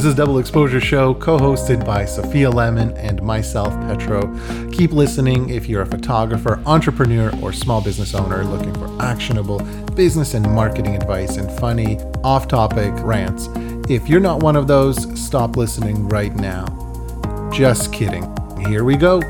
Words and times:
This 0.00 0.06
is 0.06 0.14
Double 0.14 0.38
Exposure 0.38 0.80
Show, 0.80 1.12
co 1.12 1.36
hosted 1.36 1.84
by 1.84 2.06
Sophia 2.06 2.48
Lemon 2.48 2.96
and 2.96 3.20
myself, 3.20 3.68
Petro. 3.82 4.34
Keep 4.70 4.92
listening 4.92 5.50
if 5.50 5.68
you're 5.68 5.82
a 5.82 5.86
photographer, 5.86 6.58
entrepreneur, 6.64 7.30
or 7.42 7.52
small 7.52 7.82
business 7.82 8.14
owner 8.14 8.42
looking 8.42 8.72
for 8.72 9.02
actionable 9.02 9.58
business 9.94 10.32
and 10.32 10.50
marketing 10.54 10.96
advice 10.96 11.36
and 11.36 11.52
funny, 11.60 11.98
off 12.24 12.48
topic 12.48 12.94
rants. 13.00 13.50
If 13.90 14.08
you're 14.08 14.20
not 14.20 14.42
one 14.42 14.56
of 14.56 14.66
those, 14.66 14.96
stop 15.22 15.58
listening 15.58 16.08
right 16.08 16.34
now. 16.34 16.64
Just 17.52 17.92
kidding. 17.92 18.24
Here 18.68 18.84
we 18.84 18.96
go. 18.96 19.20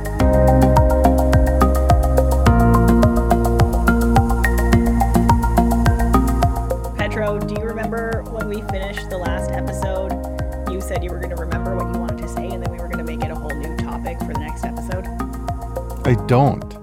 Don't. 16.31 16.77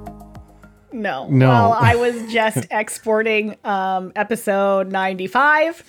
No. 0.91 1.25
No. 1.29 1.47
Well, 1.47 1.73
I 1.73 1.95
was 1.95 2.29
just 2.31 2.67
exporting 2.71 3.55
um, 3.63 4.11
episode 4.13 4.91
95, 4.91 5.85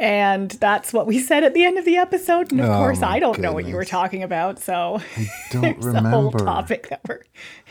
and 0.00 0.50
that's 0.50 0.92
what 0.92 1.06
we 1.06 1.20
said 1.20 1.44
at 1.44 1.54
the 1.54 1.64
end 1.64 1.78
of 1.78 1.84
the 1.84 1.96
episode. 1.96 2.50
And 2.50 2.60
of 2.60 2.68
Oh, 2.70 2.78
course, 2.78 3.00
I 3.02 3.20
don't 3.20 3.38
know 3.38 3.52
what 3.52 3.66
you 3.66 3.76
were 3.76 3.84
talking 3.84 4.24
about, 4.24 4.58
so 4.58 5.00
I 5.16 5.28
Don't 5.52 5.64
it's 5.76 5.86
the 5.86 6.00
whole 6.00 6.30
remember. 6.30 6.38
topic 6.38 6.88
that 6.88 7.00
we're. 7.06 7.22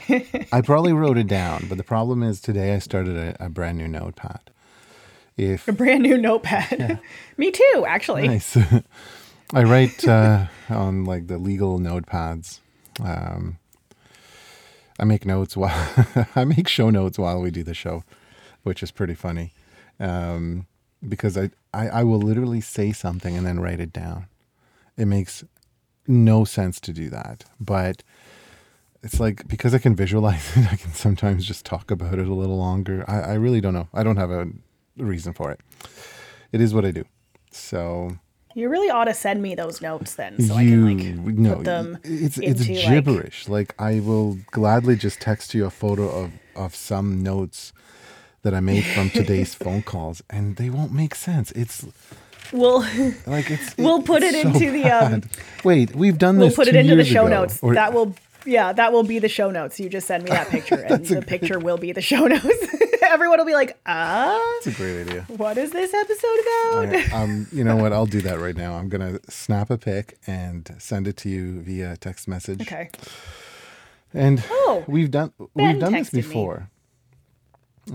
I 0.54 0.62
probably 0.62 0.94
wrote 0.94 1.18
it 1.18 1.28
down, 1.28 1.66
but 1.68 1.78
the 1.78 1.84
problem 1.84 2.24
is 2.24 2.40
today 2.40 2.74
I 2.74 2.80
started 2.80 3.18
a, 3.18 3.46
a 3.46 3.50
brand 3.50 3.78
new 3.78 3.88
notepad. 3.90 4.50
If 5.36 5.68
A 5.68 5.74
brand 5.74 6.04
new 6.04 6.18
notepad. 6.18 7.00
Me 7.38 7.52
too, 7.52 7.86
actually. 7.86 8.28
nice, 8.30 8.58
I 9.54 9.64
write 9.64 10.08
uh, 10.08 10.46
on 10.70 11.04
like 11.04 11.28
the 11.28 11.38
legal 11.38 11.80
notepads. 11.80 12.60
Um, 13.04 13.58
I 15.00 15.06
make 15.06 15.26
notes 15.26 15.56
while 15.56 16.28
I 16.36 16.46
make 16.46 16.68
show 16.68 16.90
notes 16.90 17.20
while 17.20 17.42
we 17.42 17.52
do 17.52 17.64
the 17.64 17.74
show, 17.74 18.04
which 18.64 18.82
is 18.82 18.92
pretty 18.92 19.16
funny, 19.16 19.54
um, 20.00 20.68
because 21.08 21.38
I, 21.38 21.52
I 21.74 21.90
I 21.90 22.04
will 22.04 22.20
literally 22.20 22.62
say 22.62 22.92
something 22.92 23.36
and 23.38 23.46
then 23.46 23.60
write 23.60 23.80
it 23.80 23.94
down. 23.94 24.28
It 24.98 25.06
makes 25.06 25.44
no 26.08 26.46
sense 26.46 26.80
to 26.82 26.94
do 26.94 27.10
that, 27.10 27.46
but 27.60 28.04
it's 29.04 29.20
like 29.20 29.48
because 29.48 29.74
I 29.74 29.80
can 29.80 29.96
visualize 29.96 30.52
it, 30.58 30.72
I 30.72 30.76
can 30.76 30.94
sometimes 30.94 31.46
just 31.46 31.66
talk 31.66 31.92
about 31.92 32.20
it 32.20 32.28
a 32.28 32.34
little 32.34 32.58
longer. 32.58 33.06
I, 33.08 33.22
I 33.22 33.34
really 33.36 33.62
don't 33.62 33.74
know. 33.74 33.90
I 33.94 34.04
don't 34.04 34.18
have 34.18 34.32
a 34.32 34.48
reason 34.98 35.34
for 35.34 35.52
it. 35.52 35.60
It 36.52 36.62
is 36.62 36.74
what 36.74 36.86
I 36.86 36.92
do. 36.92 37.06
So 37.52 38.18
You 38.58 38.70
really 38.70 38.90
ought 38.90 39.04
to 39.06 39.14
send 39.14 39.44
me 39.44 39.54
those 39.54 39.82
notes 39.84 40.16
then, 40.16 40.42
so 40.42 40.58
you 40.58 40.88
I 40.88 40.96
can 40.96 41.26
like 41.26 41.36
no, 41.36 41.56
put 41.58 41.66
them 41.66 41.98
it's 42.04 42.40
it's 42.40 42.62
into, 42.62 42.74
like- 42.74 42.88
gibberish. 42.90 43.48
Like, 43.48 43.76
I 43.78 44.00
will 44.00 44.40
gladly 44.50 44.96
just 44.96 45.22
text 45.22 45.54
you 45.54 45.66
a 45.66 45.70
photo 45.70 46.10
of 46.10 46.32
of 46.56 46.74
some 46.76 47.22
notes 47.22 47.72
that 48.42 48.56
I 48.56 48.60
made 48.60 48.84
from 48.84 49.12
today's 49.12 49.54
phone 49.64 49.84
calls, 49.84 50.24
and 50.32 50.56
they 50.56 50.72
won't 50.72 50.92
make 50.92 51.14
sense. 51.14 51.52
It's 51.52 51.86
We'll 52.52 52.80
like 53.28 53.52
it's 53.52 53.78
We'll 53.86 54.02
put 54.02 54.24
it 54.24 54.34
so 54.34 54.48
into 54.50 54.72
the, 54.72 54.86
um. 54.86 55.22
Wait, 55.64 55.96
we've 55.96 56.18
done 56.18 56.40
this. 56.40 56.58
we'll 56.58 56.66
put 56.66 56.68
it 56.74 56.76
into 56.76 56.96
the 56.96 57.06
show 57.06 57.28
ago, 57.28 57.42
notes. 57.42 57.60
or- 57.62 57.76
that 57.76 57.94
will 57.94 58.16
yeah, 58.46 58.74
that 58.74 58.92
will 58.92 59.04
be 59.04 59.20
the 59.20 59.30
show 59.30 59.52
notes. 59.52 59.80
You 59.80 59.88
just 59.90 60.08
send 60.08 60.24
me 60.24 60.32
that 60.32 60.48
picture 60.56 60.80
and 60.80 61.06
the 61.06 61.22
picture 61.22 61.60
will 61.60 61.78
be 61.78 61.92
the 61.92 62.02
show 62.02 62.26
notes. 62.26 62.66
Everyone 63.18 63.40
will 63.40 63.46
be 63.46 63.56
like, 63.56 63.80
"Ah, 63.88 64.38
It's 64.58 64.68
a 64.68 64.72
great 64.74 65.02
idea. 65.02 65.22
what 65.38 65.58
is 65.58 65.72
this 65.72 65.92
episode 65.92 66.40
about?" 66.44 66.96
I- 66.96 67.24
um, 67.24 67.48
you 67.52 67.64
know 67.64 67.76
what? 67.76 67.92
I'll 67.96 68.06
do 68.06 68.22
that 68.22 68.40
right 68.40 68.56
now. 68.56 68.76
I'm 68.76 68.90
gonna 68.90 69.18
snap 69.28 69.72
a 69.72 69.78
pic 69.80 70.20
and 70.28 70.70
send 70.78 71.08
it 71.08 71.18
to 71.18 71.30
you 71.30 71.60
via 71.62 71.98
text 71.98 72.28
message. 72.28 72.62
okay. 72.62 72.92
And 74.14 74.44
Oh, 74.52 74.86
we've 74.88 75.10
done 75.10 75.32
Ben 75.40 75.48
we've 75.56 75.80
done 75.80 75.94
this 75.94 76.10
texted 76.12 76.14
me. 76.14 76.22
before. 76.22 76.70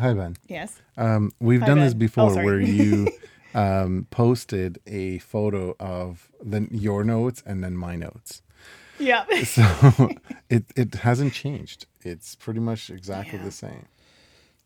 Hi 0.01 0.13
Ben. 0.13 0.37
Yes. 0.49 0.81
Um, 0.97 1.31
we've 1.39 1.61
Hi, 1.61 1.67
done 1.69 1.79
this 1.79 1.95
Ben. 1.95 1.99
Oh, 1.99 2.07
before 2.07 2.31
sorry. 2.35 2.45
where 2.47 2.61
you 2.61 3.09
um, 3.55 4.09
posted 4.11 4.81
a 4.89 5.19
photo 5.19 5.77
of 5.79 6.33
the 6.43 6.67
your 6.73 7.05
notes 7.05 7.45
and 7.47 7.63
then 7.63 7.77
my 7.77 7.95
notes. 7.95 8.43
Yeah. 8.99 9.25
So 9.45 9.63
it 10.51 10.65
it 10.75 10.95
hasn't 11.07 11.33
changed. 11.33 11.87
It's 12.03 12.35
pretty 12.35 12.61
much 12.61 12.91
exactly 12.91 13.39
Yeah. 13.39 13.45
the 13.45 13.53
same. 13.53 13.87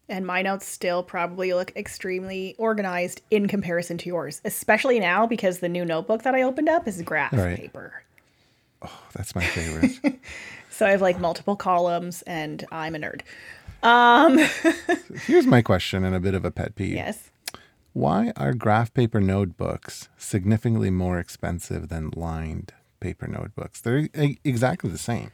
And 0.09 0.27
my 0.27 0.43
notes 0.43 0.67
still 0.67 1.03
probably 1.03 1.53
look 1.53 1.73
extremely 1.77 2.55
organized 2.59 3.23
in 3.31 3.49
comparison 3.49 3.99
to 3.99 4.09
yours, 4.09 4.41
especially 4.45 5.01
now 5.01 5.27
because 5.27 5.59
the 5.61 5.69
new 5.69 5.85
notebook 5.85 6.23
that 6.23 6.35
I 6.35 6.43
opened 6.43 6.69
up 6.69 6.87
is 6.87 7.03
graph 7.03 7.33
Right. 7.33 7.57
paper. 7.57 8.03
Oh, 8.83 9.01
that's 9.15 9.35
my 9.35 9.45
favorite. 9.45 10.19
So 10.69 10.85
I 10.85 10.91
have 10.91 11.01
like 11.01 11.19
multiple 11.19 11.57
columns 11.57 12.21
and 12.23 12.63
I'm 12.71 12.95
a 12.95 12.99
nerd. 12.99 13.23
Um 13.83 14.37
Here's 15.27 15.47
my 15.47 15.63
question 15.63 16.05
and 16.05 16.15
a 16.15 16.21
bit 16.21 16.35
of 16.35 16.45
a 16.45 16.51
pet 16.51 16.75
peeve. 16.75 16.93
yes. 16.95 17.31
Why 17.95 18.31
are 18.37 18.53
graph 18.53 18.93
paper 18.93 19.19
notebooks 19.23 20.11
significantly 20.19 20.91
more 20.91 21.19
expensive 21.19 21.89
than 21.89 22.11
lined 22.15 22.75
paper 23.01 23.27
notebooks? 23.27 23.81
They're 23.81 24.09
e- 24.15 24.39
exactly 24.45 24.91
the 24.91 24.99
same. 24.99 25.31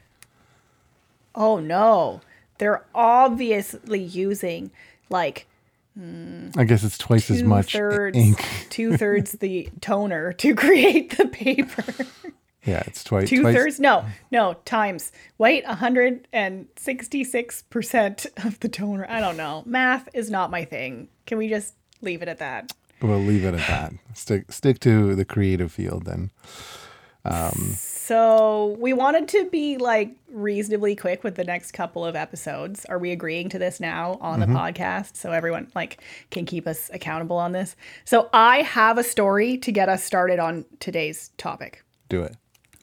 Oh 1.35 1.59
no. 1.59 2.21
They're 2.57 2.85
obviously 2.93 4.01
using 4.01 4.71
like 5.09 5.47
I 5.95 6.63
guess 6.63 6.83
it's 6.83 6.97
twice 6.97 7.29
as 7.29 7.43
much 7.43 7.73
thirds 7.73 8.17
ink. 8.17 8.43
two 8.69 8.97
thirds 8.97 9.33
the 9.33 9.69
toner 9.79 10.33
to 10.33 10.55
create 10.63 11.17
the 11.17 11.27
paper. 11.27 11.83
Yeah, 12.65 12.81
it's 12.87 13.03
twice. 13.03 13.29
two 13.29 13.41
twice, 13.41 13.55
thirds 13.55 13.79
no, 13.79 14.05
no, 14.31 14.55
times. 14.65 15.11
Wait, 15.37 15.65
hundred 15.65 16.27
and 16.33 16.67
sixty 16.77 17.23
six 17.23 17.61
percent 17.63 18.25
of 18.43 18.59
the 18.61 18.69
toner. 18.69 19.05
I 19.07 19.19
don't 19.19 19.37
know. 19.37 19.63
Math 19.65 20.09
is 20.13 20.31
not 20.31 20.49
my 20.49 20.65
thing. 20.65 21.09
Can 21.27 21.37
we 21.37 21.47
just 21.47 21.75
leave 22.01 22.21
it 22.23 22.27
at 22.27 22.39
that? 22.39 22.73
We'll 23.01 23.19
leave 23.19 23.43
it 23.43 23.53
at 23.53 23.67
that. 23.67 23.93
Stick 24.15 24.51
stick 24.51 24.79
to 24.79 25.13
the 25.13 25.25
creative 25.25 25.71
field 25.71 26.05
then. 26.05 26.31
Um, 27.25 27.75
so 27.77 28.75
we 28.79 28.91
wanted 28.91 29.29
to 29.29 29.49
be 29.49 29.77
like 29.77 30.15
reasonably 30.29 30.95
quick 30.95 31.23
with 31.23 31.35
the 31.35 31.43
next 31.43 31.71
couple 31.71 32.05
of 32.05 32.15
episodes. 32.15 32.85
Are 32.85 32.99
we 32.99 33.11
agreeing 33.11 33.49
to 33.49 33.59
this 33.59 33.79
now 33.79 34.17
on 34.19 34.39
the 34.39 34.45
mm-hmm. 34.45 34.57
podcast 34.57 35.15
so 35.15 35.31
everyone 35.31 35.71
like 35.73 36.01
can 36.31 36.45
keep 36.45 36.67
us 36.67 36.89
accountable 36.93 37.37
on 37.37 37.53
this? 37.53 37.75
So 38.03 38.29
I 38.33 38.57
have 38.63 38.97
a 38.97 39.03
story 39.03 39.57
to 39.59 39.71
get 39.71 39.87
us 39.87 40.03
started 40.03 40.39
on 40.39 40.65
today's 40.79 41.29
topic. 41.37 41.83
Do 42.09 42.23
it. 42.23 42.35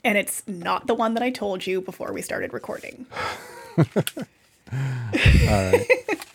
And 0.03 0.17
it's 0.17 0.43
not 0.49 0.87
the 0.87 0.95
one 0.95 1.13
that 1.15 1.23
I 1.23 1.31
told 1.31 1.67
you 1.67 1.83
before 1.83 2.13
we 2.13 2.23
started 2.23 2.55
recording. 2.55 3.05
All 3.79 3.85
right. 4.73 5.87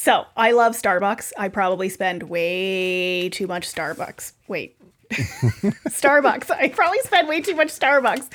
So 0.00 0.26
I 0.36 0.52
love 0.52 0.74
Starbucks. 0.74 1.32
I 1.36 1.48
probably 1.48 1.88
spend 1.88 2.22
way 2.22 3.28
too 3.30 3.48
much 3.48 3.66
Starbucks. 3.66 4.32
Wait. 4.46 4.77
Starbucks. 5.10 6.50
I 6.50 6.68
probably 6.68 6.98
spend 7.00 7.28
way 7.28 7.40
too 7.40 7.54
much 7.54 7.68
Starbucks. 7.68 8.28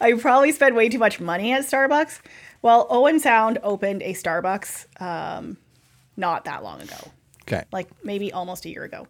I 0.00 0.12
probably 0.14 0.52
spend 0.52 0.76
way 0.76 0.88
too 0.88 0.98
much 0.98 1.20
money 1.20 1.52
at 1.52 1.62
Starbucks. 1.62 2.20
Well, 2.62 2.86
Owen 2.90 3.18
Sound 3.20 3.58
opened 3.62 4.02
a 4.02 4.12
Starbucks 4.12 5.00
um, 5.02 5.56
not 6.16 6.44
that 6.44 6.62
long 6.62 6.80
ago, 6.82 6.96
Okay. 7.42 7.64
like 7.72 7.88
maybe 8.04 8.32
almost 8.32 8.64
a 8.64 8.68
year 8.68 8.84
ago. 8.84 9.06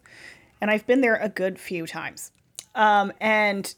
And 0.61 0.71
I've 0.71 0.87
been 0.87 1.01
there 1.01 1.15
a 1.15 1.29
good 1.29 1.59
few 1.59 1.85
times. 1.85 2.31
Um, 2.75 3.11
and 3.19 3.73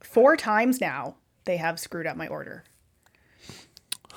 four 0.00 0.36
times 0.36 0.80
now, 0.80 1.16
they 1.46 1.56
have 1.56 1.80
screwed 1.80 2.06
up 2.06 2.16
my 2.16 2.28
order. 2.28 2.64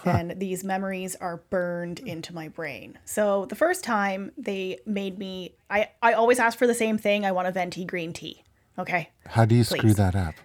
And 0.04 0.40
these 0.40 0.64
memories 0.64 1.16
are 1.18 1.38
burned 1.52 2.00
into 2.00 2.34
my 2.34 2.48
brain. 2.48 2.98
So 3.06 3.46
the 3.46 3.56
first 3.56 3.84
time 3.84 4.32
they 4.36 4.80
made 4.86 5.20
me, 5.20 5.54
I, 5.70 5.90
I 6.02 6.14
always 6.14 6.40
ask 6.40 6.58
for 6.58 6.66
the 6.66 6.74
same 6.74 6.98
thing. 6.98 7.24
I 7.24 7.32
want 7.32 7.48
a 7.48 7.52
venti 7.52 7.86
green 7.86 8.12
tea. 8.12 8.44
Okay. 8.78 9.10
How 9.28 9.46
do 9.46 9.56
you 9.56 9.64
screw 9.64 9.94
that 9.94 10.16
up? 10.16 10.36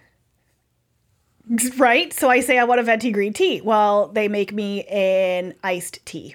Right. 1.76 2.12
So 2.12 2.28
I 2.28 2.40
say 2.40 2.58
I 2.58 2.64
want 2.64 2.80
a 2.80 2.82
venti 2.82 3.12
green 3.12 3.32
tea. 3.32 3.60
Well, 3.60 4.08
they 4.08 4.26
make 4.26 4.52
me 4.52 4.82
an 4.86 5.54
iced 5.62 6.04
tea. 6.04 6.34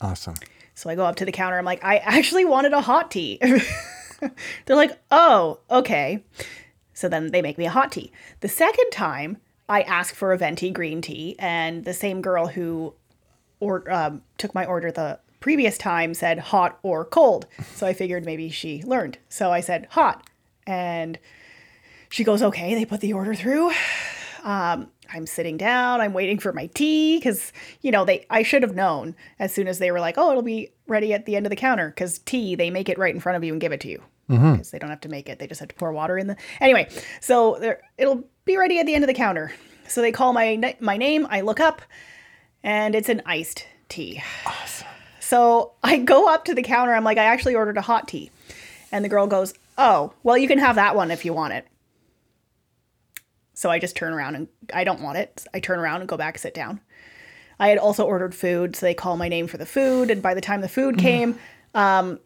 Awesome. 0.00 0.36
So 0.72 0.88
I 0.88 0.94
go 0.94 1.04
up 1.04 1.16
to 1.16 1.24
the 1.24 1.32
counter. 1.32 1.58
I'm 1.58 1.64
like, 1.64 1.82
I 1.82 1.96
actually 1.96 2.44
wanted 2.44 2.72
a 2.72 2.80
hot 2.80 3.10
tea. 3.10 3.40
They're 4.20 4.76
like, 4.76 4.96
oh, 5.10 5.58
okay. 5.68 6.22
So 6.94 7.08
then 7.08 7.32
they 7.32 7.42
make 7.42 7.58
me 7.58 7.66
a 7.66 7.70
hot 7.70 7.90
tea. 7.90 8.12
The 8.38 8.48
second 8.48 8.90
time, 8.92 9.38
I 9.68 9.82
ask 9.82 10.14
for 10.14 10.32
a 10.32 10.38
venti 10.38 10.70
green 10.70 11.02
tea, 11.02 11.34
and 11.40 11.84
the 11.84 11.92
same 11.92 12.22
girl 12.22 12.46
who 12.46 12.94
or 13.58 13.90
um, 13.92 14.22
took 14.38 14.54
my 14.54 14.64
order 14.64 14.92
the 14.92 15.18
previous 15.40 15.78
time 15.78 16.14
said 16.14 16.38
hot 16.38 16.78
or 16.82 17.04
cold. 17.04 17.46
So 17.74 17.86
I 17.86 17.94
figured 17.94 18.24
maybe 18.24 18.48
she 18.48 18.82
learned. 18.84 19.18
So 19.28 19.52
I 19.52 19.60
said 19.60 19.88
hot, 19.90 20.24
and 20.66 21.18
she 22.08 22.24
goes, 22.24 22.42
okay. 22.42 22.74
They 22.74 22.84
put 22.84 23.00
the 23.00 23.12
order 23.12 23.34
through. 23.34 23.72
Um, 24.42 24.88
I'm 25.12 25.26
sitting 25.26 25.56
down. 25.56 26.00
I'm 26.00 26.12
waiting 26.12 26.38
for 26.38 26.52
my 26.52 26.66
tea 26.66 27.18
because 27.18 27.52
you 27.80 27.90
know 27.90 28.04
they. 28.04 28.26
I 28.30 28.42
should 28.42 28.62
have 28.62 28.74
known 28.74 29.14
as 29.38 29.52
soon 29.52 29.68
as 29.68 29.78
they 29.78 29.90
were 29.90 30.00
like, 30.00 30.14
"Oh, 30.18 30.30
it'll 30.30 30.42
be 30.42 30.70
ready 30.86 31.12
at 31.12 31.26
the 31.26 31.36
end 31.36 31.46
of 31.46 31.50
the 31.50 31.56
counter." 31.56 31.88
Because 31.88 32.18
tea, 32.20 32.54
they 32.54 32.70
make 32.70 32.88
it 32.88 32.98
right 32.98 33.14
in 33.14 33.20
front 33.20 33.36
of 33.36 33.44
you 33.44 33.52
and 33.52 33.60
give 33.60 33.72
it 33.72 33.80
to 33.80 33.88
you. 33.88 34.02
because 34.52 34.70
they 34.70 34.78
don't 34.78 34.90
have 34.90 35.00
to 35.02 35.08
make 35.08 35.28
it; 35.28 35.38
they 35.38 35.46
just 35.46 35.60
have 35.60 35.68
to 35.68 35.74
pour 35.74 35.92
water 35.92 36.16
in 36.16 36.26
the. 36.28 36.36
Anyway, 36.60 36.88
so 37.20 37.76
it'll 37.98 38.24
be 38.44 38.56
ready 38.56 38.78
at 38.78 38.86
the 38.86 38.94
end 38.94 39.04
of 39.04 39.08
the 39.08 39.14
counter. 39.14 39.52
So 39.88 40.00
they 40.00 40.12
call 40.12 40.32
my 40.32 40.76
my 40.80 40.96
name. 40.96 41.26
I 41.30 41.40
look 41.40 41.60
up, 41.60 41.82
and 42.62 42.94
it's 42.94 43.08
an 43.08 43.22
iced 43.26 43.66
tea. 43.88 44.22
Awesome. 44.44 44.88
So 45.20 45.72
I 45.82 45.98
go 45.98 46.28
up 46.32 46.44
to 46.46 46.54
the 46.54 46.62
counter. 46.62 46.94
I'm 46.94 47.04
like, 47.04 47.18
I 47.18 47.24
actually 47.24 47.54
ordered 47.56 47.78
a 47.78 47.82
hot 47.82 48.06
tea, 48.08 48.30
and 48.92 49.04
the 49.04 49.08
girl 49.08 49.26
goes, 49.26 49.54
"Oh, 49.78 50.12
well, 50.22 50.38
you 50.38 50.48
can 50.48 50.58
have 50.58 50.76
that 50.76 50.96
one 50.96 51.10
if 51.10 51.24
you 51.24 51.32
want 51.32 51.52
it." 51.54 51.66
So 53.54 53.70
I 53.70 53.78
just 53.78 53.96
turn 53.96 54.12
around 54.12 54.34
and 54.34 54.48
I 54.74 54.84
don't 54.84 55.00
want 55.00 55.16
it. 55.18 55.46
I 55.54 55.60
turn 55.60 55.78
around 55.78 56.00
and 56.00 56.08
go 56.08 56.16
back, 56.18 56.38
sit 56.38 56.52
down. 56.52 56.80
I 57.58 57.68
had 57.68 57.78
also 57.78 58.04
ordered 58.04 58.34
food, 58.34 58.76
so 58.76 58.84
they 58.84 58.92
call 58.92 59.16
my 59.16 59.28
name 59.28 59.46
for 59.46 59.56
the 59.56 59.64
food. 59.64 60.10
And 60.10 60.20
by 60.20 60.34
the 60.34 60.42
time 60.42 60.60
the 60.60 60.68
food 60.68 60.98
came, 60.98 61.38
um, 61.74 62.20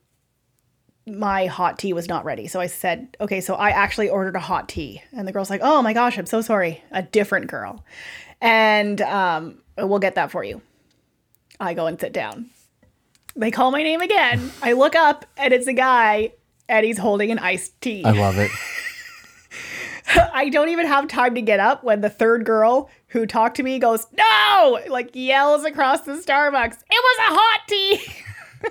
my 1.07 1.47
hot 1.47 1.79
tea 1.79 1.93
was 1.93 2.09
not 2.09 2.25
ready. 2.25 2.49
So 2.49 2.61
I 2.61 2.67
said, 2.67 3.17
okay, 3.21 3.41
so 3.41 3.55
I 3.55 3.71
actually 3.71 4.09
ordered 4.09 4.35
a 4.35 4.41
hot 4.41 4.69
tea. 4.69 5.03
And 5.13 5.27
the 5.27 5.33
girl's 5.33 5.51
like, 5.51 5.61
oh 5.63 5.83
my 5.83 5.93
gosh, 5.93 6.19
I'm 6.19 6.27
so 6.27 6.41
sorry. 6.41 6.83
A 6.91 7.03
different 7.03 7.47
girl. 7.47 7.85
And 8.41 9.01
um, 9.03 9.63
we'll 9.79 10.01
get 10.01 10.17
that 10.17 10.33
for 10.33 10.43
you. 10.43 10.63
I 11.61 11.75
go 11.75 11.87
and 11.87 12.01
sit 12.01 12.13
down. 12.13 12.51
They 13.37 13.53
call 13.53 13.71
my 13.71 13.85
name 13.85 14.01
again. 14.01 14.51
I 14.63 14.73
look 14.73 14.97
up 14.97 15.27
and 15.37 15.55
it's 15.55 15.69
a 15.69 15.73
guy 15.73 16.33
and 16.71 16.87
he's 16.87 16.99
holding 16.99 17.31
an 17.31 17.39
iced 17.41 17.79
tea. 17.81 18.05
I 18.05 18.13
love 18.13 18.39
it. 18.39 18.51
I 20.33 20.49
don't 20.49 20.71
even 20.71 20.87
have 20.87 21.09
time 21.09 21.35
to 21.35 21.43
get 21.43 21.61
up 21.61 21.85
when 21.85 22.01
the 22.01 22.09
third 22.09 22.45
girl 22.45 22.89
who 23.09 23.27
talked 23.27 23.57
to 23.57 23.63
me 23.63 23.79
goes, 23.79 24.07
No! 24.13 24.81
Like 24.89 25.11
yells 25.13 25.65
across 25.65 26.03
the 26.03 26.13
Starbucks, 26.13 26.79
It 26.91 26.91
was 26.91 27.19
a 27.19 27.35
hot 27.35 27.61
tea! 27.69 28.01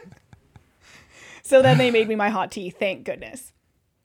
so 1.44 1.62
then 1.62 1.78
they 1.78 1.92
made 1.92 2.08
me 2.08 2.16
my 2.16 2.30
hot 2.30 2.52
tea, 2.52 2.70
thank 2.70 3.04
goodness. 3.04 3.52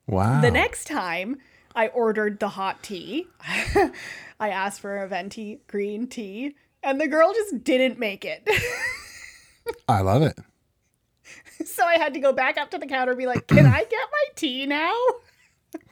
Wow. 0.07 0.41
The 0.41 0.51
next 0.51 0.85
time 0.85 1.37
I 1.73 1.87
ordered 1.87 2.39
the 2.39 2.49
hot 2.49 2.83
tea, 2.83 3.27
I 4.39 4.49
asked 4.49 4.81
for 4.81 4.97
a 4.97 5.07
venti 5.07 5.61
green 5.67 6.07
tea, 6.07 6.55
and 6.83 6.99
the 6.99 7.07
girl 7.07 7.33
just 7.33 7.63
didn't 7.63 7.97
make 7.97 8.25
it. 8.25 8.47
I 9.87 10.01
love 10.01 10.21
it. 10.21 10.37
so 11.65 11.85
I 11.85 11.97
had 11.97 12.13
to 12.13 12.19
go 12.19 12.33
back 12.33 12.57
up 12.57 12.71
to 12.71 12.77
the 12.77 12.85
counter 12.85 13.11
and 13.11 13.17
be 13.17 13.27
like, 13.27 13.47
Can 13.47 13.65
I 13.65 13.79
get 13.79 14.07
my 14.11 14.23
tea 14.35 14.65
now? 14.65 14.93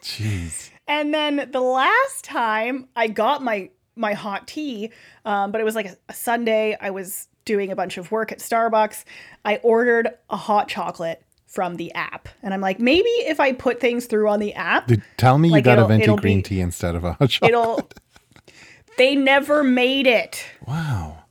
Jeez. 0.02 0.70
And 0.88 1.14
then 1.14 1.50
the 1.52 1.62
last 1.62 2.24
time 2.26 2.88
I 2.96 3.08
got 3.08 3.44
my 3.44 3.70
my 3.96 4.14
hot 4.14 4.48
tea, 4.48 4.92
um, 5.24 5.52
but 5.52 5.62
it 5.62 5.64
was 5.64 5.76
like 5.76 5.86
a, 5.86 5.98
a 6.10 6.14
Sunday. 6.14 6.76
I 6.80 6.90
was 6.90 7.28
doing 7.46 7.72
a 7.72 7.76
bunch 7.76 7.98
of 7.98 8.12
work 8.12 8.32
at 8.32 8.40
Starbucks. 8.40 9.04
I 9.46 9.58
ordered 9.58 10.10
a 10.30 10.38
hot 10.38 10.68
chocolate 10.68 11.22
from 11.46 11.76
the 11.76 11.94
app, 11.94 12.28
and 12.42 12.54
I'm 12.54 12.62
like, 12.62 12.80
maybe 12.80 13.08
if 13.10 13.40
I 13.40 13.52
put 13.54 13.80
things 13.80 14.08
through 14.08 14.28
on 14.30 14.40
the 14.40 14.54
app, 14.54 14.88
Dude, 14.88 15.04
tell 15.18 15.38
me 15.38 15.50
you 15.50 15.62
got 15.62 15.80
a 15.80 15.86
venti 15.86 16.04
it'll 16.04 16.18
green 16.18 16.40
be- 16.40 16.44
tea 16.44 16.60
instead 16.62 16.96
of 16.96 17.04
a 17.04 17.14
hot 17.14 17.30
chocolate. 17.30 17.50
it'll. 17.52 17.90
they 18.98 19.16
never 19.16 19.64
made 19.64 20.08
it. 20.08 20.44
Wow. 20.68 21.24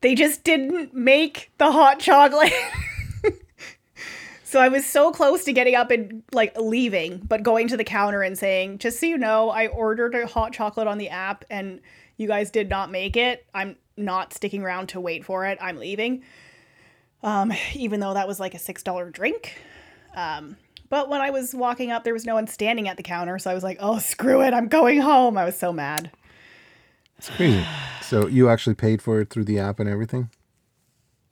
They 0.00 0.14
just 0.14 0.44
didn't 0.44 0.92
make 0.94 1.50
the 1.58 1.72
hot 1.72 1.98
chocolate. 1.98 2.52
so 4.54 4.60
I 4.60 4.68
was 4.68 4.86
so 4.86 5.10
close 5.10 5.42
to 5.46 5.52
getting 5.52 5.74
up 5.74 5.90
and 5.90 6.22
like 6.32 6.56
leaving, 6.56 7.18
but 7.18 7.42
going 7.42 7.66
to 7.66 7.76
the 7.76 7.82
counter 7.82 8.22
and 8.22 8.38
saying, 8.38 8.78
just 8.78 9.00
so 9.00 9.06
you 9.06 9.18
know, 9.18 9.50
I 9.50 9.66
ordered 9.66 10.14
a 10.14 10.28
hot 10.28 10.52
chocolate 10.52 10.86
on 10.86 10.96
the 10.96 11.08
app 11.08 11.44
and 11.50 11.80
you 12.18 12.28
guys 12.28 12.52
did 12.52 12.68
not 12.68 12.88
make 12.88 13.16
it. 13.16 13.44
I'm 13.52 13.74
not 13.96 14.32
sticking 14.32 14.62
around 14.62 14.90
to 14.90 15.00
wait 15.00 15.24
for 15.24 15.44
it. 15.44 15.58
I'm 15.60 15.76
leaving. 15.76 16.22
Um, 17.24 17.52
even 17.74 17.98
though 17.98 18.14
that 18.14 18.28
was 18.28 18.38
like 18.38 18.54
a 18.54 18.58
$6 18.58 19.12
drink. 19.12 19.60
Um, 20.14 20.56
but 20.88 21.08
when 21.08 21.20
I 21.20 21.30
was 21.30 21.52
walking 21.52 21.90
up, 21.90 22.04
there 22.04 22.14
was 22.14 22.24
no 22.24 22.34
one 22.34 22.46
standing 22.46 22.86
at 22.86 22.96
the 22.96 23.02
counter. 23.02 23.40
So 23.40 23.50
I 23.50 23.54
was 23.54 23.64
like, 23.64 23.78
oh, 23.80 23.98
screw 23.98 24.40
it. 24.40 24.54
I'm 24.54 24.68
going 24.68 25.00
home. 25.00 25.36
I 25.36 25.44
was 25.44 25.58
so 25.58 25.72
mad. 25.72 26.12
It's 27.18 27.28
crazy. 27.28 27.66
So 28.02 28.28
you 28.28 28.48
actually 28.48 28.76
paid 28.76 29.02
for 29.02 29.20
it 29.20 29.30
through 29.30 29.46
the 29.46 29.58
app 29.58 29.80
and 29.80 29.90
everything? 29.90 30.30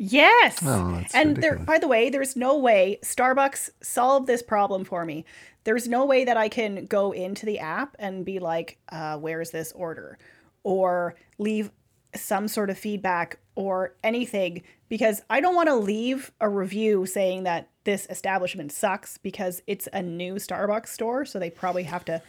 Yes. 0.04 0.58
Oh, 0.64 1.00
and 1.14 1.36
there, 1.36 1.56
by 1.58 1.78
the 1.78 1.86
way, 1.86 2.10
there's 2.10 2.34
no 2.34 2.58
way 2.58 2.98
Starbucks 3.04 3.70
solved 3.82 4.26
this 4.26 4.42
problem 4.42 4.84
for 4.84 5.04
me. 5.04 5.24
There's 5.62 5.86
no 5.86 6.04
way 6.04 6.24
that 6.24 6.36
I 6.36 6.48
can 6.48 6.86
go 6.86 7.12
into 7.12 7.46
the 7.46 7.60
app 7.60 7.94
and 8.00 8.24
be 8.24 8.40
like, 8.40 8.78
uh, 8.90 9.16
"Where's 9.18 9.50
this 9.52 9.70
order?" 9.72 10.18
or 10.64 11.14
leave 11.38 11.70
some 12.16 12.48
sort 12.48 12.68
of 12.68 12.76
feedback 12.76 13.38
or 13.54 13.94
anything 14.02 14.62
because 14.88 15.22
I 15.30 15.40
don't 15.40 15.54
want 15.54 15.68
to 15.68 15.76
leave 15.76 16.32
a 16.40 16.48
review 16.48 17.06
saying 17.06 17.44
that 17.44 17.68
this 17.84 18.06
establishment 18.10 18.72
sucks 18.72 19.18
because 19.18 19.62
it's 19.68 19.88
a 19.92 20.02
new 20.02 20.34
Starbucks 20.34 20.88
store, 20.88 21.24
so 21.24 21.38
they 21.38 21.48
probably 21.50 21.84
have 21.84 22.04
to 22.06 22.20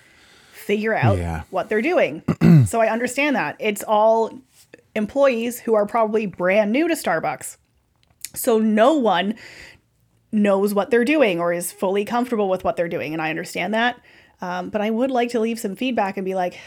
figure 0.51 0.93
out 0.93 1.17
Yeah. 1.17 1.41
what 1.49 1.69
they're 1.69 1.81
doing. 1.81 2.21
so 2.67 2.81
I 2.81 2.87
understand 2.89 3.35
that. 3.35 3.55
It's 3.59 3.83
all 3.83 4.31
employees 4.95 5.59
who 5.59 5.73
are 5.73 5.87
probably 5.87 6.27
brand 6.27 6.71
new 6.71 6.87
to 6.87 6.93
Starbucks. 6.93 7.57
So 8.33 8.59
no 8.59 8.94
one 8.94 9.35
knows 10.31 10.74
what 10.74 10.89
they're 10.89 11.06
doing 11.06 11.39
or 11.39 11.53
is 11.53 11.71
fully 11.71 12.06
comfortable 12.06 12.50
with 12.50 12.63
what 12.63 12.75
they're 12.75 12.89
doing. 12.89 13.13
And 13.13 13.21
I 13.21 13.30
understand 13.30 13.74
that. 13.74 14.01
Um, 14.41 14.69
but 14.71 14.81
I 14.81 14.89
would 14.89 15.12
like 15.12 15.30
to 15.30 15.39
leave 15.39 15.57
some 15.57 15.75
feedback 15.75 16.18
and 16.18 16.25
be 16.25 16.35
like, 16.35 16.59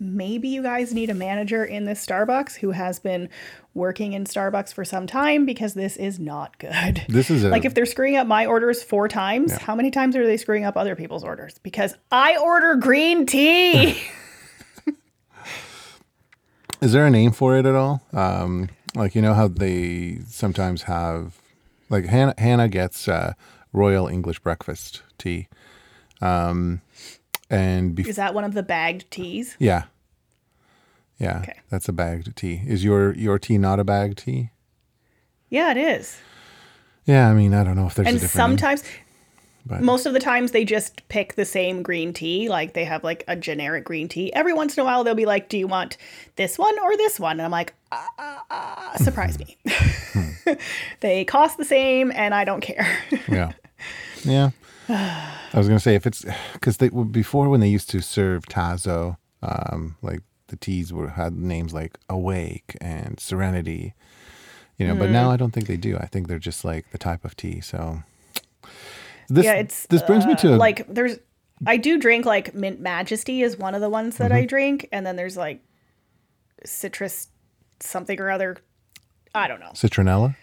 maybe 0.00 0.48
you 0.48 0.60
guys 0.60 0.92
need 0.92 1.08
a 1.08 1.14
manager 1.14 1.64
in 1.64 1.84
this 1.84 2.04
Starbucks 2.04 2.56
who 2.56 2.72
has 2.72 2.98
been 2.98 3.28
working 3.74 4.14
in 4.14 4.24
Starbucks 4.24 4.72
for 4.72 4.84
some 4.84 5.06
time 5.06 5.46
because 5.46 5.74
this 5.74 5.96
is 5.96 6.18
not 6.18 6.58
good. 6.58 7.04
This 7.08 7.30
is 7.30 7.44
a 7.44 7.50
like 7.50 7.64
if 7.64 7.74
they're 7.74 7.86
screwing 7.86 8.16
up 8.16 8.26
my 8.26 8.46
orders 8.46 8.82
four 8.82 9.06
times, 9.06 9.52
how 9.52 9.76
many 9.76 9.92
times 9.92 10.16
are 10.16 10.26
they 10.26 10.36
screwing 10.36 10.64
up 10.64 10.76
other 10.76 10.96
people's 10.96 11.22
orders? 11.22 11.58
Because 11.62 11.94
I 12.10 12.38
order 12.38 12.74
green 12.74 13.24
tea. 13.24 14.02
Is 16.80 16.92
there 16.92 17.06
a 17.06 17.10
name 17.10 17.30
for 17.30 17.56
it 17.56 17.66
at 17.66 17.74
all? 17.74 18.02
Um, 18.12 18.68
like 18.96 19.14
you 19.14 19.22
know 19.22 19.34
how 19.34 19.48
they 19.48 20.18
sometimes 20.28 20.82
have, 20.84 21.36
like 21.90 22.06
Hannah, 22.06 22.34
Hannah 22.38 22.68
gets 22.68 23.06
uh, 23.08 23.34
Royal 23.72 24.08
English 24.08 24.38
breakfast 24.40 25.02
tea, 25.18 25.48
um, 26.20 26.80
and 27.50 27.94
bef- 27.96 28.06
is 28.08 28.16
that 28.16 28.34
one 28.34 28.44
of 28.44 28.54
the 28.54 28.62
bagged 28.62 29.10
teas? 29.10 29.56
yeah, 29.58 29.84
yeah, 31.18 31.40
Okay. 31.42 31.60
that's 31.70 31.88
a 31.88 31.92
bagged 31.92 32.34
tea. 32.36 32.62
Is 32.66 32.84
your 32.84 33.14
your 33.14 33.38
tea 33.38 33.58
not 33.58 33.78
a 33.80 33.84
bagged 33.84 34.18
tea? 34.18 34.50
Yeah, 35.48 35.70
it 35.70 35.76
is. 35.76 36.18
Yeah, 37.04 37.28
I 37.30 37.34
mean 37.34 37.54
I 37.54 37.62
don't 37.64 37.76
know 37.76 37.86
if 37.86 37.94
there's 37.94 38.08
and 38.08 38.16
a 38.16 38.20
different. 38.20 38.48
name, 38.50 38.58
sometimes 38.58 38.82
but 39.66 39.82
most 39.82 40.06
of 40.06 40.12
the 40.12 40.20
times 40.20 40.52
they 40.52 40.64
just 40.64 41.06
pick 41.08 41.34
the 41.34 41.44
same 41.44 41.82
green 41.82 42.12
tea 42.12 42.48
like 42.48 42.72
they 42.72 42.84
have 42.84 43.02
like 43.04 43.24
a 43.28 43.34
generic 43.36 43.84
green 43.84 44.08
tea 44.08 44.32
every 44.32 44.52
once 44.52 44.76
in 44.76 44.80
a 44.80 44.84
while 44.84 45.02
they'll 45.04 45.14
be 45.14 45.26
like 45.26 45.48
do 45.48 45.58
you 45.58 45.66
want 45.66 45.96
this 46.36 46.56
one 46.58 46.78
or 46.78 46.96
this 46.96 47.18
one 47.20 47.32
and 47.32 47.42
i'm 47.42 47.50
like 47.50 47.74
uh, 47.92 48.06
uh, 48.18 48.38
uh, 48.50 48.96
surprise 48.96 49.38
me 49.38 49.56
they 51.00 51.24
cost 51.24 51.58
the 51.58 51.64
same 51.64 52.10
and 52.14 52.34
i 52.34 52.44
don't 52.44 52.60
care 52.60 52.86
yeah, 53.28 53.52
yeah. 54.24 54.50
I 54.88 55.58
was 55.58 55.66
gonna 55.66 55.80
say 55.80 55.94
if 55.96 56.06
it's 56.06 56.24
because 56.52 56.76
they 56.76 56.88
before 56.90 57.48
when 57.48 57.60
they 57.60 57.68
used 57.68 57.90
to 57.90 58.00
serve 58.00 58.44
Tazo, 58.44 59.16
um, 59.42 59.96
like 60.00 60.20
the 60.46 60.56
teas 60.56 60.92
were 60.92 61.08
had 61.08 61.32
names 61.36 61.72
like 61.74 61.98
Awake 62.08 62.76
and 62.80 63.18
Serenity, 63.18 63.94
you 64.78 64.86
know. 64.86 64.94
But 64.94 65.08
Mm. 65.08 65.12
now 65.12 65.30
I 65.32 65.36
don't 65.36 65.50
think 65.50 65.66
they 65.66 65.76
do. 65.76 65.96
I 65.96 66.06
think 66.06 66.28
they're 66.28 66.38
just 66.38 66.64
like 66.64 66.88
the 66.92 66.98
type 66.98 67.24
of 67.24 67.36
tea. 67.36 67.60
So 67.60 68.04
this 69.28 69.44
yeah 69.44 69.54
it's 69.54 69.86
this 69.86 70.02
brings 70.02 70.24
me 70.26 70.32
uh, 70.32 70.36
to 70.36 70.56
like 70.56 70.86
there's 70.92 71.18
i 71.66 71.76
do 71.76 71.98
drink 71.98 72.24
like 72.26 72.54
mint 72.54 72.80
majesty 72.80 73.42
is 73.42 73.56
one 73.56 73.74
of 73.74 73.80
the 73.80 73.88
ones 73.90 74.16
that 74.18 74.30
i 74.32 74.40
Mm-hmm. 74.40 74.46
drink 74.46 74.88
and 74.92 75.06
then 75.06 75.16
there's 75.16 75.36
like 75.36 75.62
citrus 76.64 77.28
something 77.80 78.20
or 78.20 78.30
other 78.30 78.56
i 79.34 79.46
don't 79.48 79.60
know 79.60 79.70
citronella. 79.74 80.34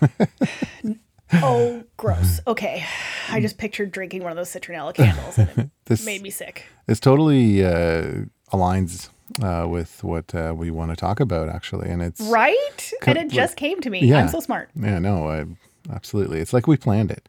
oh 1.34 1.82
gross 1.96 2.40
okay 2.46 2.84
i 3.30 3.40
just 3.40 3.58
pictured 3.58 3.90
drinking 3.90 4.22
one 4.22 4.30
of 4.30 4.36
those 4.36 4.50
citronella 4.50 4.94
candles 4.94 5.38
and 5.38 5.48
it 5.56 5.70
This 5.86 6.04
made 6.06 6.22
me 6.22 6.30
sick 6.30 6.66
this 6.86 6.98
totally 7.00 7.64
uh, 7.64 8.24
aligns 8.52 9.10
uh, 9.42 9.66
with 9.68 10.02
what 10.04 10.34
uh, 10.34 10.54
we 10.56 10.70
want 10.70 10.90
to 10.90 10.96
talk 10.96 11.18
about 11.20 11.48
actually, 11.48 11.88
and 11.90 12.00
it's 12.02 12.20
Right? 12.20 12.92
And 13.06 13.16
it 13.18 13.22
like- 13.24 13.30
just 13.30 13.56
came 13.56 13.80
to 13.80 13.88
me. 13.90 14.00
Yeah. 14.06 14.18
I'm 14.20 14.28
so 14.28 14.38
smart. 14.40 14.68
Yeah, 14.74 14.98
no, 14.98 15.26
I, 15.28 15.46
absolutely. 15.92 16.40
It's 16.40 16.52
like 16.52 16.66
we 16.66 16.76
planned 16.76 17.10
it. 17.10 17.26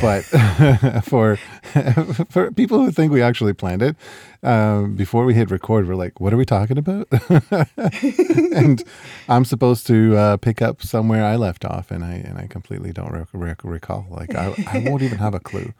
But 0.00 0.22
for 1.04 1.36
for 2.30 2.50
people 2.52 2.78
who 2.84 2.90
think 2.90 3.12
we 3.12 3.22
actually 3.22 3.52
planned 3.52 3.82
it, 3.82 3.96
um, 4.42 4.94
before 4.94 5.24
we 5.24 5.34
hit 5.34 5.50
record, 5.50 5.88
we're 5.88 5.94
like, 5.94 6.20
"What 6.20 6.32
are 6.32 6.36
we 6.36 6.44
talking 6.44 6.78
about?" 6.78 7.08
and 8.02 8.82
I'm 9.28 9.44
supposed 9.44 9.86
to 9.88 10.16
uh, 10.16 10.36
pick 10.36 10.62
up 10.62 10.82
somewhere 10.82 11.24
I 11.24 11.36
left 11.36 11.64
off, 11.64 11.90
and 11.90 12.04
I 12.04 12.14
and 12.14 12.38
I 12.38 12.46
completely 12.46 12.92
don't 12.92 13.12
rec- 13.12 13.28
rec- 13.32 13.64
recall. 13.64 14.06
Like 14.10 14.34
I, 14.34 14.54
I 14.66 14.78
won't 14.80 15.02
even 15.02 15.18
have 15.18 15.34
a 15.34 15.40
clue. 15.40 15.72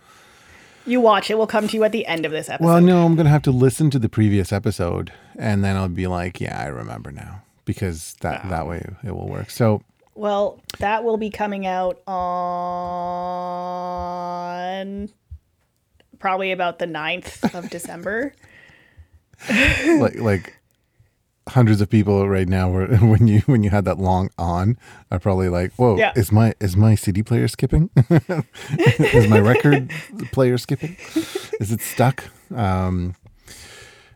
You 0.86 1.00
watch 1.00 1.30
it 1.30 1.36
We'll 1.36 1.46
come 1.46 1.68
to 1.68 1.76
you 1.76 1.84
at 1.84 1.92
the 1.92 2.06
end 2.06 2.24
of 2.24 2.32
this 2.32 2.48
episode. 2.48 2.66
Well, 2.66 2.80
no, 2.80 3.04
I'm 3.04 3.14
gonna 3.14 3.28
have 3.28 3.42
to 3.42 3.52
listen 3.52 3.90
to 3.90 3.98
the 3.98 4.08
previous 4.08 4.52
episode, 4.52 5.12
and 5.38 5.62
then 5.62 5.76
I'll 5.76 5.88
be 5.88 6.06
like, 6.06 6.40
"Yeah, 6.40 6.58
I 6.58 6.66
remember 6.66 7.12
now," 7.12 7.42
because 7.64 8.16
that 8.20 8.48
that 8.48 8.66
way 8.66 8.84
it 9.04 9.14
will 9.14 9.28
work. 9.28 9.50
So 9.50 9.82
Well, 10.14 10.60
that 10.78 11.04
will 11.04 11.16
be 11.16 11.30
coming 11.30 11.66
out 11.66 12.00
on 13.70 15.08
probably 16.18 16.52
about 16.52 16.78
the 16.78 16.86
9th 16.86 17.54
of 17.54 17.70
December. 17.70 18.34
like 19.48 20.16
like 20.16 20.56
hundreds 21.48 21.80
of 21.80 21.88
people 21.88 22.28
right 22.28 22.46
now 22.46 22.70
were 22.70 22.86
when 22.98 23.26
you 23.26 23.40
when 23.46 23.62
you 23.64 23.70
had 23.70 23.86
that 23.86 23.98
long 23.98 24.28
on 24.38 24.76
are 25.10 25.18
probably 25.18 25.48
like 25.48 25.72
whoa 25.76 25.96
Yeah. 25.96 26.12
is 26.14 26.30
my 26.30 26.52
is 26.60 26.76
my 26.76 26.94
cd 26.94 27.22
player 27.22 27.48
skipping? 27.48 27.88
Is 28.78 29.26
my 29.28 29.40
record 29.40 29.90
player 30.32 30.58
skipping? 30.58 30.96
Is 31.58 31.72
it 31.72 31.80
stuck? 31.80 32.24
Um 32.54 33.14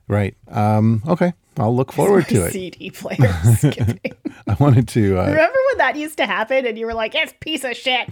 right. 0.09 0.37
Um 0.49 1.03
okay 1.09 1.33
i'll 1.59 1.75
look 1.75 1.93
forward 1.93 2.27
to 2.29 2.45
it 2.47 2.53
CD 2.53 2.91
player 2.91 3.33
skipping. 3.57 4.13
i 4.47 4.55
wanted 4.61 4.89
to 4.89 5.19
uh 5.19 5.27
Remember 5.27 5.59
when 5.71 5.79
that 5.79 5.97
used 5.97 6.17
to 6.19 6.27
happen 6.27 6.67
and 6.67 6.79
you 6.79 6.87
were 6.87 6.95
like, 6.95 7.15
it's 7.15 7.33
a 7.33 7.37
piece 7.37 7.65
of 7.65 7.77
shit? 7.77 8.09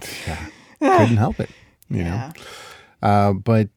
couldn't 0.79 1.17
help 1.17 1.39
it 1.39 1.49
you 1.89 2.03
Yeah. 2.03 2.31
know 3.01 3.07
uh 3.07 3.33
but 3.33 3.69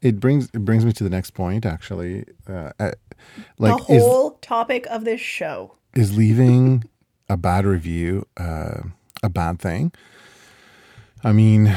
it 0.00 0.18
brings 0.20 0.46
it 0.52 0.64
brings 0.64 0.84
me 0.84 0.92
to 0.92 1.04
the 1.04 1.10
next 1.10 1.30
point 1.32 1.64
actually 1.66 2.24
uh, 2.48 2.70
uh 2.80 2.90
like 3.58 3.76
the 3.86 3.94
is 3.94 4.02
whole 4.04 4.30
topic 4.40 4.86
of 4.90 5.04
this 5.04 5.20
show. 5.20 5.74
is 5.94 6.16
leaving 6.16 6.84
a 7.28 7.36
bad 7.36 7.64
review 7.64 8.26
uh, 8.36 8.82
a 9.22 9.28
bad 9.28 9.58
thing? 9.60 9.92
I 11.24 11.30
mean, 11.32 11.74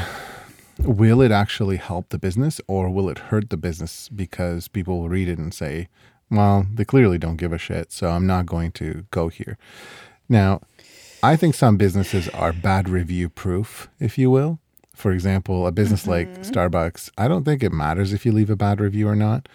will 0.80 1.22
it 1.22 1.30
actually 1.30 1.76
help 1.76 2.08
the 2.08 2.18
business 2.18 2.60
or 2.66 2.90
will 2.90 3.08
it 3.08 3.18
hurt 3.30 3.50
the 3.50 3.56
business 3.56 4.08
because 4.08 4.66
people 4.68 4.98
will 5.00 5.08
read 5.08 5.28
it 5.28 5.38
and 5.38 5.54
say, 5.54 5.88
well, 6.30 6.66
they 6.72 6.84
clearly 6.84 7.18
don't 7.18 7.36
give 7.36 7.52
a 7.52 7.58
shit, 7.58 7.92
so 7.92 8.10
I'm 8.10 8.26
not 8.26 8.46
going 8.46 8.72
to 8.72 9.06
go 9.10 9.28
here. 9.28 9.58
Now, 10.28 10.60
I 11.22 11.36
think 11.36 11.54
some 11.54 11.76
businesses 11.76 12.28
are 12.30 12.52
bad 12.52 12.88
review 12.88 13.28
proof, 13.28 13.88
if 14.00 14.18
you 14.18 14.30
will. 14.30 14.58
For 14.94 15.12
example, 15.12 15.66
a 15.66 15.72
business 15.72 16.02
mm-hmm. 16.02 16.10
like 16.10 16.42
Starbucks, 16.42 17.10
I 17.18 17.28
don't 17.28 17.44
think 17.44 17.62
it 17.62 17.72
matters 17.72 18.12
if 18.12 18.24
you 18.24 18.32
leave 18.32 18.50
a 18.50 18.56
bad 18.56 18.80
review 18.80 19.08
or 19.08 19.16
not. 19.16 19.48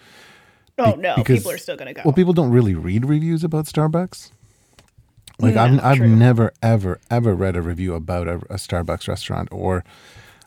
Oh, 0.78 0.92
no. 0.92 1.16
because- 1.16 1.40
People 1.40 1.52
are 1.52 1.58
still 1.58 1.76
going 1.76 1.88
to 1.88 1.94
go. 1.94 2.02
Well, 2.04 2.14
people 2.14 2.32
don't 2.32 2.50
really 2.50 2.74
read 2.74 3.04
reviews 3.06 3.44
about 3.44 3.66
Starbucks. 3.66 4.30
Like 5.38 5.56
I've 5.56 5.70
mm, 5.72 5.82
I've 5.82 6.00
never 6.00 6.52
ever 6.62 7.00
ever 7.10 7.34
read 7.34 7.56
a 7.56 7.62
review 7.62 7.94
about 7.94 8.28
a, 8.28 8.34
a 8.34 8.56
Starbucks 8.56 9.08
restaurant 9.08 9.48
or 9.50 9.82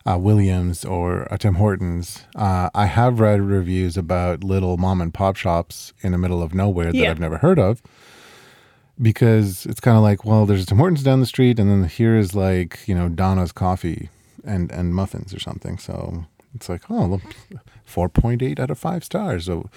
uh, 0.08 0.18
Williams 0.18 0.86
or 0.86 1.24
a 1.32 1.38
Tim 1.38 1.56
Hortons. 1.56 2.26
Uh, 2.36 2.70
I 2.76 2.86
have 2.86 3.20
read 3.20 3.42
reviews 3.42 3.98
about 3.98 4.44
little 4.44 4.78
mom 4.78 5.02
and 5.02 5.14
pop 5.14 5.36
shops 5.36 5.94
in 6.02 6.12
the 6.12 6.18
middle 6.18 6.44
of 6.44 6.54
nowhere 6.54 6.92
that 6.92 6.96
Yeah. 6.96 7.12
I've 7.12 7.20
never 7.20 7.38
heard 7.40 7.60
of. 7.60 7.82
Because 9.02 9.66
it's 9.66 9.82
kind 9.82 9.98
of 9.98 10.04
like, 10.04 10.24
well, 10.24 10.46
there's 10.46 10.64
a 10.64 10.66
Tim 10.66 10.78
Hortons 10.78 11.04
down 11.04 11.20
the 11.20 11.26
street, 11.26 11.60
and 11.60 11.70
then 11.70 11.90
here 11.90 12.18
is 12.18 12.34
like 12.34 12.80
you 12.88 12.96
know 12.96 13.10
Donna's 13.10 13.52
coffee 13.52 14.10
and 14.46 14.72
and 14.72 14.96
muffins 14.96 15.34
or 15.34 15.40
something. 15.40 15.78
So 15.78 16.26
it's 16.54 16.70
like, 16.70 16.84
oh, 16.90 17.20
four 17.84 18.08
point 18.08 18.42
eight 18.42 18.58
out 18.58 18.70
of 18.72 18.80
five 18.80 19.04
stars. 19.04 19.48
So 19.48 19.70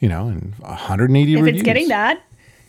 you 0.00 0.08
know, 0.08 0.28
and 0.28 0.54
180 0.60 1.34
if 1.34 1.40
reviews. 1.40 1.56
it's 1.60 1.64
getting 1.64 1.88
that, 1.88 2.22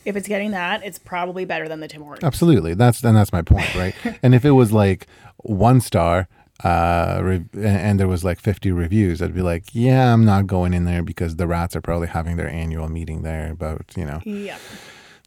if 0.03 0.17
it's 0.17 0.27
getting 0.27 0.51
that, 0.51 0.83
it's 0.83 0.99
probably 0.99 1.45
better 1.45 1.69
than 1.69 1.79
the 1.79 1.87
Tim 1.87 2.01
Hortons. 2.01 2.25
Absolutely. 2.25 2.73
That's 2.73 3.01
and 3.05 3.15
that's 3.15 3.31
my 3.31 3.41
point, 3.41 3.73
right? 3.75 3.95
and 4.21 4.35
if 4.35 4.43
it 4.43 4.51
was 4.51 4.73
like 4.73 5.07
one 5.37 5.79
star 5.79 6.27
uh 6.63 7.39
and 7.53 7.99
there 7.99 8.07
was 8.07 8.23
like 8.23 8.39
50 8.39 8.71
reviews, 8.71 9.21
I'd 9.21 9.35
be 9.35 9.41
like, 9.41 9.65
yeah, 9.73 10.13
I'm 10.13 10.25
not 10.25 10.47
going 10.47 10.73
in 10.73 10.85
there 10.85 11.03
because 11.03 11.35
the 11.35 11.47
rats 11.47 11.75
are 11.75 11.81
probably 11.81 12.07
having 12.07 12.35
their 12.37 12.49
annual 12.49 12.89
meeting 12.89 13.21
there 13.21 13.51
about, 13.51 13.85
you 13.95 14.05
know, 14.05 14.21
Yeah. 14.25 14.57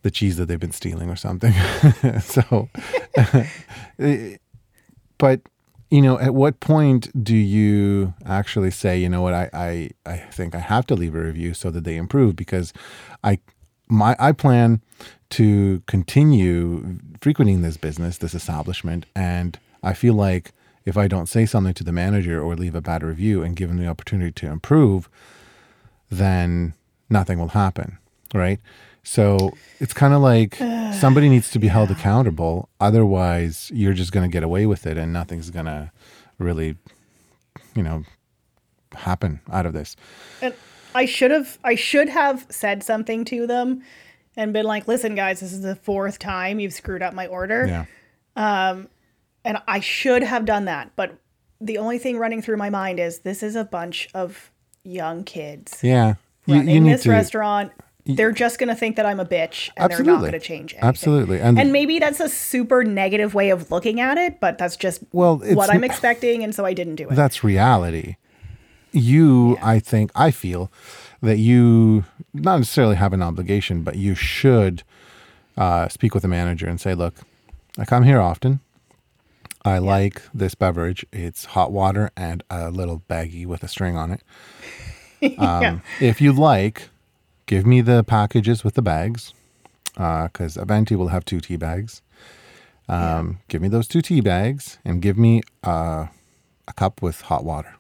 the 0.02 0.10
cheese 0.10 0.36
that 0.38 0.46
they've 0.46 0.58
been 0.58 0.72
stealing 0.72 1.08
or 1.08 1.16
something. 1.16 1.52
so 2.20 2.68
but 5.18 5.40
you 5.90 6.00
know, 6.00 6.18
at 6.20 6.34
what 6.34 6.60
point 6.60 7.10
do 7.24 7.34
you 7.36 8.14
actually 8.24 8.70
say, 8.70 8.96
you 8.96 9.08
know 9.08 9.22
what, 9.22 9.34
I, 9.34 9.50
I, 9.52 9.90
I 10.06 10.16
think 10.18 10.54
I 10.54 10.60
have 10.60 10.86
to 10.86 10.94
leave 10.94 11.16
a 11.16 11.20
review 11.20 11.52
so 11.52 11.68
that 11.72 11.82
they 11.82 11.96
improve 11.96 12.36
because 12.36 12.72
I 13.24 13.40
my 13.88 14.14
I 14.20 14.30
plan 14.32 14.82
to 15.30 15.82
continue 15.88 16.98
frequenting 17.20 17.62
this 17.62 17.76
business, 17.76 18.18
this 18.18 18.34
establishment, 18.34 19.06
and 19.16 19.58
I 19.82 19.94
feel 19.94 20.14
like 20.14 20.52
if 20.84 20.96
I 20.96 21.08
don't 21.08 21.26
say 21.26 21.46
something 21.46 21.74
to 21.74 21.84
the 21.84 21.92
manager 21.92 22.42
or 22.42 22.56
leave 22.56 22.74
a 22.74 22.80
bad 22.80 23.02
review 23.02 23.42
and 23.42 23.56
give 23.56 23.68
them 23.68 23.78
the 23.78 23.86
opportunity 23.86 24.32
to 24.32 24.46
improve, 24.46 25.08
then 26.10 26.74
nothing 27.08 27.38
will 27.38 27.48
happen, 27.48 27.98
right? 28.34 28.60
So 29.02 29.52
it's 29.78 29.92
kind 29.92 30.14
of 30.14 30.20
like 30.20 30.54
somebody 30.92 31.28
needs 31.28 31.50
to 31.50 31.58
be 31.58 31.68
held 31.68 31.90
accountable. 31.90 32.68
Otherwise, 32.80 33.70
you're 33.74 33.92
just 33.92 34.12
going 34.12 34.28
to 34.28 34.32
get 34.32 34.42
away 34.42 34.66
with 34.66 34.86
it 34.86 34.96
and 34.96 35.12
nothing's 35.12 35.50
going 35.50 35.66
to 35.66 35.90
really, 36.38 36.76
you 37.74 37.82
know, 37.82 38.04
happen 38.92 39.40
out 39.50 39.66
of 39.66 39.72
this. 39.72 39.96
And 40.42 40.54
I 40.94 41.04
should 41.04 41.30
have 41.30 41.58
I 41.62 41.74
should 41.74 42.08
have 42.08 42.46
said 42.50 42.82
something 42.82 43.24
to 43.26 43.46
them 43.46 43.82
and 44.36 44.52
been 44.52 44.66
like, 44.66 44.88
"Listen, 44.88 45.14
guys, 45.14 45.40
this 45.40 45.52
is 45.52 45.62
the 45.62 45.76
fourth 45.76 46.18
time 46.18 46.58
you've 46.58 46.72
screwed 46.72 47.02
up 47.02 47.14
my 47.14 47.26
order." 47.26 47.66
Yeah. 47.66 47.84
Um, 48.36 48.88
And 49.44 49.58
I 49.66 49.80
should 49.80 50.22
have 50.22 50.44
done 50.44 50.66
that, 50.66 50.90
but 50.96 51.16
the 51.60 51.78
only 51.78 51.98
thing 51.98 52.18
running 52.18 52.42
through 52.42 52.56
my 52.56 52.70
mind 52.70 52.98
is 53.00 53.20
this 53.20 53.42
is 53.42 53.56
a 53.56 53.64
bunch 53.64 54.08
of 54.14 54.50
young 54.82 55.24
kids 55.24 55.78
Yeah. 55.82 56.14
You, 56.46 56.56
you 56.62 56.80
need 56.80 56.92
this 56.92 57.02
to. 57.04 57.10
restaurant. 57.10 57.72
They're 58.06 58.32
just 58.32 58.58
going 58.58 58.70
to 58.70 58.74
think 58.74 58.96
that 58.96 59.04
I'm 59.06 59.20
a 59.20 59.24
bitch 59.26 59.70
and 59.76 59.90
they're 59.92 60.02
not 60.02 60.20
going 60.20 60.32
to 60.32 60.40
change 60.40 60.72
anything. 60.72 60.88
Absolutely. 60.88 61.40
And, 61.40 61.58
And 61.58 61.70
maybe 61.72 61.98
that's 61.98 62.18
a 62.18 62.28
super 62.28 62.82
negative 62.82 63.34
way 63.34 63.50
of 63.50 63.70
looking 63.70 64.00
at 64.00 64.18
it, 64.18 64.40
but 64.40 64.58
that's 64.58 64.76
just 64.76 65.02
Well, 65.12 65.36
what 65.38 65.70
I'm 65.70 65.84
expecting, 65.84 66.42
and 66.42 66.54
so 66.54 66.64
I 66.64 66.72
didn't 66.72 66.96
do 66.96 67.08
it. 67.08 67.14
that's 67.14 67.44
reality. 67.44 68.16
You, 68.92 69.58
I 69.62 69.78
think, 69.78 70.10
I 70.16 70.30
feel 70.32 70.72
that 71.22 71.36
you 71.38 72.04
not 72.34 72.56
necessarily 72.56 72.96
have 72.96 73.12
an 73.12 73.22
obligation, 73.22 73.82
but 73.82 73.94
you 73.96 74.14
should 74.16 74.82
uh, 75.56 75.86
speak 75.88 76.14
with 76.14 76.22
the 76.22 76.28
manager 76.28 76.66
and 76.66 76.80
say, 76.80 76.94
look, 76.94 77.14
I 77.78 77.84
come 77.84 78.02
here 78.04 78.20
often. 78.20 78.60
I 79.64 79.78
like 79.78 80.22
this 80.32 80.54
beverage. 80.54 81.04
It's 81.12 81.44
hot 81.46 81.70
water 81.72 82.10
and 82.16 82.42
a 82.50 82.70
little 82.70 83.02
baggie 83.08 83.46
with 83.46 83.62
a 83.62 83.68
string 83.68 83.96
on 83.96 84.10
it. 84.10 84.22
Um, 85.22 85.62
yeah. 85.62 85.78
If 86.00 86.22
you 86.22 86.32
like, 86.32 86.88
give 87.44 87.66
me 87.66 87.82
the 87.82 88.02
packages 88.02 88.64
with 88.64 88.72
the 88.72 88.80
bags, 88.80 89.34
because 89.92 90.56
a 90.56 90.64
venti 90.64 90.96
will 90.96 91.08
have 91.08 91.26
two 91.26 91.40
tea 91.40 91.56
bags. 91.56 92.00
Um, 92.88 93.40
Give 93.48 93.60
me 93.60 93.68
those 93.68 93.86
two 93.86 94.00
tea 94.00 94.22
bags 94.22 94.78
and 94.82 95.02
give 95.02 95.18
me 95.18 95.42
uh, 95.62 96.06
a 96.66 96.72
cup 96.74 97.02
with 97.02 97.20
hot 97.20 97.44
water. 97.44 97.74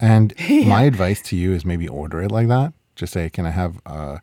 And 0.00 0.32
my 0.66 0.84
advice 0.84 1.20
to 1.22 1.36
you 1.36 1.52
is 1.52 1.66
maybe 1.66 1.86
order 1.86 2.22
it 2.22 2.32
like 2.32 2.48
that. 2.48 2.72
Just 2.94 3.12
say, 3.12 3.28
"Can 3.28 3.44
I 3.44 3.50
have 3.50 3.78
uh, 3.84 4.18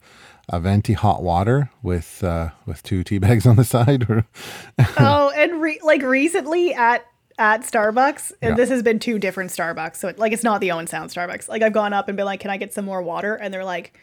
a 0.50 0.59
venti 0.59 0.93
hot 0.93 1.23
water 1.23 1.69
with 1.81 2.23
uh, 2.23 2.50
with 2.65 2.83
two 2.83 3.03
tea 3.03 3.17
bags 3.17 3.45
on 3.45 3.55
the 3.55 3.63
side?" 3.63 4.09
Or 4.09 4.25
oh, 4.97 5.31
and 5.35 5.62
re- 5.62 5.79
like 5.83 6.01
recently 6.01 6.73
at 6.73 7.05
at 7.39 7.62
Starbucks, 7.62 8.31
and 8.41 8.51
Yeah. 8.51 8.55
this 8.55 8.69
has 8.69 8.83
been 8.83 9.00
two 9.00 9.17
different 9.19 9.50
Starbucks, 9.51 9.95
so 9.95 10.07
it, 10.09 10.19
like 10.19 10.33
it's 10.33 10.43
not 10.43 10.62
the 10.62 10.71
Owen 10.71 10.88
Sound 10.88 11.09
Starbucks. 11.09 11.50
Like 11.50 11.62
I've 11.62 11.73
gone 11.73 11.93
up 11.93 12.07
and 12.07 12.15
been 12.17 12.25
like, 12.25 12.39
"Can 12.41 12.51
I 12.51 12.57
get 12.57 12.73
some 12.73 12.85
more 12.85 13.01
water?" 13.01 13.35
And 13.35 13.53
they're 13.53 13.65
like, 13.65 13.97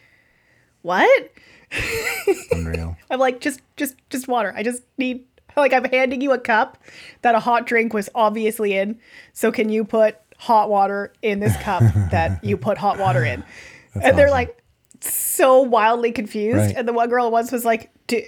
"What?" 0.82 1.30
unreal. 2.50 2.96
I'm 3.10 3.20
like, 3.20 3.40
"Just, 3.40 3.60
just, 3.76 3.94
just 4.10 4.28
water. 4.28 4.52
I 4.56 4.62
just 4.62 4.82
need." 4.98 5.24
Like 5.56 5.72
I'm 5.72 5.84
handing 5.84 6.20
you 6.20 6.30
a 6.32 6.38
cup 6.38 6.78
that 7.22 7.34
a 7.34 7.40
hot 7.40 7.66
drink 7.66 7.92
was 7.92 8.08
obviously 8.14 8.76
in. 8.76 8.98
So 9.32 9.50
can 9.50 9.68
you 9.68 9.84
put 9.84 10.16
hot 10.38 10.70
water 10.70 11.12
in 11.22 11.40
this 11.40 11.56
cup 11.56 11.82
that 12.12 12.42
you 12.44 12.56
put 12.56 12.78
hot 12.78 12.98
water 12.98 13.24
in? 13.24 13.42
and 14.00 14.16
they're 14.16 14.30
like 14.30 14.56
so 15.00 15.60
wildly 15.60 16.12
confused. 16.12 16.58
Right. 16.58 16.76
And 16.76 16.86
the 16.88 16.92
one 16.92 17.08
girl 17.08 17.30
once 17.30 17.52
was 17.52 17.64
like, 17.64 17.90
"Do 18.06 18.22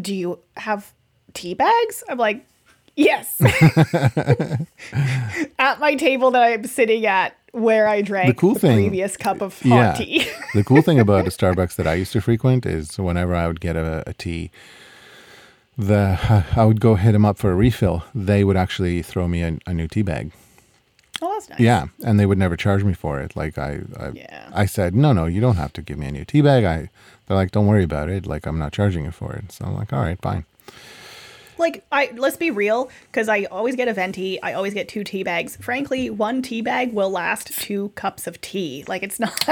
do 0.00 0.14
you 0.14 0.38
have 0.56 0.92
tea 1.34 1.54
bags?" 1.54 2.04
I'm 2.08 2.18
like, 2.18 2.44
"Yes." 2.96 3.40
at 5.58 5.80
my 5.80 5.94
table 5.96 6.30
that 6.32 6.42
I'm 6.42 6.64
sitting 6.64 7.06
at, 7.06 7.34
where 7.52 7.88
I 7.88 8.02
drank 8.02 8.28
The 8.28 8.40
cool 8.40 8.54
thing- 8.54 8.76
previous 8.76 9.16
cup 9.16 9.40
of 9.40 9.60
hot 9.62 9.68
yeah. 9.68 9.92
tea. 9.94 10.28
the 10.54 10.64
cool 10.64 10.82
thing 10.82 10.98
about 11.00 11.26
a 11.26 11.30
Starbucks 11.30 11.76
that 11.76 11.86
I 11.86 11.94
used 11.94 12.12
to 12.12 12.20
frequent 12.20 12.66
is 12.66 12.98
whenever 12.98 13.34
I 13.34 13.46
would 13.46 13.60
get 13.60 13.76
a, 13.76 14.02
a 14.06 14.12
tea, 14.14 14.50
the 15.78 16.18
I 16.56 16.64
would 16.64 16.80
go 16.80 16.94
hit 16.96 17.12
them 17.12 17.24
up 17.24 17.38
for 17.38 17.50
a 17.50 17.54
refill. 17.54 18.04
They 18.14 18.44
would 18.44 18.56
actually 18.56 19.02
throw 19.02 19.26
me 19.28 19.42
a, 19.42 19.58
a 19.66 19.74
new 19.74 19.88
tea 19.88 20.02
bag. 20.02 20.32
Oh, 21.22 21.32
that's 21.32 21.48
nice. 21.50 21.60
Yeah, 21.60 21.86
and 22.04 22.18
they 22.18 22.26
would 22.26 22.38
never 22.38 22.56
charge 22.56 22.84
me 22.84 22.92
for 22.94 23.20
it. 23.20 23.36
Like 23.36 23.58
I, 23.58 23.80
I, 23.98 24.08
Yeah. 24.10 24.50
I 24.52 24.66
said, 24.66 24.94
no, 24.94 25.12
no, 25.12 25.26
you 25.26 25.40
don't 25.40 25.56
have 25.56 25.72
to 25.74 25.82
give 25.82 25.98
me 25.98 26.06
a 26.06 26.12
new 26.12 26.24
tea 26.24 26.40
bag. 26.40 26.64
I, 26.64 26.88
they're 27.26 27.36
like, 27.36 27.50
don't 27.52 27.66
worry 27.66 27.84
about 27.84 28.08
it. 28.08 28.26
Like 28.26 28.46
I'm 28.46 28.58
not 28.58 28.72
charging 28.72 29.04
you 29.04 29.10
for 29.10 29.32
it. 29.34 29.52
So 29.52 29.64
I'm 29.64 29.74
like, 29.74 29.92
all 29.92 30.00
right, 30.00 30.20
fine. 30.20 30.44
Like 31.58 31.84
I 31.92 32.10
let's 32.16 32.38
be 32.38 32.50
real, 32.50 32.88
because 33.12 33.28
I 33.28 33.44
always 33.44 33.76
get 33.76 33.86
a 33.86 33.92
venti. 33.92 34.40
I 34.42 34.54
always 34.54 34.72
get 34.72 34.88
two 34.88 35.04
tea 35.04 35.22
bags. 35.22 35.56
Frankly, 35.56 36.08
one 36.08 36.40
tea 36.40 36.62
bag 36.62 36.92
will 36.94 37.10
last 37.10 37.48
two 37.60 37.90
cups 37.96 38.26
of 38.26 38.40
tea. 38.40 38.84
Like 38.88 39.02
it's 39.02 39.20
not. 39.26 39.46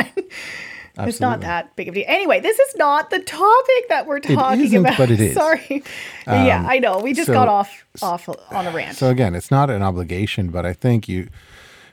It's 1.00 1.20
not 1.20 1.42
that 1.42 1.76
big 1.76 1.86
of 1.86 1.94
a 1.94 1.98
deal. 2.00 2.04
Anyway, 2.08 2.40
this 2.40 2.58
is 2.58 2.74
not 2.74 3.10
the 3.10 3.20
topic 3.20 3.88
that 3.88 4.06
we're 4.08 4.18
talking 4.18 4.62
isn't, 4.64 4.80
about. 4.84 4.98
but 4.98 5.10
it 5.12 5.20
is. 5.20 5.34
Sorry. 5.34 5.84
yeah, 6.26 6.58
um, 6.58 6.66
I 6.66 6.80
know. 6.80 6.98
We 6.98 7.12
just 7.12 7.26
so- 7.28 7.34
got 7.34 7.46
off 7.46 7.84
off 8.02 8.28
on 8.50 8.66
a 8.66 8.72
rant. 8.72 8.96
So 8.96 9.08
again, 9.08 9.36
it's 9.36 9.50
not 9.50 9.70
an 9.70 9.82
obligation, 9.82 10.48
but 10.48 10.66
I 10.66 10.72
think 10.72 11.08
you 11.08 11.28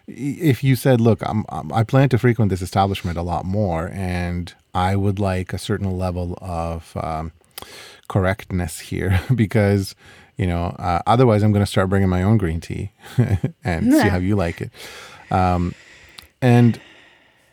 if 0.08 0.64
you 0.64 0.76
said, 0.76 1.02
"Look, 1.02 1.22
I'm, 1.24 1.46
I'm 1.50 1.72
I 1.72 1.84
plan 1.84 2.10
to 2.10 2.18
frequent 2.18 2.50
this 2.50 2.62
establishment 2.62 3.18
a 3.18 3.22
lot 3.22 3.46
more, 3.46 3.90
and 3.94 4.54
I 4.74 4.96
would 4.96 5.20
like 5.20 5.54
a 5.54 5.58
certain 5.58 5.98
level 5.98 6.38
of 6.42 6.96
um, 6.98 7.32
correctness 8.08 8.80
here 8.80 9.20
because." 9.36 9.96
You 10.38 10.48
know, 10.48 10.76
uh, 10.78 11.00
otherwise 11.08 11.44
I'm 11.44 11.54
going 11.54 11.64
to 11.64 11.72
start 11.72 11.88
bringing 11.88 12.10
my 12.10 12.22
own 12.22 12.38
green 12.38 12.60
tea 12.60 12.92
and 13.64 13.94
see 13.94 14.10
how 14.10 14.18
you 14.18 14.36
like 14.36 14.60
it. 14.60 14.70
Um, 15.32 15.74
and 16.42 16.78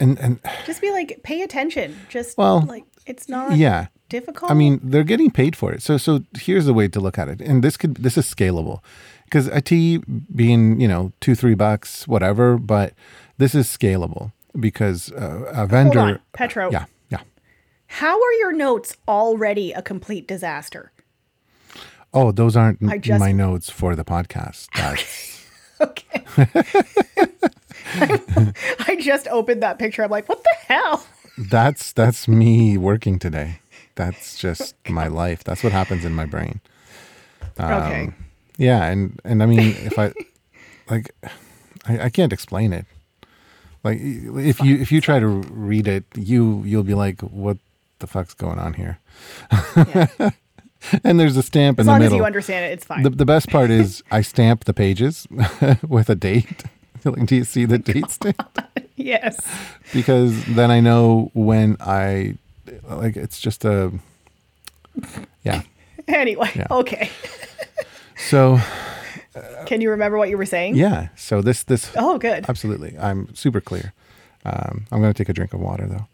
and 0.01 0.19
and 0.19 0.41
Just 0.67 0.81
be 0.81 0.91
like, 0.91 1.21
pay 1.23 1.43
attention. 1.43 1.97
Just 2.09 2.37
Well, 2.37 2.63
like 2.63 2.85
it's 3.07 3.29
not 3.29 3.57
yeah, 3.57 3.87
difficult. 4.09 4.51
I 4.51 4.55
mean, 4.55 4.81
they're 4.83 5.05
getting 5.05 5.31
paid 5.31 5.55
for 5.55 5.73
it. 5.73 5.81
So, 5.81 5.97
so 5.97 6.25
here's 6.37 6.67
the 6.67 6.75
way 6.75 6.89
to 6.89 6.99
look 6.99 7.19
at 7.19 7.29
it, 7.29 7.41
and 7.41 7.63
this 7.63 7.77
could 7.77 7.95
this 7.97 8.19
is 8.19 8.27
scalable, 8.27 8.81
because 9.33 9.47
a 9.47 9.63
tea 9.63 9.97
being 10.35 10.79
you 10.79 10.87
know 10.87 11.13
two 11.21 11.35
three 11.35 11.55
bucks 11.55 12.07
whatever, 12.07 12.59
but 12.59 12.93
this 13.39 13.55
is 13.55 13.67
scalable 13.67 14.33
because 14.61 15.11
uh, 15.13 15.47
a 15.49 15.55
hold 15.57 15.71
vendor. 15.71 16.01
on, 16.01 16.21
Petro. 16.35 16.71
Yeah, 16.71 16.85
yeah. 17.09 17.23
How 17.87 18.23
are 18.23 18.33
your 18.35 18.53
notes 18.53 18.99
already 19.09 19.73
a 19.73 19.81
complete 19.81 20.29
disaster? 20.29 20.93
Oh, 22.13 22.31
those 22.31 22.57
aren't 22.57 22.81
just- 23.01 23.19
my 23.19 23.33
notes 23.33 23.71
for 23.71 23.97
the 23.97 24.05
podcast. 24.05 24.69
That's 24.77 25.31
Okay. 25.81 26.23
I 28.87 28.97
just 29.01 29.27
opened 29.29 29.63
that 29.65 29.79
picture. 29.81 30.05
I'm 30.05 30.11
like, 30.11 30.29
what 30.29 30.45
the 30.45 30.55
hell? 30.69 31.05
that's 31.37 31.93
that's 31.93 32.29
me 32.29 32.77
working 32.77 33.19
today. 33.19 33.59
That's 33.97 34.37
just 34.39 34.77
my 34.89 35.09
life. 35.09 35.43
That's 35.43 35.65
what 35.65 35.73
happens 35.73 36.05
in 36.05 36.15
my 36.15 36.27
brain. 36.27 36.61
okay. 37.59 38.13
Yeah, 38.63 38.85
and 38.93 39.19
and 39.25 39.43
I 39.43 39.47
mean, 39.47 39.75
if 39.85 39.99
I 39.99 40.13
like, 40.91 41.11
I, 41.85 42.07
I 42.07 42.09
can't 42.11 42.33
explain 42.33 42.73
it. 42.73 42.87
Like, 43.83 43.99
if 44.01 44.61
you 44.61 44.77
if 44.77 44.93
you 44.93 45.01
try 45.01 45.19
to 45.19 45.27
read 45.27 45.89
it, 45.89 46.05
you 46.15 46.63
you'll 46.65 46.85
be 46.87 46.95
like, 46.95 47.21
"What 47.23 47.59
the 47.99 48.07
fuck's 48.07 48.35
going 48.35 48.61
on 48.61 48.75
here?" 48.75 48.99
and 51.05 51.19
there's 51.19 51.37
a 51.37 51.43
stamp 51.43 51.81
As 51.81 51.87
in 51.87 51.93
the 51.93 51.99
middle. 51.99 52.07
As 52.07 52.11
long 52.11 52.13
as 52.13 52.13
you 52.13 52.25
understand 52.25 52.65
it, 52.67 52.73
it's 52.75 52.85
fine. 52.85 53.03
the 53.03 53.11
the 53.11 53.25
best 53.27 53.49
part 53.51 53.71
is 53.71 54.03
I 54.13 54.23
stamp 54.23 54.65
the 54.65 54.73
pages 54.75 55.27
with 55.89 56.09
a 56.09 56.15
date. 56.15 56.63
like, 57.05 57.27
do 57.27 57.35
you 57.37 57.45
see 57.45 57.65
the 57.67 57.75
oh 57.75 57.93
date 57.93 58.11
stamp? 58.11 58.59
yes. 58.95 59.37
Because 59.93 60.45
then 60.55 60.71
I 60.71 60.81
know 60.81 61.31
when 61.35 61.77
I 61.81 62.37
like. 62.89 63.17
It's 63.17 63.41
just 63.41 63.65
a 63.65 63.91
yeah. 65.43 65.63
Anyway, 66.09 66.51
Yeah. 66.55 66.67
okay. 66.71 67.11
So 68.29 68.59
Can 69.67 69.81
you 69.81 69.91
remember 69.91 70.19
what 70.19 70.29
you 70.29 70.39
were 70.39 70.47
saying? 70.47 70.77
yeah. 70.77 71.09
So 71.17 71.41
this 71.43 71.63
this 71.65 71.91
Oh, 71.97 72.19
good. 72.19 72.47
Absolutely. 72.49 72.97
I'm 72.99 73.35
super 73.35 73.61
clear. 73.61 73.93
Um, 74.45 74.87
I'm 74.91 75.01
going 75.01 75.13
to 75.13 75.17
take 75.17 75.29
a 75.29 75.33
drink 75.33 75.53
of 75.53 75.61
water, 75.61 75.87
though. 75.87 76.07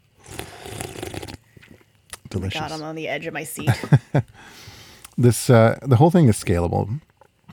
Delicious. 2.29 2.59
God, 2.59 2.71
I'm 2.71 2.83
on 2.83 2.95
the 2.95 3.07
edge 3.07 3.25
of 3.25 3.33
my 3.33 3.43
seat. 3.43 3.71
this 5.17 5.49
uh, 5.49 5.79
the 5.81 5.95
whole 5.95 6.11
thing 6.11 6.27
is 6.27 6.37
scalable 6.37 6.99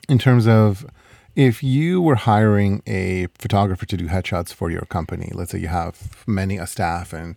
in 0.07 0.19
terms 0.19 0.47
of 0.47 0.85
if 1.35 1.63
you 1.63 1.99
were 2.01 2.15
hiring 2.15 2.83
a 2.85 3.27
photographer 3.39 3.85
to 3.87 3.97
do 3.97 4.07
headshots 4.07 4.53
for 4.53 4.69
your 4.69 4.81
company. 4.83 5.31
Let's 5.33 5.51
say 5.51 5.59
you 5.59 5.67
have 5.67 6.23
many 6.27 6.57
a 6.57 6.67
staff, 6.67 7.11
and 7.11 7.35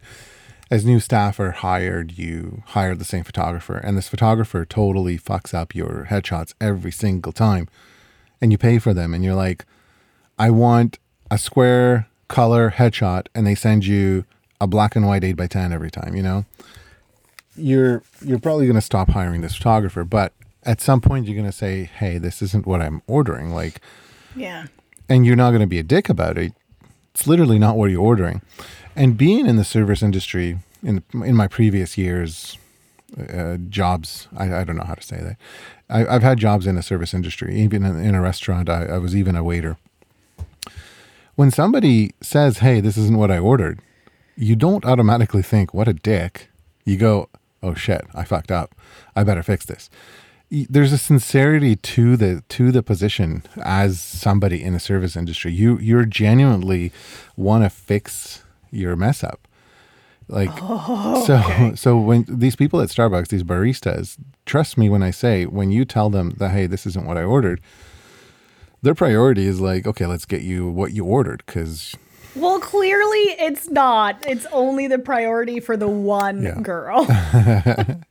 as 0.70 0.84
new 0.84 1.00
staff 1.00 1.40
are 1.40 1.50
hired, 1.50 2.16
you 2.16 2.62
hire 2.68 2.94
the 2.94 3.04
same 3.04 3.24
photographer, 3.24 3.76
and 3.76 3.96
this 3.96 4.08
photographer 4.08 4.64
totally 4.64 5.18
fucks 5.18 5.52
up 5.52 5.74
your 5.74 6.06
headshots 6.10 6.54
every 6.60 6.92
single 6.92 7.32
time, 7.32 7.68
and 8.40 8.52
you 8.52 8.58
pay 8.58 8.78
for 8.78 8.94
them, 8.94 9.12
and 9.12 9.24
you're 9.24 9.34
like, 9.34 9.64
I 10.38 10.50
want 10.50 10.98
a 11.30 11.38
square 11.38 12.08
color 12.28 12.70
headshot, 12.70 13.26
and 13.34 13.46
they 13.46 13.56
send 13.56 13.84
you 13.84 14.24
a 14.60 14.66
black 14.66 14.94
and 14.94 15.06
white 15.06 15.24
eight 15.24 15.36
by 15.36 15.48
ten 15.48 15.72
every 15.72 15.90
time. 15.90 16.14
You 16.14 16.22
know, 16.22 16.44
you're 17.56 18.02
you're 18.24 18.38
probably 18.38 18.66
going 18.66 18.76
to 18.76 18.80
stop 18.80 19.10
hiring 19.10 19.40
this 19.40 19.56
photographer, 19.56 20.04
but 20.04 20.32
at 20.62 20.80
some 20.80 21.00
point 21.00 21.26
you're 21.26 21.36
going 21.36 21.50
to 21.50 21.56
say, 21.56 21.84
"Hey, 21.84 22.18
this 22.18 22.40
isn't 22.42 22.66
what 22.66 22.80
I'm 22.80 23.02
ordering." 23.06 23.50
Like, 23.50 23.80
yeah. 24.36 24.66
and 25.08 25.26
you're 25.26 25.36
not 25.36 25.50
going 25.50 25.62
to 25.62 25.66
be 25.66 25.78
a 25.80 25.82
dick 25.82 26.08
about 26.08 26.38
it. 26.38 26.52
It's 27.12 27.26
literally 27.26 27.58
not 27.58 27.76
what 27.76 27.90
you're 27.90 28.00
ordering. 28.00 28.40
And 28.96 29.16
being 29.16 29.46
in 29.46 29.56
the 29.56 29.64
service 29.64 30.02
industry 30.02 30.58
in 30.82 31.02
in 31.12 31.36
my 31.36 31.46
previous 31.46 31.96
years, 31.96 32.58
uh, 33.18 33.56
jobs, 33.68 34.28
I, 34.36 34.52
I 34.54 34.64
don't 34.64 34.76
know 34.76 34.84
how 34.84 34.94
to 34.94 35.02
say 35.02 35.20
that. 35.20 35.36
I, 35.88 36.14
I've 36.14 36.22
had 36.22 36.38
jobs 36.38 36.66
in 36.66 36.76
the 36.76 36.82
service 36.82 37.14
industry, 37.14 37.56
even 37.60 37.84
in, 37.84 38.00
in 38.00 38.14
a 38.14 38.20
restaurant. 38.20 38.68
I, 38.68 38.86
I 38.86 38.98
was 38.98 39.14
even 39.16 39.36
a 39.36 39.44
waiter. 39.44 39.76
When 41.34 41.50
somebody 41.50 42.12
says, 42.20 42.58
"Hey, 42.58 42.80
this 42.80 42.96
isn't 42.96 43.16
what 43.16 43.30
I 43.30 43.38
ordered," 43.38 43.80
you 44.36 44.56
don't 44.56 44.84
automatically 44.84 45.42
think, 45.42 45.72
"What 45.72 45.88
a 45.88 45.94
dick." 45.94 46.48
You 46.84 46.96
go, 46.96 47.28
"Oh 47.62 47.74
shit, 47.74 48.04
I 48.14 48.24
fucked 48.24 48.50
up. 48.50 48.74
I 49.14 49.24
better 49.24 49.42
fix 49.42 49.64
this." 49.64 49.90
There's 50.50 50.92
a 50.92 50.98
sincerity 50.98 51.76
to 51.76 52.16
the 52.16 52.42
to 52.48 52.72
the 52.72 52.82
position 52.82 53.44
as 53.62 54.00
somebody 54.00 54.62
in 54.62 54.72
the 54.72 54.80
service 54.80 55.16
industry. 55.16 55.52
You 55.52 55.78
you're 55.78 56.04
genuinely 56.04 56.92
want 57.36 57.62
to 57.64 57.70
fix 57.70 58.42
your 58.70 58.96
mess 58.96 59.22
up. 59.24 59.46
Like 60.28 60.50
oh, 60.62 61.24
so 61.26 61.72
so 61.74 61.98
when 61.98 62.24
these 62.28 62.54
people 62.56 62.80
at 62.80 62.88
Starbucks, 62.88 63.28
these 63.28 63.42
baristas, 63.42 64.16
trust 64.46 64.78
me 64.78 64.88
when 64.88 65.02
I 65.02 65.10
say 65.10 65.44
when 65.46 65.70
you 65.70 65.84
tell 65.84 66.08
them 66.10 66.30
that 66.38 66.50
hey, 66.50 66.66
this 66.66 66.86
isn't 66.86 67.06
what 67.06 67.16
I 67.16 67.24
ordered, 67.24 67.60
their 68.82 68.94
priority 68.94 69.46
is 69.46 69.60
like, 69.60 69.86
okay, 69.86 70.06
let's 70.06 70.24
get 70.24 70.42
you 70.42 70.68
what 70.68 70.92
you 70.92 71.04
ordered 71.04 71.44
cuz 71.46 71.96
Well, 72.36 72.60
clearly 72.60 73.24
it's 73.40 73.68
not. 73.70 74.24
It's 74.26 74.46
only 74.52 74.86
the 74.86 74.98
priority 75.00 75.58
for 75.58 75.76
the 75.76 75.88
one 75.88 76.42
Yeah. 76.42 76.60
girl. 76.60 77.04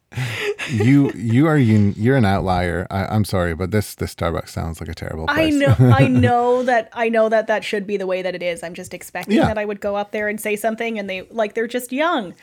you 0.72 1.12
you 1.14 1.48
are 1.48 1.58
un, 1.58 1.94
you're 1.98 2.18
an 2.18 2.26
outlier. 2.26 2.88
I, 2.90 3.06
I'm 3.06 3.24
sorry, 3.26 3.54
but 3.56 3.72
this 3.72 3.96
this 3.96 4.14
Starbucks 4.16 4.50
sounds 4.50 4.80
like 4.80 4.90
a 4.90 4.94
terrible 4.96 5.26
I 5.28 5.50
know, 5.50 5.76
I 5.80 6.08
know 6.26 6.64
that, 6.64 6.90
I 6.94 7.10
know 7.10 7.30
that 7.30 7.48
that 7.48 7.64
should 7.64 7.86
be 7.86 7.98
the 7.98 8.08
way 8.08 8.22
that 8.22 8.36
it 8.36 8.42
is. 8.44 8.64
I'm 8.64 8.74
just 8.74 8.94
expecting 8.94 9.38
Yeah. 9.38 9.48
that 9.48 9.58
I 9.58 9.66
would 9.66 9.82
go 9.82 9.96
up 9.96 10.12
there 10.12 10.28
and 10.28 10.40
say 10.40 10.56
something, 10.56 10.98
and 10.98 11.10
they 11.10 11.22
like 11.30 11.54
they're 11.54 11.68
just 11.68 11.92
young, 11.92 12.34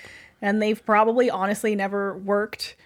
and 0.40 0.62
they've 0.62 0.84
probably 0.84 1.28
honestly 1.28 1.74
never 1.74 2.16
worked 2.18 2.76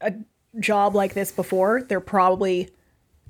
a 0.00 0.12
job 0.58 0.94
like 0.94 1.14
this 1.14 1.30
before. 1.30 1.82
They're 1.82 2.00
probably 2.00 2.70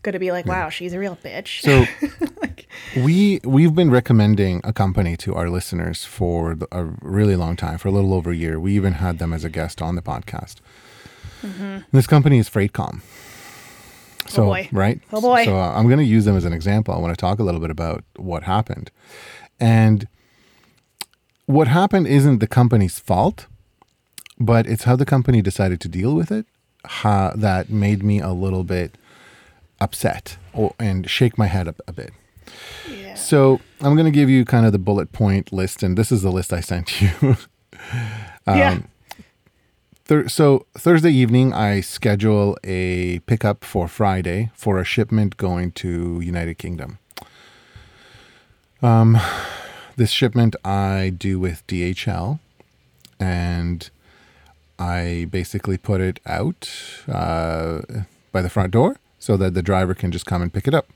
gonna 0.03 0.19
be 0.19 0.33
like, 0.33 0.47
"Wow, 0.47 0.71
she's 0.71 0.93
a 0.95 0.99
real 0.99 1.17
bitch." 1.17 1.61
So 1.61 1.85
like, 2.41 2.69
we 2.97 3.41
we've 3.45 3.75
been 3.75 3.91
recommending 3.91 4.61
a 4.65 4.73
company 4.73 5.17
to 5.19 5.35
our 5.35 5.51
listeners 5.51 6.05
for 6.05 6.57
a 6.73 6.85
really 7.03 7.37
long 7.37 7.55
time, 7.57 7.77
for 7.79 7.89
a 7.89 7.93
little 7.93 8.15
over 8.15 8.31
a 8.31 8.37
year. 8.37 8.59
We 8.59 8.73
even 8.75 8.95
had 8.95 9.19
them 9.19 9.33
as 9.33 9.45
a 9.45 9.51
guest 9.51 9.83
on 9.83 9.95
the 9.95 10.03
podcast. 10.03 10.57
This 11.92 12.07
company 12.07 12.38
is 12.38 12.49
Freightcom. 12.51 13.01
So 14.29 14.42
Mm-hmm. 14.42 14.46
boy. 14.49 14.68
right, 14.72 15.01
Oh, 15.12 15.20
boy. 15.20 15.44
So 15.44 15.57
uh, 15.57 15.72
I'm 15.77 15.87
going 15.87 15.99
to 16.01 16.05
use 16.05 16.25
them 16.25 16.37
as 16.37 16.44
an 16.44 16.53
example. 16.53 16.92
I 16.94 16.99
want 16.99 17.12
to 17.16 17.20
talk 17.20 17.38
a 17.38 17.44
little 17.44 17.61
bit 17.61 17.70
about 17.70 18.03
what 18.16 18.42
happened, 18.42 18.90
and 19.61 20.09
what 21.46 21.68
happened 21.68 22.09
isn't 22.09 22.38
the 22.40 22.49
company's 22.49 22.99
fault, 22.99 23.46
but 24.40 24.66
it's 24.66 24.83
how 24.85 24.96
the 24.96 25.05
company 25.07 25.40
decided 25.42 25.81
to 25.83 25.88
deal 25.88 26.14
with 26.14 26.33
it. 26.33 26.46
How, 26.85 27.33
that 27.37 27.70
made 27.70 28.03
me 28.03 28.20
a 28.20 28.33
little 28.33 28.64
bit 28.64 28.96
upset 29.81 30.38
or, 30.53 30.75
and 30.81 31.09
shake 31.09 31.37
my 31.38 31.46
head 31.46 31.68
a, 31.68 31.75
a 31.87 31.92
bit. 31.92 32.11
yeah. 32.90 33.14
So 33.14 33.61
I'm 33.81 33.94
going 33.94 34.07
to 34.07 34.11
give 34.11 34.29
you 34.29 34.44
kind 34.44 34.66
of 34.66 34.72
the 34.72 34.79
bullet 34.79 35.12
point 35.12 35.53
list, 35.53 35.83
and 35.85 35.96
this 35.96 36.11
is 36.11 36.22
the 36.22 36.31
list 36.33 36.53
I 36.53 36.61
sent 36.61 37.01
you. 37.01 37.11
yeah. 38.46 38.79
Thur- 40.07 40.29
so 40.29 40.66
Thursday 40.79 41.11
evening, 41.11 41.53
I 41.53 41.81
schedule 41.81 42.57
a 42.62 43.19
pickup 43.27 43.64
for 43.64 43.88
Friday 43.88 44.51
for 44.55 44.79
a 44.79 44.85
shipment 44.85 45.37
going 45.37 45.73
to 45.73 46.21
United 46.21 46.59
Kingdom. 46.59 46.99
Um, 48.81 49.19
this 49.97 50.12
shipment 50.12 50.55
I 50.64 51.12
do 51.16 51.40
with 51.40 51.66
DHL, 51.66 52.38
and 53.19 53.90
I 54.79 55.27
basically 55.29 55.77
put 55.77 56.01
it 56.01 56.21
out 56.25 56.71
uh, 57.09 57.81
by 58.31 58.42
the 58.42 58.51
front 58.51 58.71
door 58.71 58.99
so 59.19 59.37
that 59.37 59.55
the 59.55 59.62
driver 59.62 59.95
can 59.95 60.12
just 60.12 60.25
come 60.25 60.40
and 60.40 60.53
pick 60.53 60.69
it 60.69 60.75
up. 60.75 60.87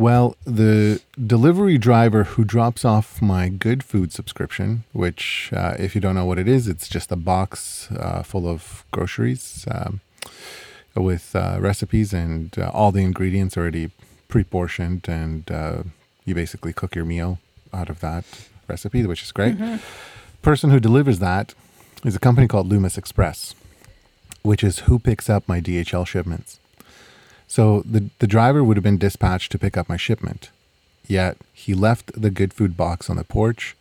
Well, 0.00 0.34
the 0.46 1.02
delivery 1.26 1.76
driver 1.76 2.24
who 2.24 2.42
drops 2.42 2.86
off 2.86 3.20
my 3.20 3.50
Good 3.50 3.84
Food 3.84 4.14
subscription, 4.14 4.84
which, 4.94 5.50
uh, 5.54 5.76
if 5.78 5.94
you 5.94 6.00
don't 6.00 6.14
know 6.14 6.24
what 6.24 6.38
it 6.38 6.48
is, 6.48 6.68
it's 6.68 6.88
just 6.88 7.12
a 7.12 7.16
box 7.16 7.86
uh, 7.92 8.22
full 8.22 8.48
of 8.48 8.82
groceries 8.92 9.68
um, 9.70 10.00
with 10.96 11.36
uh, 11.36 11.58
recipes 11.60 12.14
and 12.14 12.58
uh, 12.58 12.70
all 12.72 12.92
the 12.92 13.02
ingredients 13.02 13.58
already 13.58 13.90
pre 14.26 14.42
portioned, 14.42 15.06
and 15.06 15.50
uh, 15.50 15.82
you 16.24 16.34
basically 16.34 16.72
cook 16.72 16.94
your 16.94 17.04
meal 17.04 17.38
out 17.70 17.90
of 17.90 18.00
that 18.00 18.24
recipe, 18.68 19.04
which 19.04 19.22
is 19.22 19.32
great. 19.32 19.58
Person 20.40 20.70
who 20.70 20.80
delivers 20.80 21.18
that 21.18 21.52
is 22.06 22.16
a 22.16 22.20
company 22.20 22.48
called 22.48 22.68
Loomis 22.68 22.96
Express, 22.96 23.54
which 24.40 24.64
is 24.64 24.78
who 24.78 24.98
picks 24.98 25.28
up 25.28 25.46
my 25.46 25.60
DHL 25.60 26.06
shipments. 26.06 26.58
So 27.50 27.82
the 27.84 28.10
the 28.20 28.28
driver 28.28 28.62
would 28.62 28.76
have 28.76 28.84
been 28.84 28.96
dispatched 28.96 29.50
to 29.50 29.58
pick 29.58 29.76
up 29.76 29.88
my 29.88 29.96
shipment. 29.96 30.50
Yet 31.08 31.36
he 31.52 31.74
left 31.74 32.12
the 32.12 32.30
good 32.30 32.54
food 32.54 32.76
box 32.76 33.10
on 33.10 33.16
the 33.16 33.24
porch, 33.24 33.74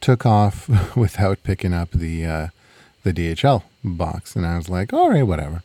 took 0.00 0.24
off 0.24 0.96
without 0.96 1.42
picking 1.42 1.74
up 1.74 1.90
the 1.90 2.24
uh, 2.24 2.48
the 3.02 3.12
DHL 3.12 3.64
box, 3.84 4.34
and 4.34 4.46
I 4.46 4.56
was 4.56 4.70
like, 4.70 4.94
all 4.94 5.10
right, 5.10 5.22
whatever. 5.22 5.62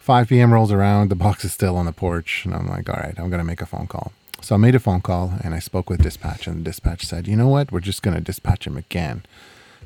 5 0.00 0.28
p.m. 0.28 0.52
rolls 0.52 0.72
around, 0.72 1.08
the 1.08 1.14
box 1.14 1.44
is 1.44 1.52
still 1.52 1.76
on 1.76 1.86
the 1.86 1.92
porch, 1.92 2.44
and 2.44 2.52
I'm 2.52 2.66
like, 2.66 2.88
all 2.90 3.00
right, 3.00 3.14
I'm 3.16 3.30
gonna 3.30 3.44
make 3.44 3.62
a 3.62 3.66
phone 3.66 3.86
call. 3.86 4.12
So 4.40 4.56
I 4.56 4.58
made 4.58 4.74
a 4.74 4.80
phone 4.80 5.02
call 5.02 5.34
and 5.44 5.54
I 5.54 5.60
spoke 5.60 5.88
with 5.88 6.02
dispatch, 6.02 6.48
and 6.48 6.64
dispatch 6.64 7.06
said, 7.06 7.28
you 7.28 7.36
know 7.36 7.48
what, 7.48 7.70
we're 7.70 7.78
just 7.78 8.02
gonna 8.02 8.20
dispatch 8.20 8.66
him 8.66 8.76
again. 8.76 9.22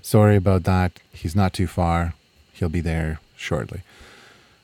Sorry 0.01 0.37
about 0.37 0.65
that. 0.65 0.93
He's 1.13 1.37
not 1.37 1.53
too 1.53 1.67
far. 1.67 2.15
He'll 2.55 2.71
be 2.71 2.81
there 2.81 3.21
shortly. 3.37 3.83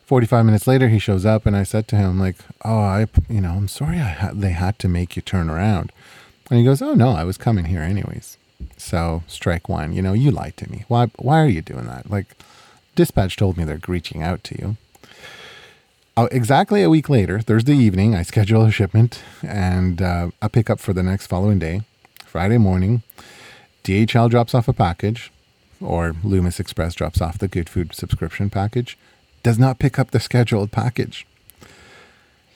45 0.04 0.44
minutes 0.44 0.66
later, 0.66 0.88
he 0.88 0.98
shows 0.98 1.24
up, 1.24 1.46
and 1.46 1.56
I 1.56 1.62
said 1.62 1.88
to 1.88 1.96
him, 1.96 2.20
like, 2.20 2.36
oh, 2.64 2.78
I, 2.78 3.06
you 3.28 3.40
know, 3.40 3.52
I'm 3.52 3.68
sorry 3.68 3.98
I 3.98 4.10
ha- 4.10 4.32
they 4.34 4.50
had 4.50 4.78
to 4.80 4.88
make 4.88 5.16
you 5.16 5.22
turn 5.22 5.48
around. 5.48 5.92
And 6.50 6.58
he 6.58 6.64
goes, 6.64 6.82
oh, 6.82 6.94
no, 6.94 7.10
I 7.10 7.24
was 7.24 7.38
coming 7.38 7.64
here 7.66 7.80
anyways. 7.80 8.36
So 8.76 9.22
strike 9.26 9.68
one, 9.68 9.94
you 9.94 10.02
know, 10.02 10.12
you 10.12 10.30
lied 10.30 10.58
to 10.58 10.70
me. 10.70 10.84
Why, 10.88 11.06
why 11.16 11.40
are 11.40 11.48
you 11.48 11.62
doing 11.62 11.86
that? 11.86 12.10
Like, 12.10 12.26
dispatch 12.94 13.36
told 13.36 13.56
me 13.56 13.64
they're 13.64 13.80
reaching 13.88 14.22
out 14.22 14.44
to 14.44 14.58
you. 14.58 14.76
Uh, 16.16 16.28
exactly 16.30 16.82
a 16.82 16.90
week 16.90 17.08
later, 17.08 17.40
Thursday 17.40 17.74
evening, 17.74 18.14
I 18.14 18.22
schedule 18.22 18.62
a 18.62 18.70
shipment 18.70 19.22
and 19.42 20.00
uh, 20.02 20.30
a 20.42 20.48
pickup 20.48 20.80
for 20.80 20.92
the 20.92 21.02
next 21.02 21.26
following 21.26 21.58
day. 21.58 21.80
Friday 22.26 22.58
morning, 22.58 23.02
DHL 23.84 24.28
drops 24.28 24.54
off 24.54 24.68
a 24.68 24.72
package, 24.72 25.32
or 25.80 26.14
Loomis 26.22 26.60
Express 26.60 26.94
drops 26.94 27.20
off 27.20 27.38
the 27.38 27.48
Good 27.48 27.68
Food 27.68 27.94
subscription 27.94 28.50
package 28.50 28.98
does 29.44 29.58
not 29.60 29.78
pick 29.78 29.98
up 29.98 30.10
the 30.10 30.18
scheduled 30.18 30.72
package. 30.72 31.24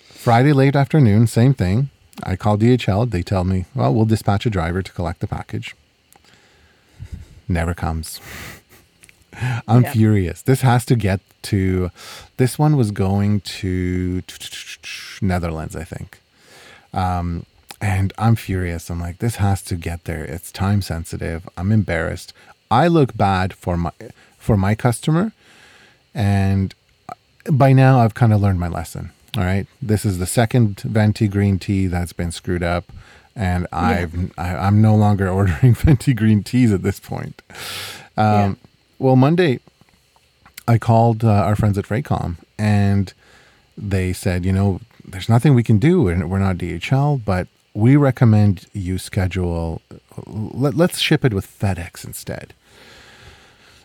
Friday 0.08 0.52
late 0.52 0.74
afternoon, 0.74 1.28
same 1.28 1.54
thing. 1.54 1.90
I 2.24 2.34
call 2.34 2.58
DHL. 2.58 3.08
They 3.08 3.22
tell 3.22 3.44
me, 3.44 3.66
well, 3.74 3.94
we'll 3.94 4.04
dispatch 4.04 4.44
a 4.46 4.50
driver 4.50 4.82
to 4.82 4.92
collect 4.92 5.20
the 5.20 5.28
package. 5.28 5.76
Never 7.48 7.74
comes. 7.74 8.20
I'm 9.68 9.84
Yeah. 9.84 9.92
furious. 9.92 10.42
This 10.42 10.62
has 10.62 10.84
to 10.86 10.96
get 10.96 11.20
to. 11.42 11.90
This 12.38 12.58
one 12.58 12.76
was 12.76 12.90
going 12.90 13.40
to 13.62 14.22
Netherlands, 15.22 15.76
I 15.76 15.84
think. 15.84 16.18
Um, 16.92 17.46
and 17.80 18.12
I'm 18.18 18.34
furious. 18.34 18.90
I'm 18.90 19.00
like, 19.00 19.18
this 19.18 19.36
has 19.36 19.62
to 19.62 19.76
get 19.76 20.04
there. 20.04 20.24
It's 20.24 20.50
time 20.50 20.82
sensitive. 20.82 21.48
I'm 21.56 21.70
embarrassed. 21.70 22.32
I 22.70 22.88
look 22.88 23.16
bad 23.16 23.52
for 23.54 23.76
my 23.76 23.92
for 24.36 24.56
my 24.56 24.74
customer, 24.74 25.32
and 26.18 26.74
by 27.50 27.72
now 27.72 28.00
I've 28.00 28.14
kind 28.14 28.32
of 28.34 28.42
learned 28.42 28.58
my 28.60 28.68
lesson. 28.68 29.12
All 29.36 29.44
right, 29.44 29.66
this 29.80 30.04
is 30.04 30.18
the 30.18 30.26
second 30.26 30.80
venti 30.80 31.28
green 31.28 31.58
tea 31.58 31.86
that's 31.86 32.12
been 32.12 32.32
screwed 32.32 32.62
up, 32.62 32.90
and 33.36 33.66
I've 33.72 34.32
I, 34.36 34.56
I'm 34.56 34.82
no 34.82 34.96
longer 34.96 35.28
ordering 35.38 35.74
venti 35.74 36.12
green 36.12 36.42
teas 36.42 36.72
at 36.72 36.82
this 36.82 36.98
point. 37.00 37.40
Um, 38.16 38.58
Well, 38.98 39.14
Monday, 39.14 39.60
I 40.66 40.76
called 40.78 41.22
uh, 41.24 41.28
our 41.30 41.54
friends 41.54 41.78
at 41.78 41.86
Freightcom, 41.86 42.36
and 42.58 43.12
they 43.76 44.12
said, 44.12 44.44
you 44.44 44.52
know, 44.52 44.80
there's 45.06 45.28
nothing 45.28 45.54
we 45.54 45.62
can 45.62 45.78
do, 45.78 46.08
and 46.08 46.28
we're 46.28 46.40
not 46.40 46.56
DHL, 46.56 47.24
but 47.24 47.46
we 47.74 47.94
recommend 47.94 48.66
you 48.72 48.98
schedule. 48.98 49.80
Let, 50.26 50.74
let's 50.74 50.98
ship 50.98 51.24
it 51.24 51.32
with 51.32 51.46
FedEx 51.46 52.04
instead. 52.04 52.54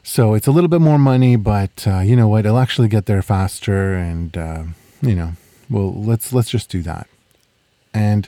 So 0.05 0.33
it's 0.33 0.47
a 0.47 0.51
little 0.51 0.67
bit 0.67 0.81
more 0.81 0.97
money, 0.99 1.37
but 1.37 1.87
uh, 1.87 1.99
you 1.99 2.17
know 2.17 2.27
what? 2.27 2.45
It'll 2.45 2.59
actually 2.59 2.89
get 2.89 3.05
there 3.05 3.21
faster, 3.21 3.93
and 3.93 4.37
uh, 4.37 4.63
you 5.01 5.15
know, 5.15 5.33
well, 5.69 5.93
let's 5.93 6.33
let's 6.33 6.49
just 6.49 6.69
do 6.69 6.81
that. 6.81 7.07
And 7.93 8.27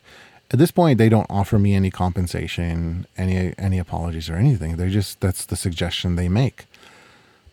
at 0.52 0.58
this 0.58 0.72
point, 0.72 0.98
they 0.98 1.10
don't 1.10 1.30
offer 1.30 1.60
me 1.60 1.74
any 1.76 1.92
compensation, 1.92 3.06
any 3.18 3.54
any 3.58 3.78
apologies 3.78 4.30
or 4.30 4.36
anything. 4.36 4.78
They 4.78 4.90
just 4.90 5.20
that's 5.20 5.46
the 5.46 5.58
suggestion 5.58 6.16
they 6.16 6.30
make. 6.30 6.66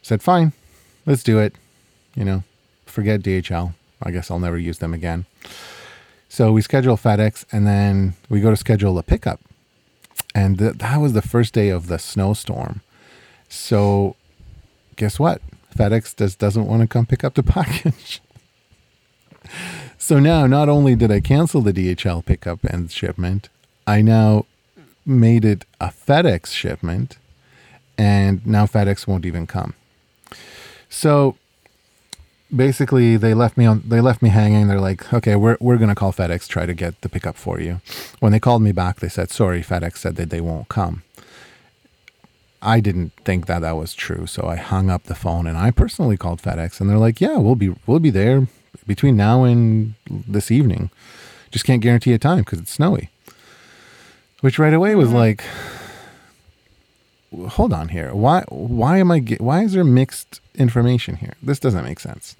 Said 0.02 0.22
fine, 0.22 0.52
let's 1.04 1.24
do 1.24 1.40
it. 1.40 1.56
You 2.14 2.24
know, 2.24 2.44
forget 2.86 3.22
DHL. 3.22 3.74
I 4.00 4.12
guess 4.12 4.30
I'll 4.30 4.38
never 4.38 4.58
use 4.58 4.78
them 4.78 4.94
again. 4.94 5.26
So 6.28 6.52
we 6.52 6.62
schedule 6.62 6.96
FedEx, 6.96 7.44
and 7.50 7.66
then 7.66 8.14
we 8.28 8.40
go 8.40 8.50
to 8.50 8.56
schedule 8.56 8.96
a 8.98 9.02
pickup, 9.02 9.40
and 10.32 10.58
th- 10.60 10.74
that 10.74 10.96
was 10.98 11.12
the 11.12 11.22
first 11.22 11.52
day 11.52 11.70
of 11.70 11.88
the 11.88 11.98
snowstorm. 11.98 12.82
So, 13.52 14.16
guess 14.96 15.20
what? 15.20 15.42
FedEx 15.76 16.16
just 16.16 16.38
doesn't 16.38 16.66
want 16.66 16.80
to 16.80 16.88
come 16.88 17.04
pick 17.04 17.22
up 17.22 17.34
the 17.34 17.42
package. 17.58 18.22
so 19.98 20.18
now, 20.18 20.46
not 20.46 20.70
only 20.70 20.96
did 20.96 21.12
I 21.12 21.20
cancel 21.20 21.60
the 21.60 21.72
DHL 21.72 22.24
pickup 22.24 22.64
and 22.64 22.90
shipment, 22.90 23.50
I 23.86 24.00
now 24.00 24.46
made 25.04 25.44
it 25.44 25.66
a 25.82 25.88
FedEx 25.88 26.46
shipment, 26.46 27.18
and 27.98 28.44
now 28.46 28.64
FedEx 28.64 29.06
won't 29.06 29.26
even 29.26 29.46
come. 29.46 29.74
So 30.88 31.36
basically, 32.54 33.18
they 33.18 33.34
left 33.34 33.58
me 33.58 33.66
on. 33.66 33.82
They 33.86 34.00
left 34.00 34.22
me 34.22 34.30
hanging. 34.30 34.68
They're 34.68 34.80
like, 34.80 35.12
"Okay, 35.12 35.36
we're 35.36 35.58
we're 35.60 35.76
gonna 35.76 35.94
call 35.94 36.12
FedEx, 36.12 36.48
try 36.48 36.64
to 36.64 36.74
get 36.74 36.98
the 37.02 37.10
pickup 37.10 37.36
for 37.36 37.60
you." 37.60 37.82
When 38.18 38.32
they 38.32 38.40
called 38.40 38.62
me 38.62 38.72
back, 38.72 39.00
they 39.00 39.10
said, 39.10 39.30
"Sorry, 39.30 39.62
FedEx 39.62 39.98
said 39.98 40.16
that 40.16 40.30
they 40.30 40.40
won't 40.40 40.68
come." 40.68 41.02
I 42.62 42.78
didn't 42.78 43.12
think 43.24 43.46
that 43.46 43.60
that 43.62 43.76
was 43.76 43.92
true, 43.92 44.26
so 44.26 44.46
I 44.46 44.54
hung 44.54 44.88
up 44.88 45.04
the 45.04 45.16
phone 45.16 45.48
and 45.48 45.58
I 45.58 45.72
personally 45.72 46.16
called 46.16 46.40
FedEx, 46.40 46.80
and 46.80 46.88
they're 46.88 46.96
like, 46.96 47.20
"Yeah, 47.20 47.38
we'll 47.38 47.56
be 47.56 47.74
we'll 47.86 47.98
be 47.98 48.10
there 48.10 48.46
between 48.86 49.16
now 49.16 49.42
and 49.42 49.94
this 50.08 50.50
evening. 50.50 50.90
Just 51.50 51.64
can't 51.64 51.82
guarantee 51.82 52.12
a 52.12 52.18
time 52.18 52.38
because 52.38 52.60
it's 52.60 52.70
snowy." 52.70 53.10
Which 54.40 54.58
right 54.58 54.72
away 54.72 54.94
was 54.94 55.10
like, 55.10 55.44
"Hold 57.48 57.72
on 57.72 57.88
here. 57.88 58.14
Why 58.14 58.44
why 58.48 58.98
am 58.98 59.10
I 59.10 59.18
get, 59.18 59.40
why 59.40 59.64
is 59.64 59.72
there 59.72 59.84
mixed 59.84 60.40
information 60.54 61.16
here? 61.16 61.34
This 61.42 61.58
doesn't 61.58 61.84
make 61.84 61.98
sense." 61.98 62.36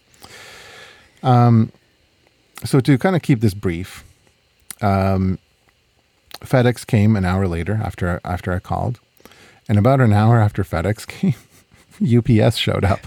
Um, 1.25 1.73
so 2.65 2.79
to 2.81 2.97
kind 2.97 3.17
of 3.17 3.23
keep 3.23 3.41
this 3.41 3.55
brief, 3.55 4.05
um, 4.81 5.39
FedEx 6.41 6.87
came 6.87 7.17
an 7.17 7.25
hour 7.25 7.49
later 7.49 7.81
after 7.83 8.21
after 8.25 8.53
I 8.53 8.61
called. 8.61 9.01
And 9.69 9.79
about 9.79 10.01
an 10.01 10.13
hour 10.13 10.41
after 10.41 10.63
FedEx 10.65 11.07
came, 11.07 11.35
UPS 12.45 12.57
showed 12.57 12.85
up. 12.85 13.01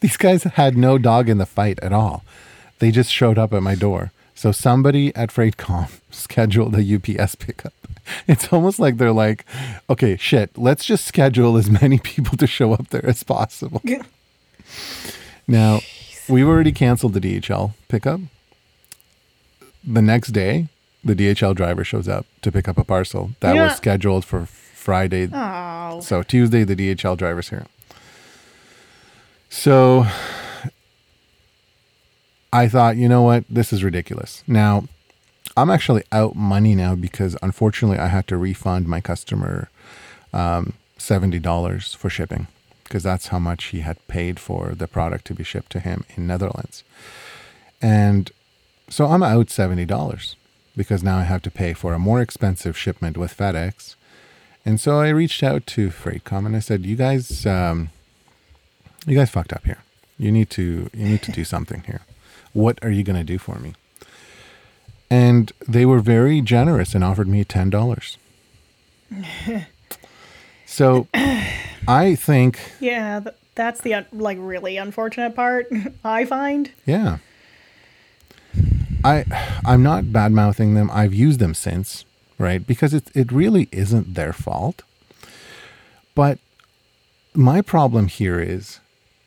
These 0.00 0.16
guys 0.16 0.44
had 0.44 0.76
no 0.76 0.96
dog 0.98 1.28
in 1.28 1.38
the 1.38 1.46
fight 1.46 1.78
at 1.80 1.92
all. 1.92 2.24
They 2.78 2.90
just 2.90 3.12
showed 3.12 3.38
up 3.38 3.52
at 3.52 3.62
my 3.62 3.74
door. 3.74 4.12
So 4.34 4.52
somebody 4.52 5.14
at 5.16 5.30
Freightcom 5.30 5.88
scheduled 6.10 6.74
a 6.76 6.94
UPS 6.96 7.34
pickup. 7.34 7.72
It's 8.28 8.52
almost 8.52 8.78
like 8.78 8.98
they're 8.98 9.10
like, 9.10 9.44
okay, 9.90 10.16
shit, 10.16 10.56
let's 10.56 10.84
just 10.84 11.06
schedule 11.06 11.56
as 11.56 11.68
many 11.68 11.98
people 11.98 12.36
to 12.38 12.46
show 12.46 12.72
up 12.72 12.90
there 12.90 13.04
as 13.04 13.24
possible. 13.24 13.82
Now, 15.48 15.80
we've 16.28 16.46
already 16.46 16.70
canceled 16.70 17.14
the 17.14 17.20
DHL 17.20 17.72
pickup. 17.88 18.20
The 19.84 20.02
next 20.02 20.28
day, 20.28 20.68
the 21.04 21.14
DHL 21.16 21.52
driver 21.56 21.82
shows 21.82 22.06
up 22.06 22.26
to 22.42 22.52
pick 22.52 22.68
up 22.68 22.78
a 22.78 22.84
parcel 22.84 23.32
that 23.40 23.56
Yeah. 23.56 23.64
was 23.64 23.76
scheduled 23.76 24.24
for 24.24 24.46
Friday. 24.86 25.28
Oh, 25.32 25.98
So 26.00 26.22
Tuesday, 26.22 26.62
the 26.62 26.76
DHL 26.76 27.16
driver's 27.16 27.48
here. 27.48 27.66
So 29.48 30.06
I 32.52 32.68
thought, 32.68 32.96
you 32.96 33.08
know 33.08 33.22
what? 33.22 33.42
This 33.50 33.72
is 33.72 33.82
ridiculous. 33.82 34.44
Now, 34.46 34.84
I'm 35.56 35.70
actually 35.70 36.04
out 36.12 36.36
money 36.36 36.76
now 36.76 36.94
because 36.94 37.36
unfortunately 37.42 37.98
I 37.98 38.06
had 38.06 38.28
to 38.28 38.36
refund 38.36 38.86
my 38.86 39.00
customer 39.00 39.70
um, 40.32 40.74
$70 41.00 41.96
for 41.96 42.08
shipping 42.08 42.46
because 42.84 43.02
that's 43.02 43.26
how 43.28 43.40
much 43.40 43.64
he 43.74 43.80
had 43.80 43.98
paid 44.06 44.38
for 44.38 44.72
the 44.76 44.86
product 44.86 45.24
to 45.24 45.34
be 45.34 45.42
shipped 45.42 45.72
to 45.72 45.80
him 45.80 46.04
in 46.16 46.28
Netherlands. 46.28 46.84
And 47.82 48.30
so 48.88 49.06
I'm 49.06 49.24
out 49.24 49.48
$70 49.48 50.36
because 50.76 51.02
now 51.02 51.18
I 51.18 51.24
have 51.24 51.42
to 51.42 51.50
pay 51.50 51.72
for 51.72 51.92
a 51.92 51.98
more 51.98 52.20
expensive 52.20 52.78
shipment 52.78 53.16
with 53.18 53.36
FedEx. 53.36 53.96
And 54.66 54.80
so 54.80 54.98
I 54.98 55.10
reached 55.10 55.44
out 55.44 55.64
to 55.68 55.90
Freightcom 55.90 56.44
and 56.44 56.56
I 56.56 56.58
said, 56.58 56.84
"You 56.84 56.96
guys, 56.96 57.46
um, 57.46 57.90
you 59.06 59.16
guys 59.16 59.30
fucked 59.30 59.52
up 59.52 59.64
here. 59.64 59.78
You 60.18 60.32
need 60.32 60.50
to, 60.50 60.90
you 60.92 61.04
need 61.06 61.22
to 61.22 61.32
do 61.32 61.44
something 61.44 61.84
here. 61.86 62.00
What 62.52 62.78
are 62.82 62.90
you 62.90 63.04
going 63.04 63.16
to 63.16 63.24
do 63.24 63.38
for 63.38 63.60
me?" 63.60 63.74
And 65.08 65.52
they 65.68 65.86
were 65.86 66.00
very 66.00 66.40
generous 66.40 66.94
and 66.96 67.04
offered 67.04 67.28
me 67.28 67.44
ten 67.44 67.70
dollars. 67.70 68.18
so, 70.66 71.06
I 71.86 72.16
think, 72.16 72.58
yeah. 72.80 73.20
That's 73.54 73.80
the 73.80 74.04
like 74.12 74.36
really 74.38 74.76
unfortunate 74.76 75.34
part. 75.34 75.68
I 76.04 76.26
find. 76.26 76.72
yeah, 76.84 77.18
I, 79.02 79.24
I'm 79.64 79.82
not 79.82 80.12
bad 80.12 80.32
mouthing 80.32 80.74
them. 80.74 80.90
I've 80.92 81.14
used 81.14 81.38
them 81.38 81.54
since, 81.54 82.04
right? 82.38 82.66
Because 82.66 82.94
it 82.94 83.10
it 83.14 83.32
really 83.32 83.68
isn't 83.72 84.14
their 84.14 84.32
fault. 84.32 84.82
But 86.14 86.38
my 87.34 87.60
problem 87.60 88.08
here 88.08 88.40
is 88.40 88.80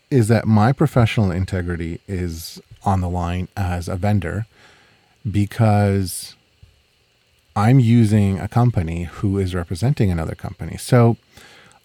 is 0.10 0.28
that 0.28 0.48
my 0.48 0.74
professional 0.74 1.32
integrity 1.32 2.02
is 2.08 2.60
on 2.84 3.02
the 3.02 3.10
line 3.10 3.48
as 3.56 3.88
a 3.88 3.96
vendor 3.96 4.48
because 5.30 6.36
I'm 7.56 7.80
using 7.80 8.40
a 8.40 8.48
company 8.48 9.04
who 9.04 9.38
is 9.38 9.54
representing 9.54 10.10
another 10.10 10.36
company. 10.36 10.78
So 10.78 11.18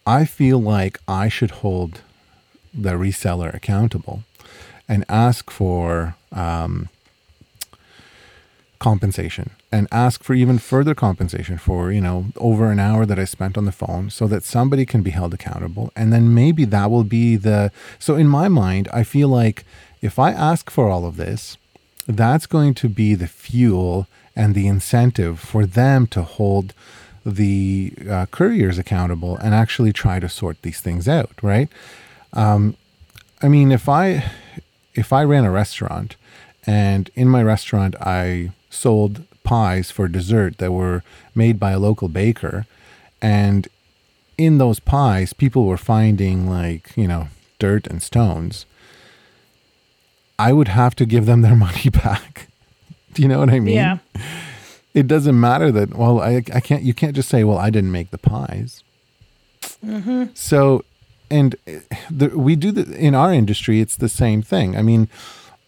I 0.06 0.24
feel 0.24 0.58
like 0.58 0.98
I 1.08 1.28
should 1.28 1.50
hold 1.50 2.00
the 2.72 2.92
reseller 2.92 3.52
accountable 3.52 4.22
and 4.88 5.04
ask 5.08 5.50
for 5.50 6.16
um, 6.32 6.88
compensation 8.84 9.48
and 9.72 9.88
ask 9.90 10.22
for 10.22 10.34
even 10.34 10.58
further 10.58 10.94
compensation 10.94 11.56
for 11.56 11.90
you 11.90 12.02
know 12.06 12.26
over 12.36 12.70
an 12.70 12.78
hour 12.78 13.06
that 13.06 13.18
i 13.18 13.24
spent 13.24 13.56
on 13.56 13.64
the 13.64 13.78
phone 13.82 14.10
so 14.10 14.24
that 14.26 14.44
somebody 14.44 14.84
can 14.92 15.02
be 15.02 15.14
held 15.18 15.32
accountable. 15.32 15.86
And 15.96 16.12
then 16.12 16.34
maybe 16.34 16.66
that 16.66 16.90
will 16.90 17.08
be 17.20 17.36
the 17.36 17.60
so 17.98 18.12
in 18.22 18.28
my 18.40 18.48
mind 18.64 18.84
i 19.00 19.02
feel 19.02 19.30
like 19.40 19.58
if 20.08 20.18
i 20.18 20.30
ask 20.50 20.64
for 20.70 20.86
all 20.90 21.06
of 21.06 21.16
this 21.16 21.56
that's 22.22 22.46
going 22.56 22.74
to 22.82 22.88
be 23.02 23.10
the 23.14 23.32
fuel 23.46 24.06
and 24.36 24.54
the 24.54 24.66
incentive 24.74 25.40
for 25.40 25.64
them 25.80 26.06
to 26.08 26.20
hold 26.36 26.74
the 27.24 27.94
uh, 28.16 28.26
couriers 28.36 28.76
accountable 28.76 29.34
and 29.38 29.54
actually 29.54 29.94
try 29.94 30.16
to 30.20 30.28
sort 30.28 30.56
these 30.60 30.80
things 30.86 31.08
out 31.08 31.36
right? 31.52 31.70
Um, 32.34 32.62
i 33.44 33.48
mean 33.54 33.72
if 33.78 33.88
i 33.88 34.04
if 35.02 35.08
i 35.18 35.22
ran 35.32 35.46
a 35.46 35.54
restaurant 35.62 36.10
and 36.66 37.02
in 37.14 37.28
my 37.36 37.42
restaurant 37.54 37.94
i 38.20 38.50
sold 38.74 39.24
pies 39.44 39.90
for 39.90 40.08
dessert 40.08 40.58
that 40.58 40.72
were 40.72 41.02
made 41.34 41.60
by 41.60 41.72
a 41.72 41.78
local 41.78 42.08
baker. 42.08 42.66
And 43.22 43.68
in 44.36 44.58
those 44.58 44.80
pies 44.80 45.32
people 45.32 45.64
were 45.64 45.76
finding 45.76 46.48
like 46.48 46.96
you 46.96 47.06
know 47.06 47.28
dirt 47.58 47.86
and 47.86 48.02
stones. 48.02 48.66
I 50.38 50.52
would 50.52 50.68
have 50.68 50.96
to 50.96 51.06
give 51.06 51.26
them 51.26 51.42
their 51.42 51.56
money 51.66 51.90
back. 51.90 52.48
Do 53.12 53.22
you 53.22 53.28
know 53.28 53.38
what 53.38 53.50
i 53.50 53.60
mean? 53.60 53.76
Yeah. 53.76 53.98
it 54.92 55.06
doesn't 55.06 55.38
matter 55.38 55.70
that 55.72 55.94
well 55.94 56.20
I, 56.20 56.42
I 56.52 56.60
can't 56.60 56.82
you 56.82 56.94
can't 56.94 57.14
just 57.14 57.28
say 57.28 57.44
well 57.44 57.58
i 57.58 57.70
didn't 57.70 57.92
make 57.92 58.10
the 58.10 58.18
pies. 58.18 58.82
Mm-hmm. 59.84 60.24
so 60.34 60.84
and 61.30 61.56
uh, 61.66 61.72
the, 62.10 62.28
we 62.38 62.54
do 62.56 62.70
the 62.70 62.94
in 62.96 63.14
our 63.14 63.32
industry 63.32 63.80
it's 63.80 63.96
the 63.96 64.08
same 64.08 64.42
thing. 64.42 64.76
I 64.76 64.82
mean 64.82 65.08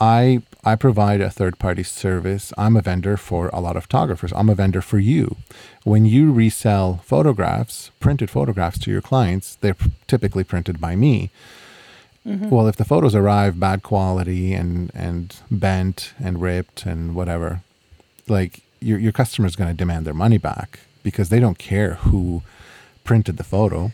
i 0.00 0.42
i 0.66 0.74
provide 0.76 1.20
a 1.20 1.30
third 1.30 1.58
party 1.58 1.82
service 1.82 2.52
i'm 2.58 2.76
a 2.76 2.82
vendor 2.82 3.16
for 3.16 3.48
a 3.52 3.60
lot 3.60 3.76
of 3.76 3.84
photographers 3.84 4.32
i'm 4.36 4.48
a 4.50 4.54
vendor 4.54 4.82
for 4.82 4.98
you 4.98 5.36
when 5.84 6.04
you 6.04 6.32
resell 6.32 7.00
photographs 7.04 7.90
printed 8.00 8.28
photographs 8.28 8.78
to 8.78 8.90
your 8.90 9.02
clients 9.02 9.56
they're 9.62 9.76
typically 10.06 10.44
printed 10.44 10.80
by 10.80 10.94
me 10.94 11.30
mm-hmm. 12.26 12.50
well 12.50 12.68
if 12.68 12.76
the 12.76 12.84
photos 12.84 13.14
arrive 13.14 13.58
bad 13.58 13.82
quality 13.82 14.52
and 14.52 14.90
and 14.94 15.36
bent 15.50 16.12
and 16.22 16.42
ripped 16.42 16.84
and 16.84 17.14
whatever 17.14 17.62
like 18.28 18.60
your 18.80 18.98
your 18.98 19.12
customer 19.12 19.46
is 19.46 19.56
going 19.56 19.70
to 19.70 19.76
demand 19.76 20.06
their 20.06 20.14
money 20.14 20.38
back 20.38 20.80
because 21.02 21.28
they 21.28 21.40
don't 21.40 21.58
care 21.58 21.94
who 21.94 22.42
printed 23.04 23.36
the 23.36 23.44
photo, 23.44 23.92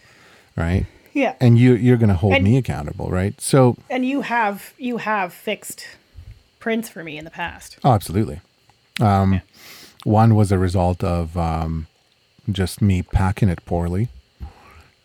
right? 0.56 0.86
Yeah. 1.12 1.34
And 1.40 1.58
you 1.58 1.74
you're 1.74 1.98
going 1.98 2.08
to 2.08 2.14
hold 2.14 2.34
And- 2.34 2.44
me 2.44 2.56
accountable, 2.56 3.10
right? 3.10 3.38
So, 3.40 3.76
And 3.90 4.04
you 4.04 4.22
have 4.22 4.72
you 4.78 4.96
have 4.98 5.32
fixed 5.32 5.86
prints 6.62 6.88
for 6.88 7.02
me 7.02 7.18
in 7.18 7.24
the 7.24 7.30
past. 7.30 7.76
oh, 7.82 7.90
absolutely. 7.90 8.40
Um, 9.00 9.42
One 10.04 10.36
was 10.36 10.52
a 10.52 10.58
result 10.58 11.02
of 11.02 11.36
um, 11.36 11.88
just 12.50 12.80
me 12.80 13.02
packing 13.02 13.48
it 13.48 13.64
poorly, 13.66 14.08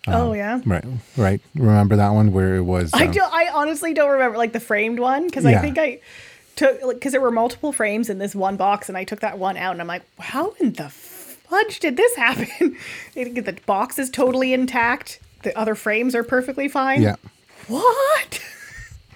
oh 0.08 0.34
yeah. 0.34 0.62
right? 0.66 0.86
Right. 1.18 1.42
Remember 1.56 1.96
that 1.96 2.10
one 2.10 2.32
where 2.32 2.56
it 2.56 2.62
was? 2.62 2.92
I 2.94 3.08
um, 3.08 3.12
do. 3.12 3.22
I 3.24 3.50
honestly 3.54 3.94
don't 3.94 4.12
remember 4.12 4.38
like 4.38 4.54
the 4.54 4.60
framed 4.60 5.00
one 5.00 5.26
because 5.26 5.46
I 5.46 5.58
think 5.60 5.78
I 5.80 6.00
took 6.56 6.80
because 6.94 7.12
there 7.12 7.22
were 7.22 7.32
multiple 7.32 7.72
frames 7.72 8.10
in 8.10 8.20
this 8.20 8.36
one 8.36 8.56
box, 8.56 8.88
and 8.88 8.98
I 8.98 9.04
took 9.04 9.22
that 9.22 9.40
one 9.40 9.58
out, 9.58 9.72
and 9.72 9.82
I'm 9.82 9.88
like, 9.88 10.04
how 10.20 10.54
in 10.60 10.74
the 10.74 10.90
fudge 10.90 11.80
did 11.80 11.98
this 11.98 12.16
happen? 12.16 12.78
The 13.16 13.58
box 13.66 13.98
is 13.98 14.12
totally 14.12 14.54
intact. 14.54 15.20
The 15.42 15.58
other 15.58 15.74
frames 15.76 16.14
are 16.14 16.24
perfectly 16.24 16.68
fine. 16.68 17.02
Yeah. 17.02 17.16
What? 17.68 18.42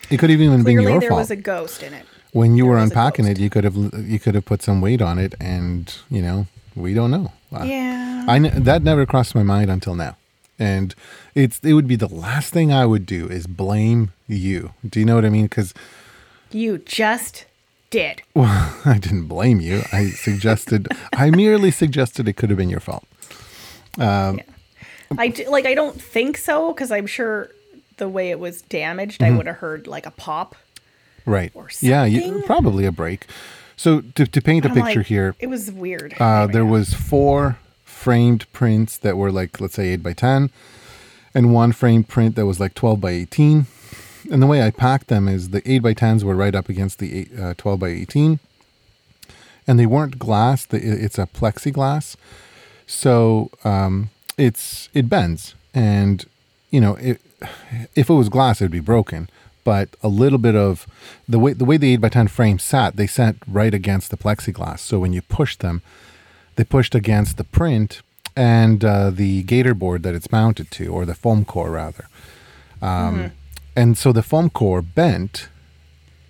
It 0.09 0.19
could 0.19 0.29
have 0.29 0.41
even 0.41 0.63
been 0.63 0.73
your 0.73 0.99
there 0.99 1.09
fault. 1.09 1.21
was 1.21 1.31
a 1.31 1.37
ghost 1.37 1.81
in 1.81 1.93
it. 1.93 2.05
When 2.31 2.55
you 2.55 2.65
were 2.65 2.77
unpacking 2.77 3.25
it, 3.25 3.37
you 3.39 3.49
could 3.49 3.63
have 3.63 3.75
you 4.07 4.19
could 4.19 4.35
have 4.35 4.45
put 4.45 4.61
some 4.61 4.81
weight 4.81 5.01
on 5.01 5.17
it, 5.19 5.35
and 5.39 5.93
you 6.09 6.21
know 6.21 6.47
we 6.75 6.93
don't 6.93 7.11
know. 7.11 7.31
Uh, 7.53 7.63
Yeah. 7.63 8.25
I 8.27 8.39
that 8.39 8.83
never 8.83 9.05
crossed 9.05 9.35
my 9.35 9.43
mind 9.43 9.69
until 9.71 9.95
now, 9.95 10.15
and 10.59 10.93
it's 11.35 11.59
it 11.63 11.73
would 11.73 11.87
be 11.87 11.95
the 11.95 12.07
last 12.07 12.53
thing 12.53 12.71
I 12.71 12.85
would 12.85 13.05
do 13.05 13.27
is 13.27 13.47
blame 13.47 14.13
you. 14.27 14.73
Do 14.87 14.99
you 14.99 15.05
know 15.05 15.15
what 15.15 15.25
I 15.25 15.29
mean? 15.29 15.45
Because 15.45 15.73
You 16.51 16.77
just 16.79 17.45
did. 17.89 18.21
well, 18.35 18.75
I 18.85 18.97
didn't 18.99 19.25
blame 19.27 19.59
you. 19.59 19.81
I 19.91 20.09
suggested 20.11 20.87
I 21.13 21.29
merely 21.31 21.71
suggested 21.71 22.27
it 22.27 22.33
could 22.37 22.49
have 22.49 22.57
been 22.57 22.69
your 22.69 22.79
fault. 22.79 23.03
I 25.17 25.27
d- 25.27 25.47
like. 25.47 25.65
I 25.65 25.73
don't 25.73 25.99
think 26.01 26.37
so 26.37 26.73
because 26.73 26.91
I'm 26.91 27.07
sure 27.07 27.49
the 27.97 28.07
way 28.07 28.29
it 28.31 28.39
was 28.39 28.61
damaged, 28.61 29.19
Mm-hmm. 29.21 29.33
I 29.33 29.37
would 29.37 29.47
have 29.47 29.57
heard 29.57 29.87
like 29.87 30.05
a 30.05 30.11
pop. 30.11 30.55
Right? 31.25 31.53
Yeah, 31.81 32.05
you, 32.05 32.43
probably 32.45 32.85
a 32.85 32.91
break. 32.91 33.27
So 33.75 34.01
to 34.01 34.25
to 34.25 34.41
paint 34.41 34.65
a 34.65 34.69
I'm 34.69 34.75
picture 34.75 34.99
like, 34.99 35.07
here, 35.07 35.35
It 35.39 35.47
was 35.47 35.71
weird. 35.71 36.13
Uh, 36.19 36.47
there 36.47 36.65
was 36.65 36.93
four 36.93 37.57
framed 37.83 38.51
prints 38.51 38.97
that 38.97 39.17
were 39.17 39.31
like, 39.31 39.61
let's 39.61 39.75
say, 39.75 39.89
8 39.89 40.03
by 40.03 40.13
10, 40.13 40.49
and 41.35 41.53
one 41.53 41.71
framed 41.71 42.07
print 42.07 42.35
that 42.35 42.45
was 42.45 42.59
like 42.59 42.73
12 42.73 42.99
by 42.99 43.11
18. 43.11 43.67
And 44.31 44.41
the 44.41 44.47
way 44.47 44.61
I 44.61 44.71
packed 44.71 45.07
them 45.07 45.27
is 45.27 45.49
the 45.49 45.61
8 45.69 45.79
by 45.79 45.93
10s 45.93 46.23
were 46.23 46.35
right 46.35 46.53
up 46.53 46.69
against 46.69 46.99
the 46.99 47.19
eight, 47.19 47.39
uh, 47.39 47.53
12 47.57 47.79
by 47.79 47.89
18. 47.89 48.39
And 49.67 49.79
they 49.79 49.85
weren't 49.85 50.19
glass, 50.19 50.67
it's 50.71 51.17
a 51.17 51.27
plexiglass. 51.27 52.15
So 52.87 53.49
um, 53.63 54.09
it's 54.37 54.89
it 54.93 55.09
bends. 55.09 55.55
And, 55.73 56.25
you 56.71 56.81
know, 56.81 56.95
it, 56.95 57.21
if 57.95 58.09
it 58.09 58.13
was 58.13 58.29
glass, 58.29 58.61
it 58.61 58.65
would 58.65 58.71
be 58.71 58.79
broken. 58.79 59.29
But 59.63 59.89
a 60.01 60.07
little 60.07 60.39
bit 60.39 60.55
of 60.55 60.87
the 61.29 61.37
way 61.39 61.53
the 61.53 61.65
way 61.65 61.77
the 61.77 61.93
8 61.93 61.97
by 61.97 62.09
10 62.09 62.27
frame 62.29 62.57
sat, 62.59 62.95
they 62.95 63.07
sat 63.07 63.35
right 63.47 63.73
against 63.73 64.09
the 64.09 64.17
plexiglass. 64.17 64.79
So 64.79 64.99
when 64.99 65.13
you 65.13 65.21
pushed 65.21 65.59
them, 65.59 65.81
they 66.55 66.63
pushed 66.63 66.95
against 66.95 67.37
the 67.37 67.43
print 67.43 68.01
and 68.35 68.83
uh, 68.83 69.09
the 69.11 69.43
gator 69.43 69.73
board 69.75 70.03
that 70.03 70.15
it's 70.15 70.31
mounted 70.31 70.71
to, 70.71 70.87
or 70.87 71.05
the 71.05 71.13
foam 71.15 71.45
core 71.45 71.71
rather. 71.71 72.07
Um, 72.81 73.31
And 73.75 73.97
so 73.97 74.11
the 74.11 74.23
foam 74.23 74.49
core 74.49 74.81
bent, 74.81 75.47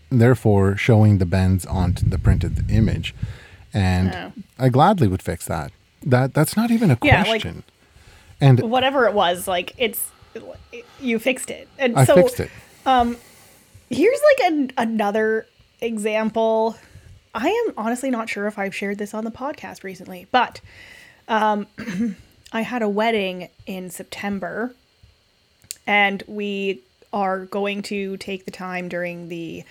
therefore 0.09 0.75
showing 0.77 1.17
the 1.17 1.25
bends 1.25 1.65
onto 1.65 2.07
the 2.07 2.17
printed 2.19 2.69
image. 2.69 3.15
And 3.73 4.13
Oh. 4.13 4.31
I 4.59 4.69
gladly 4.69 5.07
would 5.07 5.21
fix 5.21 5.45
that. 5.45 5.71
That 6.05 6.33
that's 6.33 6.55
not 6.57 6.71
even 6.71 6.91
a 6.91 6.97
Yeah, 7.01 7.17
like- 7.19 7.27
question. 7.27 7.63
and 8.41 8.59
whatever 8.59 9.05
it 9.07 9.13
was, 9.13 9.47
like 9.47 9.73
it's 9.77 10.09
you 10.99 11.19
fixed 11.19 11.49
it, 11.49 11.67
and 11.77 11.95
I 11.97 12.05
so 12.05 12.15
fixed 12.15 12.39
it. 12.39 12.49
Here's 13.89 14.19
like 14.21 14.51
an, 14.51 14.71
another 14.77 15.45
example. 15.79 16.75
I 17.33 17.47
am 17.47 17.73
honestly 17.77 18.09
not 18.09 18.29
sure 18.29 18.47
if 18.47 18.57
I've 18.59 18.75
shared 18.75 18.97
this 18.97 19.13
on 19.13 19.23
the 19.23 19.31
podcast 19.31 19.83
recently, 19.83 20.27
but 20.31 20.61
um, 21.27 21.67
I 22.51 22.61
had 22.61 22.81
a 22.81 22.89
wedding 22.89 23.49
in 23.65 23.89
September, 23.89 24.73
and 25.87 26.23
we 26.27 26.81
are 27.13 27.45
going 27.45 27.81
to 27.83 28.17
take 28.17 28.45
the 28.45 28.51
time 28.51 28.89
during 28.89 29.29
the 29.29 29.63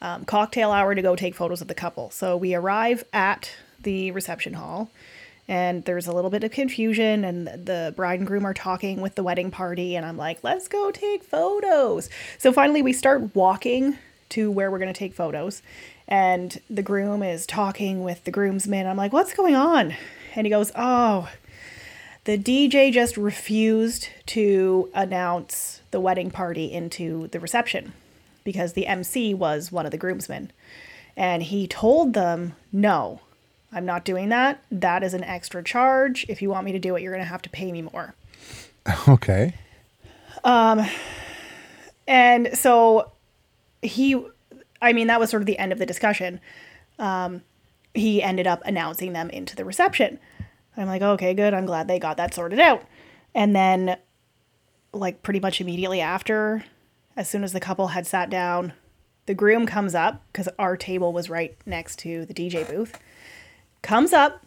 um, 0.00 0.24
cocktail 0.24 0.70
hour 0.70 0.94
to 0.94 1.02
go 1.02 1.16
take 1.16 1.34
photos 1.34 1.60
of 1.60 1.68
the 1.68 1.74
couple. 1.74 2.10
So 2.10 2.36
we 2.36 2.54
arrive 2.54 3.04
at 3.12 3.50
the 3.82 4.10
reception 4.10 4.54
hall, 4.54 4.90
and 5.48 5.84
there's 5.84 6.06
a 6.06 6.12
little 6.12 6.30
bit 6.30 6.44
of 6.44 6.50
confusion, 6.50 7.24
and 7.24 7.46
the 7.46 7.92
bride 7.96 8.20
and 8.20 8.26
groom 8.28 8.44
are 8.44 8.54
talking 8.54 9.00
with 9.00 9.14
the 9.14 9.22
wedding 9.22 9.50
party, 9.50 9.96
and 9.96 10.04
I'm 10.04 10.18
like, 10.18 10.44
let's 10.44 10.68
go 10.68 10.90
take 10.90 11.24
photos. 11.24 12.10
So 12.36 12.52
finally, 12.52 12.82
we 12.82 12.92
start 12.92 13.34
walking 13.34 13.96
to 14.30 14.50
where 14.50 14.70
we're 14.70 14.78
going 14.78 14.92
to 14.92 14.98
take 14.98 15.14
photos, 15.14 15.62
and 16.06 16.60
the 16.68 16.82
groom 16.82 17.22
is 17.22 17.46
talking 17.46 18.04
with 18.04 18.24
the 18.24 18.30
groomsman. 18.30 18.86
I'm 18.86 18.96
like, 18.96 19.12
what's 19.12 19.34
going 19.34 19.54
on? 19.56 19.94
And 20.34 20.46
he 20.46 20.50
goes, 20.50 20.70
oh, 20.76 21.30
the 22.24 22.36
DJ 22.36 22.92
just 22.92 23.16
refused 23.16 24.10
to 24.26 24.90
announce 24.94 25.80
the 25.90 26.00
wedding 26.00 26.30
party 26.30 26.70
into 26.70 27.28
the 27.28 27.40
reception 27.40 27.94
because 28.44 28.74
the 28.74 28.86
MC 28.86 29.32
was 29.32 29.72
one 29.72 29.86
of 29.86 29.92
the 29.92 29.98
groomsmen. 29.98 30.50
And 31.16 31.42
he 31.42 31.66
told 31.66 32.12
them, 32.12 32.54
no, 32.70 33.20
I'm 33.72 33.84
not 33.84 34.04
doing 34.04 34.30
that. 34.30 34.62
That 34.70 35.02
is 35.02 35.14
an 35.14 35.24
extra 35.24 35.62
charge. 35.62 36.24
If 36.28 36.40
you 36.40 36.48
want 36.50 36.64
me 36.64 36.72
to 36.72 36.78
do 36.78 36.96
it, 36.96 37.02
you're 37.02 37.12
going 37.12 37.24
to 37.24 37.28
have 37.30 37.42
to 37.42 37.50
pay 37.50 37.70
me 37.72 37.82
more. 37.82 38.14
Okay. 39.06 39.54
Um, 40.44 40.86
And 42.06 42.56
so 42.56 43.12
he, 43.82 44.16
I 44.80 44.92
mean, 44.94 45.08
that 45.08 45.20
was 45.20 45.28
sort 45.30 45.42
of 45.42 45.46
the 45.46 45.58
end 45.58 45.72
of 45.72 45.78
the 45.78 45.84
discussion. 45.86 46.40
Um, 46.98 47.42
he 47.94 48.22
ended 48.22 48.46
up 48.46 48.62
announcing 48.64 49.12
them 49.12 49.28
into 49.30 49.54
the 49.54 49.64
reception. 49.64 50.18
I'm 50.76 50.86
like, 50.86 51.02
okay, 51.02 51.34
good. 51.34 51.52
I'm 51.52 51.66
glad 51.66 51.86
they 51.86 51.98
got 51.98 52.16
that 52.16 52.32
sorted 52.32 52.60
out. 52.60 52.82
And 53.34 53.54
then, 53.54 53.98
like, 54.94 55.22
pretty 55.22 55.40
much 55.40 55.60
immediately 55.60 56.00
after, 56.00 56.64
as 57.14 57.28
soon 57.28 57.44
as 57.44 57.52
the 57.52 57.60
couple 57.60 57.88
had 57.88 58.06
sat 58.06 58.30
down, 58.30 58.72
the 59.26 59.34
groom 59.34 59.66
comes 59.66 59.94
up 59.94 60.24
because 60.32 60.48
our 60.58 60.76
table 60.76 61.12
was 61.12 61.28
right 61.28 61.56
next 61.66 61.98
to 62.00 62.24
the 62.24 62.32
DJ 62.32 62.66
booth. 62.68 62.98
Comes 63.82 64.12
up, 64.12 64.44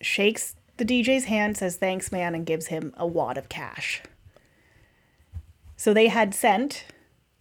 shakes 0.00 0.56
the 0.76 0.84
DJ's 0.84 1.24
hand, 1.24 1.56
says 1.56 1.76
thanks, 1.76 2.12
man, 2.12 2.34
and 2.34 2.44
gives 2.44 2.66
him 2.66 2.92
a 2.96 3.06
wad 3.06 3.38
of 3.38 3.48
cash. 3.48 4.02
So 5.76 5.92
they 5.94 6.08
had 6.08 6.34
sent 6.34 6.84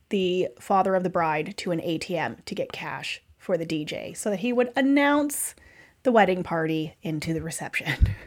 the 0.09 0.49
father 0.59 0.95
of 0.95 1.03
the 1.03 1.09
bride 1.09 1.55
to 1.57 1.71
an 1.71 1.79
ATM 1.81 2.43
to 2.45 2.55
get 2.55 2.71
cash 2.71 3.21
for 3.37 3.57
the 3.57 3.65
DJ 3.65 4.15
so 4.15 4.29
that 4.29 4.39
he 4.39 4.53
would 4.53 4.71
announce 4.75 5.55
the 6.03 6.11
wedding 6.11 6.43
party 6.43 6.95
into 7.01 7.33
the 7.33 7.41
reception. 7.41 8.09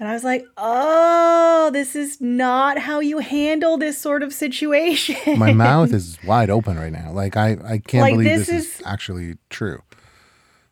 And 0.00 0.08
I 0.08 0.12
was 0.12 0.22
like, 0.22 0.44
oh, 0.56 1.70
this 1.72 1.96
is 1.96 2.20
not 2.20 2.78
how 2.78 3.00
you 3.00 3.18
handle 3.18 3.76
this 3.76 3.98
sort 3.98 4.22
of 4.22 4.32
situation. 4.32 5.36
My 5.36 5.52
mouth 5.52 5.92
is 5.92 6.18
wide 6.24 6.50
open 6.50 6.78
right 6.78 6.92
now. 6.92 7.10
Like 7.10 7.36
I, 7.36 7.56
I 7.64 7.78
can't 7.78 8.02
Like, 8.02 8.14
believe 8.14 8.28
this 8.28 8.46
this, 8.46 8.64
is, 8.66 8.74
is- 8.76 8.82
actually 8.86 9.38
true. 9.50 9.82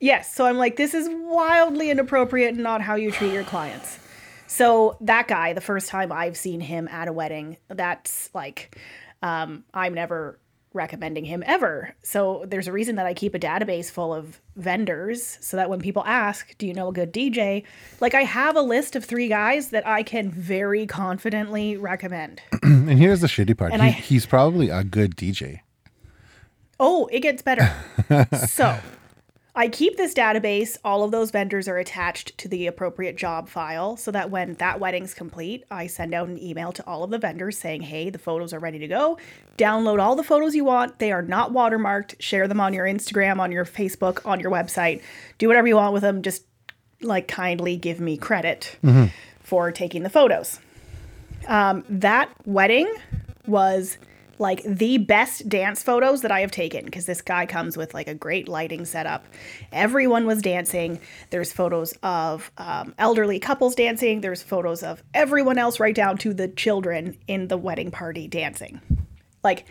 Yes. 0.06 0.32
So 0.32 0.46
I'm 0.46 0.56
like, 0.56 0.76
this 0.76 0.94
is 0.94 1.08
wildly 1.10 1.90
inappropriate 1.90 2.54
and 2.54 2.62
not 2.62 2.80
how 2.80 2.94
you 2.94 3.10
treat 3.10 3.32
your 3.32 3.42
clients. 3.42 3.98
So 4.46 4.96
that 5.00 5.26
guy, 5.26 5.52
the 5.52 5.60
first 5.60 5.88
time 5.88 6.12
I've 6.12 6.36
seen 6.36 6.60
him 6.60 6.86
at 6.86 7.08
a 7.08 7.12
wedding, 7.12 7.56
that's 7.66 8.30
like, 8.32 8.78
um, 9.20 9.64
I'm 9.74 9.94
never 9.94 10.38
recommending 10.72 11.24
him 11.24 11.42
ever. 11.44 11.92
So 12.04 12.44
there's 12.46 12.68
a 12.68 12.72
reason 12.72 12.94
that 12.96 13.06
I 13.06 13.14
keep 13.14 13.34
a 13.34 13.38
database 13.40 13.90
full 13.90 14.14
of 14.14 14.40
vendors 14.54 15.38
so 15.40 15.56
that 15.56 15.68
when 15.68 15.80
people 15.80 16.04
ask, 16.06 16.56
do 16.58 16.68
you 16.68 16.72
know 16.74 16.86
a 16.86 16.92
good 16.92 17.12
DJ? 17.12 17.64
Like 18.00 18.14
I 18.14 18.22
have 18.22 18.54
a 18.54 18.60
list 18.62 18.94
of 18.94 19.04
three 19.04 19.26
guys 19.26 19.70
that 19.70 19.84
I 19.84 20.04
can 20.04 20.30
very 20.30 20.86
confidently 20.86 21.76
recommend. 21.76 22.42
And 22.62 23.00
here's 23.00 23.20
the 23.22 23.26
shitty 23.26 23.58
part. 23.58 23.72
He, 23.72 23.80
I- 23.80 23.90
he's 23.90 24.26
probably 24.26 24.70
a 24.70 24.84
good 24.84 25.16
DJ. 25.16 25.62
Oh, 26.78 27.06
it 27.10 27.18
gets 27.20 27.42
better. 27.42 27.74
so 28.46 28.78
I 29.58 29.68
keep 29.68 29.96
this 29.96 30.12
database. 30.12 30.76
All 30.84 31.02
of 31.02 31.10
those 31.10 31.30
vendors 31.30 31.66
are 31.66 31.78
attached 31.78 32.36
to 32.36 32.48
the 32.48 32.66
appropriate 32.66 33.16
job 33.16 33.48
file 33.48 33.96
so 33.96 34.10
that 34.10 34.30
when 34.30 34.52
that 34.54 34.80
wedding's 34.80 35.14
complete, 35.14 35.64
I 35.70 35.86
send 35.86 36.12
out 36.12 36.28
an 36.28 36.38
email 36.38 36.72
to 36.72 36.86
all 36.86 37.02
of 37.02 37.10
the 37.10 37.16
vendors 37.16 37.58
saying, 37.58 37.80
hey, 37.80 38.10
the 38.10 38.18
photos 38.18 38.52
are 38.52 38.58
ready 38.58 38.78
to 38.78 38.86
go. 38.86 39.18
Download 39.56 39.98
all 39.98 40.14
the 40.14 40.22
photos 40.22 40.54
you 40.54 40.66
want. 40.66 40.98
They 40.98 41.10
are 41.10 41.22
not 41.22 41.52
watermarked. 41.52 42.20
Share 42.20 42.46
them 42.46 42.60
on 42.60 42.74
your 42.74 42.84
Instagram, 42.84 43.38
on 43.40 43.50
your 43.50 43.64
Facebook, 43.64 44.20
on 44.26 44.40
your 44.40 44.50
website. 44.50 45.00
Do 45.38 45.48
whatever 45.48 45.66
you 45.66 45.76
want 45.76 45.94
with 45.94 46.02
them. 46.02 46.20
Just 46.20 46.44
like 47.00 47.26
kindly 47.26 47.78
give 47.78 47.98
me 47.98 48.18
credit 48.18 48.76
for 49.40 49.72
taking 49.72 50.02
the 50.02 50.10
photos. 50.10 50.60
Um, 51.48 51.82
that 51.88 52.30
wedding 52.44 52.92
was 53.46 53.96
like 54.38 54.62
the 54.64 54.98
best 54.98 55.48
dance 55.48 55.82
photos 55.82 56.22
that 56.22 56.30
I 56.30 56.40
have 56.40 56.50
taken 56.50 56.84
because 56.84 57.06
this 57.06 57.22
guy 57.22 57.46
comes 57.46 57.76
with 57.76 57.94
like 57.94 58.08
a 58.08 58.14
great 58.14 58.48
lighting 58.48 58.84
setup. 58.84 59.26
Everyone 59.72 60.26
was 60.26 60.42
dancing. 60.42 61.00
There's 61.30 61.52
photos 61.52 61.94
of 62.02 62.50
um, 62.58 62.94
elderly 62.98 63.38
couples 63.38 63.74
dancing. 63.74 64.20
There's 64.20 64.42
photos 64.42 64.82
of 64.82 65.02
everyone 65.14 65.58
else, 65.58 65.80
right 65.80 65.94
down 65.94 66.18
to 66.18 66.34
the 66.34 66.48
children 66.48 67.16
in 67.26 67.48
the 67.48 67.56
wedding 67.56 67.90
party 67.90 68.28
dancing. 68.28 68.80
Like 69.42 69.66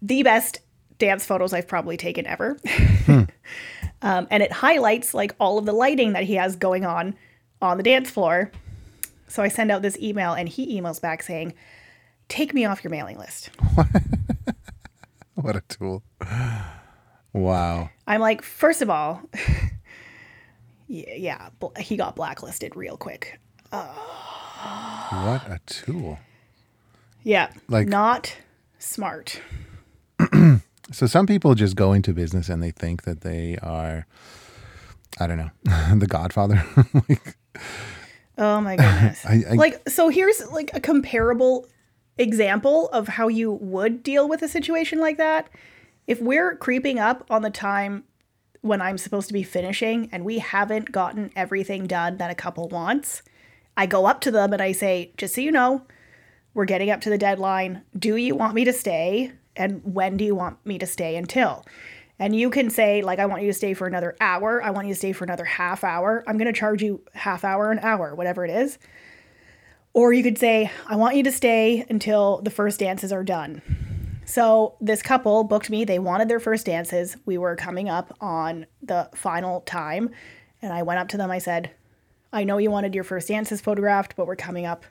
the 0.00 0.22
best 0.22 0.60
dance 0.98 1.24
photos 1.24 1.52
I've 1.52 1.68
probably 1.68 1.96
taken 1.96 2.26
ever. 2.26 2.58
um, 3.08 3.28
and 4.02 4.42
it 4.42 4.52
highlights 4.52 5.14
like 5.14 5.34
all 5.40 5.58
of 5.58 5.66
the 5.66 5.72
lighting 5.72 6.12
that 6.12 6.24
he 6.24 6.34
has 6.34 6.56
going 6.56 6.84
on 6.84 7.14
on 7.62 7.76
the 7.76 7.82
dance 7.82 8.10
floor. 8.10 8.50
So 9.28 9.42
I 9.42 9.48
send 9.48 9.70
out 9.70 9.82
this 9.82 9.98
email 9.98 10.32
and 10.32 10.48
he 10.48 10.80
emails 10.80 11.00
back 11.00 11.22
saying, 11.22 11.54
Take 12.28 12.52
me 12.54 12.64
off 12.66 12.84
your 12.84 12.90
mailing 12.90 13.18
list. 13.18 13.50
What 15.34 15.54
a 15.54 15.60
tool. 15.68 16.02
Wow. 17.32 17.90
I'm 18.08 18.20
like, 18.20 18.42
first 18.42 18.82
of 18.82 18.90
all, 18.90 19.22
yeah, 20.88 21.14
yeah, 21.14 21.48
he 21.78 21.96
got 21.96 22.16
blacklisted 22.16 22.74
real 22.74 22.96
quick. 22.96 23.38
What 23.70 23.86
a 25.48 25.60
tool. 25.66 26.18
Yeah, 27.22 27.52
Like- 27.68 27.86
not 27.86 28.36
smart. 28.78 29.40
So 30.90 31.06
some 31.06 31.26
people 31.26 31.54
just 31.54 31.76
go 31.76 31.92
into 31.92 32.14
business 32.14 32.48
and 32.48 32.62
they 32.62 32.70
think 32.70 33.02
that 33.02 33.20
they 33.20 33.58
are, 33.62 34.06
I 35.20 35.26
don't 35.26 35.36
know, 35.36 35.50
the 35.98 36.06
Godfather. 36.08 36.64
like, 37.08 37.36
Oh 38.38 38.60
my 38.62 38.74
goodness. 38.76 39.24
I- 39.26 39.44
I- 39.50 39.54
like, 39.54 39.86
so 39.88 40.08
here's 40.08 40.44
like 40.50 40.70
a 40.74 40.80
comparable 40.80 41.66
example 42.18 42.88
of 42.88 43.08
how 43.08 43.28
you 43.28 43.52
would 43.52 44.02
deal 44.02 44.28
with 44.28 44.42
a 44.42 44.48
situation 44.48 44.98
like 44.98 45.16
that. 45.16 45.48
If 46.06 46.20
we're 46.20 46.56
creeping 46.56 46.98
up 46.98 47.24
on 47.30 47.42
the 47.42 47.50
time 47.50 48.04
when 48.60 48.82
I'm 48.82 48.98
supposed 48.98 49.28
to 49.28 49.34
be 49.34 49.42
finishing 49.42 50.08
and 50.10 50.24
we 50.24 50.38
haven't 50.38 50.92
gotten 50.92 51.30
everything 51.36 51.86
done 51.86 52.16
that 52.18 52.30
a 52.30 52.34
couple 52.34 52.68
wants, 52.68 53.22
I 53.76 53.86
go 53.86 54.06
up 54.06 54.20
to 54.22 54.30
them 54.30 54.52
and 54.52 54.60
I 54.60 54.72
say, 54.72 55.12
just 55.16 55.34
so 55.34 55.40
you 55.40 55.52
know, 55.52 55.86
we're 56.54 56.64
getting 56.64 56.90
up 56.90 57.00
to 57.02 57.10
the 57.10 57.18
deadline. 57.18 57.82
Do 57.96 58.16
you 58.16 58.34
want 58.34 58.54
me 58.54 58.64
to 58.64 58.72
stay? 58.72 59.32
And 59.54 59.80
when 59.84 60.16
do 60.16 60.24
you 60.24 60.34
want 60.34 60.64
me 60.66 60.78
to 60.78 60.86
stay 60.86 61.16
until? 61.16 61.64
And 62.18 62.34
you 62.34 62.50
can 62.50 62.68
say, 62.70 63.02
like, 63.02 63.20
I 63.20 63.26
want 63.26 63.42
you 63.42 63.48
to 63.48 63.54
stay 63.54 63.74
for 63.74 63.86
another 63.86 64.16
hour. 64.20 64.62
I 64.62 64.70
want 64.70 64.88
you 64.88 64.94
to 64.94 64.98
stay 64.98 65.12
for 65.12 65.24
another 65.24 65.44
half 65.44 65.84
hour. 65.84 66.24
I'm 66.26 66.36
going 66.36 66.52
to 66.52 66.58
charge 66.58 66.82
you 66.82 67.00
half 67.14 67.44
hour, 67.44 67.70
an 67.70 67.78
hour, 67.78 68.14
whatever 68.14 68.44
it 68.44 68.50
is. 68.50 68.78
Or 69.98 70.12
you 70.12 70.22
could 70.22 70.38
say, 70.38 70.70
I 70.86 70.94
want 70.94 71.16
you 71.16 71.24
to 71.24 71.32
stay 71.32 71.84
until 71.90 72.40
the 72.42 72.52
first 72.52 72.78
dances 72.78 73.12
are 73.12 73.24
done. 73.24 73.62
So 74.24 74.76
this 74.80 75.02
couple 75.02 75.42
booked 75.42 75.70
me. 75.70 75.84
They 75.84 75.98
wanted 75.98 76.28
their 76.28 76.38
first 76.38 76.66
dances. 76.66 77.16
We 77.26 77.36
were 77.36 77.56
coming 77.56 77.88
up 77.88 78.16
on 78.20 78.66
the 78.80 79.10
final 79.16 79.62
time. 79.62 80.10
And 80.62 80.72
I 80.72 80.84
went 80.84 81.00
up 81.00 81.08
to 81.08 81.16
them. 81.16 81.32
I 81.32 81.38
said, 81.38 81.72
I 82.32 82.44
know 82.44 82.58
you 82.58 82.70
wanted 82.70 82.94
your 82.94 83.02
first 83.02 83.26
dances 83.26 83.60
photographed, 83.60 84.14
but 84.14 84.28
we're 84.28 84.36
coming 84.36 84.66
up 84.66 84.84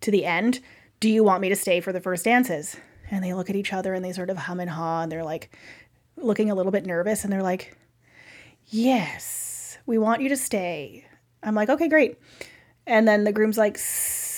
to 0.00 0.10
the 0.10 0.24
end. 0.24 0.60
Do 1.00 1.10
you 1.10 1.22
want 1.22 1.42
me 1.42 1.50
to 1.50 1.56
stay 1.56 1.82
for 1.82 1.92
the 1.92 2.00
first 2.00 2.24
dances? 2.24 2.78
And 3.10 3.22
they 3.22 3.34
look 3.34 3.50
at 3.50 3.56
each 3.56 3.74
other 3.74 3.92
and 3.92 4.02
they 4.02 4.12
sort 4.12 4.30
of 4.30 4.38
hum 4.38 4.58
and 4.58 4.70
haw 4.70 5.02
and 5.02 5.12
they're 5.12 5.22
like 5.22 5.54
looking 6.16 6.50
a 6.50 6.54
little 6.54 6.72
bit 6.72 6.86
nervous 6.86 7.24
and 7.24 7.30
they're 7.30 7.42
like, 7.42 7.76
Yes, 8.68 9.76
we 9.84 9.98
want 9.98 10.22
you 10.22 10.30
to 10.30 10.36
stay. 10.38 11.04
I'm 11.42 11.54
like, 11.54 11.68
Okay, 11.68 11.88
great. 11.88 12.16
And 12.86 13.06
then 13.06 13.24
the 13.24 13.32
groom's 13.32 13.58
like, 13.58 13.76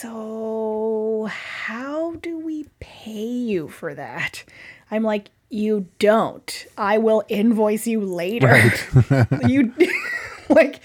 So 0.03 1.29
how 1.31 2.15
do 2.23 2.37
we 2.41 2.67
pay 2.81 3.25
you 3.25 3.69
for 3.69 3.95
that? 3.95 4.43
I'm 4.91 5.05
like, 5.05 5.31
You 5.49 5.87
don't. 6.01 6.67
I 6.77 6.99
will 6.99 7.23
invoice 7.29 7.87
you 7.87 8.01
later. 8.01 8.73
you 9.47 9.73
like 10.49 10.81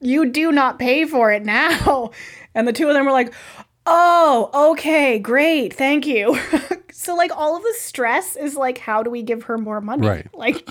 you 0.00 0.26
do 0.26 0.52
not 0.52 0.78
pay 0.78 1.06
for 1.06 1.32
it 1.32 1.44
now. 1.44 2.12
And 2.54 2.68
the 2.68 2.72
two 2.72 2.86
of 2.88 2.94
them 2.94 3.04
were 3.06 3.12
like, 3.12 3.32
"Oh, 3.86 4.70
okay, 4.72 5.18
great. 5.18 5.72
Thank 5.74 6.06
you." 6.06 6.38
so 6.92 7.16
like 7.16 7.36
all 7.36 7.56
of 7.56 7.62
the 7.62 7.74
stress 7.78 8.36
is 8.36 8.54
like 8.54 8.78
how 8.78 9.02
do 9.02 9.10
we 9.10 9.22
give 9.22 9.44
her 9.44 9.58
more 9.58 9.80
money? 9.80 10.06
Right. 10.06 10.26
Like 10.34 10.68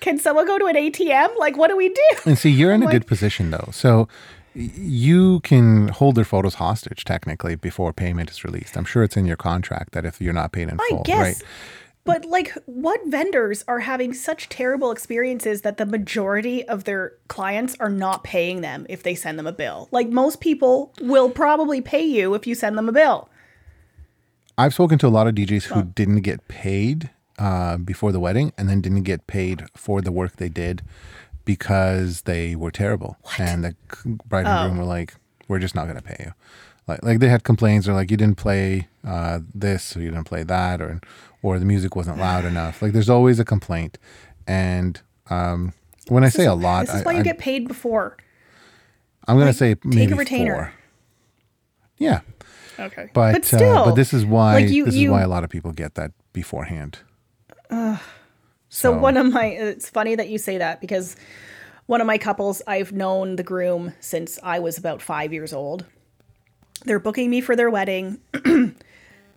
can 0.00 0.18
someone 0.18 0.46
go 0.46 0.58
to 0.58 0.66
an 0.66 0.76
ATM? 0.76 1.38
Like 1.38 1.56
what 1.56 1.68
do 1.68 1.76
we 1.76 1.88
do? 1.88 2.02
And 2.26 2.36
see, 2.38 2.50
you're 2.50 2.72
in 2.72 2.82
a 2.82 2.86
Like- 2.86 2.92
good 2.92 3.06
position 3.06 3.50
though. 3.50 3.70
So 3.72 4.08
you 4.54 5.40
can 5.40 5.88
hold 5.88 6.14
their 6.14 6.24
photos 6.24 6.54
hostage 6.54 7.04
technically 7.04 7.56
before 7.56 7.92
payment 7.92 8.30
is 8.30 8.44
released. 8.44 8.76
I'm 8.76 8.84
sure 8.84 9.02
it's 9.02 9.16
in 9.16 9.26
your 9.26 9.36
contract 9.36 9.92
that 9.92 10.04
if 10.04 10.20
you're 10.20 10.32
not 10.32 10.52
paid 10.52 10.68
in 10.68 10.80
I 10.80 10.86
full, 10.88 11.02
guess. 11.02 11.18
right? 11.18 11.42
But 12.04 12.26
like 12.26 12.52
what 12.66 13.00
vendors 13.06 13.64
are 13.66 13.80
having 13.80 14.12
such 14.12 14.48
terrible 14.50 14.90
experiences 14.90 15.62
that 15.62 15.78
the 15.78 15.86
majority 15.86 16.66
of 16.68 16.84
their 16.84 17.14
clients 17.28 17.76
are 17.80 17.88
not 17.88 18.22
paying 18.22 18.60
them 18.60 18.86
if 18.88 19.02
they 19.02 19.14
send 19.14 19.38
them 19.38 19.46
a 19.46 19.52
bill? 19.52 19.88
Like 19.90 20.08
most 20.08 20.40
people 20.40 20.92
will 21.00 21.30
probably 21.30 21.80
pay 21.80 22.04
you 22.04 22.34
if 22.34 22.46
you 22.46 22.54
send 22.54 22.76
them 22.76 22.88
a 22.88 22.92
bill. 22.92 23.30
I've 24.56 24.74
spoken 24.74 24.98
to 24.98 25.06
a 25.06 25.08
lot 25.08 25.26
of 25.26 25.34
DJs 25.34 25.64
who 25.64 25.82
didn't 25.82 26.20
get 26.20 26.46
paid 26.46 27.10
uh, 27.38 27.78
before 27.78 28.12
the 28.12 28.20
wedding 28.20 28.52
and 28.56 28.68
then 28.68 28.80
didn't 28.80 29.02
get 29.02 29.26
paid 29.26 29.64
for 29.74 30.00
the 30.00 30.12
work 30.12 30.36
they 30.36 30.48
did 30.48 30.82
because 31.44 32.22
they 32.22 32.54
were 32.56 32.70
terrible. 32.70 33.16
And 33.38 33.64
the 33.64 33.74
bride 34.26 34.46
and 34.46 34.68
groom 34.70 34.78
were 34.78 34.84
like, 34.84 35.14
"We're 35.48 35.58
just 35.58 35.74
not 35.74 35.84
going 35.84 35.96
to 35.96 36.02
pay 36.02 36.16
you." 36.26 36.32
Like, 36.86 37.02
like 37.02 37.18
they 37.18 37.28
had 37.28 37.44
complaints 37.44 37.88
or 37.88 37.94
like 37.94 38.10
you 38.10 38.16
didn't 38.16 38.36
play 38.36 38.88
uh, 39.06 39.40
this 39.54 39.96
or 39.96 40.02
you 40.02 40.10
didn't 40.10 40.24
play 40.24 40.42
that 40.42 40.80
or 40.82 41.00
or 41.42 41.58
the 41.58 41.64
music 41.64 41.96
wasn't 41.96 42.18
loud 42.18 42.44
enough. 42.52 42.82
Like 42.82 42.92
there's 42.92 43.10
always 43.10 43.38
a 43.38 43.44
complaint. 43.44 43.98
And 44.46 45.00
um, 45.30 45.72
when 46.08 46.24
I 46.24 46.28
say 46.28 46.44
a 46.46 46.54
lot, 46.54 46.86
This 46.86 46.96
is 46.96 47.00
I, 47.02 47.04
why 47.04 47.12
you 47.12 47.20
I, 47.20 47.22
get 47.22 47.38
paid 47.38 47.66
before. 47.68 48.16
I'm 49.26 49.36
going 49.36 49.46
to 49.46 49.54
say 49.54 49.76
maybe 49.84 50.12
retainer. 50.12 50.54
four. 50.54 50.72
Yeah, 51.96 52.20
Okay. 52.78 53.08
but 53.14 53.32
but 53.32 53.42
uh, 53.42 53.56
still, 53.56 53.84
but 53.86 53.94
this 53.94 54.12
is 54.12 54.26
why 54.26 54.54
like 54.54 54.68
you- 54.68 54.84
this 54.84 54.94
you- 54.96 55.08
is 55.08 55.12
why 55.12 55.22
a 55.22 55.28
lot 55.28 55.44
of 55.44 55.48
people 55.50 55.72
get 55.72 55.94
that 55.94 56.10
beforehand. 56.34 56.98
So 58.74 58.90
one 58.90 59.16
of 59.16 59.32
my 59.32 59.46
it's 59.46 59.88
funny 59.88 60.16
that 60.16 60.28
you 60.28 60.36
say 60.36 60.58
that 60.58 60.80
because 60.80 61.14
one 61.86 62.00
of 62.00 62.08
my 62.08 62.18
couples 62.18 62.60
I've 62.66 62.92
known 62.92 63.36
the 63.36 63.44
groom 63.44 63.94
since 64.00 64.36
I 64.42 64.58
was 64.58 64.76
about 64.76 65.00
5 65.00 65.32
years 65.32 65.52
old. 65.52 65.84
They're 66.84 66.98
booking 66.98 67.30
me 67.30 67.40
for 67.40 67.54
their 67.54 67.70
wedding. 67.70 68.18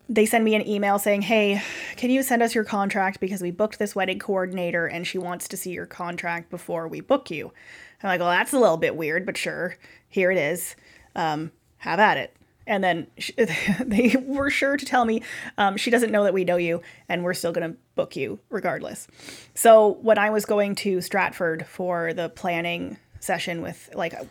they 0.10 0.26
send 0.26 0.44
me 0.44 0.56
an 0.56 0.68
email 0.68 0.98
saying, 0.98 1.22
"Hey, 1.22 1.62
can 1.98 2.10
you 2.10 2.24
send 2.24 2.42
us 2.42 2.56
your 2.56 2.64
contract 2.64 3.20
because 3.20 3.44
we 3.44 3.52
booked 3.52 3.78
this 3.78 3.96
wedding 3.96 4.18
coordinator 4.18 4.88
and 4.88 5.06
she 5.06 5.20
wants 5.20 5.48
to 5.50 5.58
see 5.58 5.72
your 5.72 5.86
contract 5.86 6.50
before 6.50 6.88
we 6.88 7.00
book 7.00 7.30
you." 7.30 7.54
I'm 8.02 8.08
like, 8.08 8.20
well, 8.20 8.30
that's 8.30 8.54
a 8.54 8.60
little 8.60 8.78
bit 8.78 8.96
weird, 8.96 9.24
but 9.24 9.38
sure, 9.38 9.78
here 10.10 10.32
it 10.32 10.38
is. 10.40 10.76
Um, 11.16 11.52
have 11.78 12.00
at 12.00 12.18
it. 12.18 12.36
And 12.68 12.84
then 12.84 13.08
sh- 13.18 13.32
they 13.84 14.16
were 14.22 14.50
sure 14.50 14.78
to 14.78 14.86
tell 14.86 15.06
me 15.06 15.24
um, 15.58 15.78
she 15.78 15.90
doesn't 15.90 16.12
know 16.12 16.24
that 16.26 16.34
we 16.34 16.44
know 16.44 16.58
you, 16.58 16.82
and 17.10 17.24
we're 17.24 17.34
still 17.34 17.52
going 17.52 17.72
to 17.72 17.78
book 17.96 18.16
you 18.16 18.40
regardless. 18.50 19.08
So 19.56 19.98
when 20.02 20.18
I 20.20 20.30
was 20.30 20.46
going 20.46 20.76
to 20.76 21.02
Stratford 21.02 21.66
for 21.66 22.14
the 22.14 22.30
planning 22.30 22.98
session 23.20 23.62
with 23.62 23.90
like 23.96 24.14
a 24.14 24.28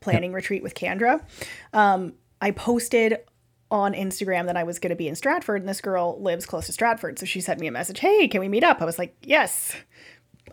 planning 0.00 0.32
retreat 0.32 0.62
with 0.62 0.74
Kendra, 0.74 1.22
um, 1.72 2.14
I 2.40 2.50
posted 2.50 3.18
on 3.70 3.92
Instagram 3.92 4.46
that 4.46 4.56
I 4.56 4.62
was 4.64 4.78
going 4.78 4.90
to 4.90 4.96
be 4.96 5.08
in 5.08 5.14
Stratford, 5.14 5.62
and 5.62 5.68
this 5.68 5.80
girl 5.80 6.20
lives 6.20 6.46
close 6.46 6.66
to 6.66 6.72
Stratford. 6.72 7.18
So 7.18 7.26
she 7.26 7.40
sent 7.40 7.60
me 7.60 7.66
a 7.66 7.72
message 7.72 8.00
Hey, 8.00 8.28
can 8.28 8.40
we 8.40 8.48
meet 8.48 8.64
up? 8.64 8.80
I 8.80 8.84
was 8.84 8.98
like, 8.98 9.16
Yes. 9.22 9.74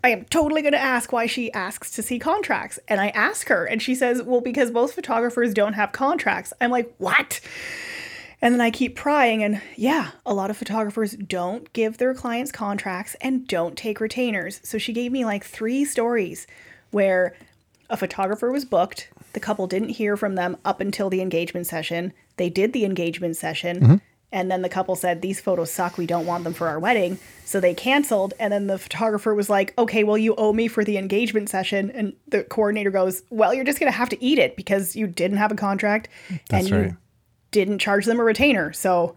I 0.04 0.10
am 0.10 0.24
totally 0.24 0.62
going 0.62 0.72
to 0.72 0.80
ask 0.80 1.12
why 1.12 1.26
she 1.26 1.52
asks 1.52 1.90
to 1.92 2.02
see 2.02 2.18
contracts. 2.18 2.78
And 2.88 3.00
I 3.00 3.08
ask 3.08 3.48
her, 3.48 3.64
and 3.64 3.80
she 3.80 3.94
says, 3.94 4.22
Well, 4.22 4.40
because 4.40 4.70
most 4.70 4.94
photographers 4.94 5.54
don't 5.54 5.74
have 5.74 5.92
contracts. 5.92 6.52
I'm 6.60 6.70
like, 6.70 6.92
What? 6.98 7.40
And 8.40 8.52
then 8.52 8.60
I 8.60 8.72
keep 8.72 8.96
prying, 8.96 9.44
and 9.44 9.62
yeah, 9.76 10.10
a 10.26 10.34
lot 10.34 10.50
of 10.50 10.56
photographers 10.56 11.12
don't 11.12 11.72
give 11.72 11.98
their 11.98 12.12
clients 12.12 12.50
contracts 12.50 13.14
and 13.20 13.46
don't 13.46 13.78
take 13.78 14.00
retainers. 14.00 14.60
So 14.64 14.78
she 14.78 14.92
gave 14.92 15.12
me 15.12 15.24
like 15.24 15.44
three 15.44 15.84
stories 15.84 16.48
where 16.90 17.36
a 17.88 17.96
photographer 17.96 18.50
was 18.50 18.64
booked, 18.64 19.08
the 19.32 19.40
couple 19.40 19.68
didn't 19.68 19.90
hear 19.90 20.16
from 20.16 20.34
them 20.34 20.56
up 20.64 20.80
until 20.80 21.08
the 21.08 21.20
engagement 21.20 21.68
session. 21.68 22.12
They 22.36 22.50
did 22.50 22.72
the 22.72 22.84
engagement 22.84 23.36
session. 23.36 23.80
Mm-hmm. 23.80 23.94
And 24.32 24.50
then 24.50 24.62
the 24.62 24.68
couple 24.68 24.96
said, 24.96 25.20
These 25.20 25.40
photos 25.40 25.70
suck. 25.70 25.98
We 25.98 26.06
don't 26.06 26.26
want 26.26 26.44
them 26.44 26.54
for 26.54 26.68
our 26.68 26.78
wedding. 26.78 27.18
So 27.44 27.60
they 27.60 27.74
canceled. 27.74 28.34
And 28.40 28.52
then 28.52 28.66
the 28.66 28.78
photographer 28.78 29.34
was 29.34 29.50
like, 29.50 29.74
Okay, 29.78 30.04
well, 30.04 30.18
you 30.18 30.34
owe 30.36 30.52
me 30.52 30.68
for 30.68 30.84
the 30.84 30.96
engagement 30.96 31.50
session. 31.50 31.90
And 31.90 32.14
the 32.28 32.44
coordinator 32.44 32.90
goes, 32.90 33.22
Well, 33.30 33.52
you're 33.52 33.64
just 33.64 33.78
going 33.78 33.92
to 33.92 33.96
have 33.96 34.08
to 34.08 34.24
eat 34.24 34.38
it 34.38 34.56
because 34.56 34.96
you 34.96 35.06
didn't 35.06 35.36
have 35.36 35.52
a 35.52 35.56
contract 35.56 36.08
That's 36.48 36.66
and 36.66 36.74
right. 36.74 36.86
you 36.86 36.96
didn't 37.50 37.78
charge 37.78 38.06
them 38.06 38.18
a 38.18 38.24
retainer. 38.24 38.72
So, 38.72 39.16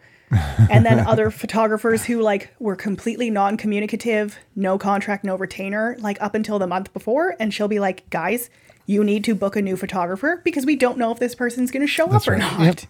and 0.70 0.86
then 0.86 0.99
other 1.07 1.32
photographers 1.32 2.03
who 2.03 2.22
like 2.22 2.53
were 2.59 2.76
completely 2.76 3.30
non 3.30 3.55
communicative, 3.55 4.38
no 4.55 4.78
contract, 4.78 5.24
no 5.24 5.38
retainer, 5.38 5.95
like 5.99 6.22
up 6.22 6.36
until 6.36 6.59
the 6.59 6.68
month 6.68 6.91
before. 6.91 7.36
And 7.39 7.53
she'll 7.53 7.70
be 7.70 7.80
like, 7.80 8.09
Guys, 8.09 8.49
you 8.86 9.03
need 9.03 9.24
to 9.24 9.34
book 9.34 9.55
a 9.55 9.61
new 9.61 9.78
photographer 9.78 10.41
because 10.43 10.66
we 10.66 10.76
don't 10.76 10.97
know 10.97 11.11
if 11.11 11.20
this 11.20 11.36
person's 11.36 11.72
going 11.72 11.82
to 11.82 11.88
show 11.88 12.07
That's 12.07 12.28
up 12.28 12.34
or 12.34 12.38
right. 12.38 12.39
not. 12.41 12.59
Yep. 12.59 12.82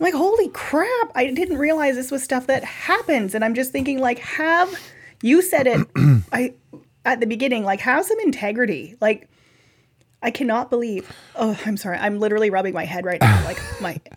I'm 0.00 0.04
like, 0.04 0.14
holy 0.14 0.48
crap. 0.48 1.10
I 1.14 1.26
didn't 1.26 1.58
realize 1.58 1.96
this 1.96 2.10
was 2.10 2.22
stuff 2.22 2.46
that 2.46 2.64
happens. 2.64 3.34
And 3.34 3.44
I'm 3.44 3.54
just 3.54 3.72
thinking, 3.72 3.98
like, 3.98 4.18
have 4.20 4.78
you 5.22 5.42
said 5.42 5.66
it 5.66 5.86
I 6.32 6.54
at 7.04 7.20
the 7.20 7.26
beginning, 7.26 7.64
like, 7.64 7.80
have 7.80 8.04
some 8.04 8.18
integrity. 8.20 8.96
Like, 9.00 9.28
I 10.22 10.30
cannot 10.30 10.70
believe. 10.70 11.10
Oh, 11.34 11.58
I'm 11.66 11.76
sorry. 11.76 11.98
I'm 11.98 12.20
literally 12.20 12.48
rubbing 12.50 12.74
my 12.74 12.84
head 12.84 13.04
right 13.04 13.20
now. 13.20 13.44
Like, 13.44 13.60
my. 13.80 14.00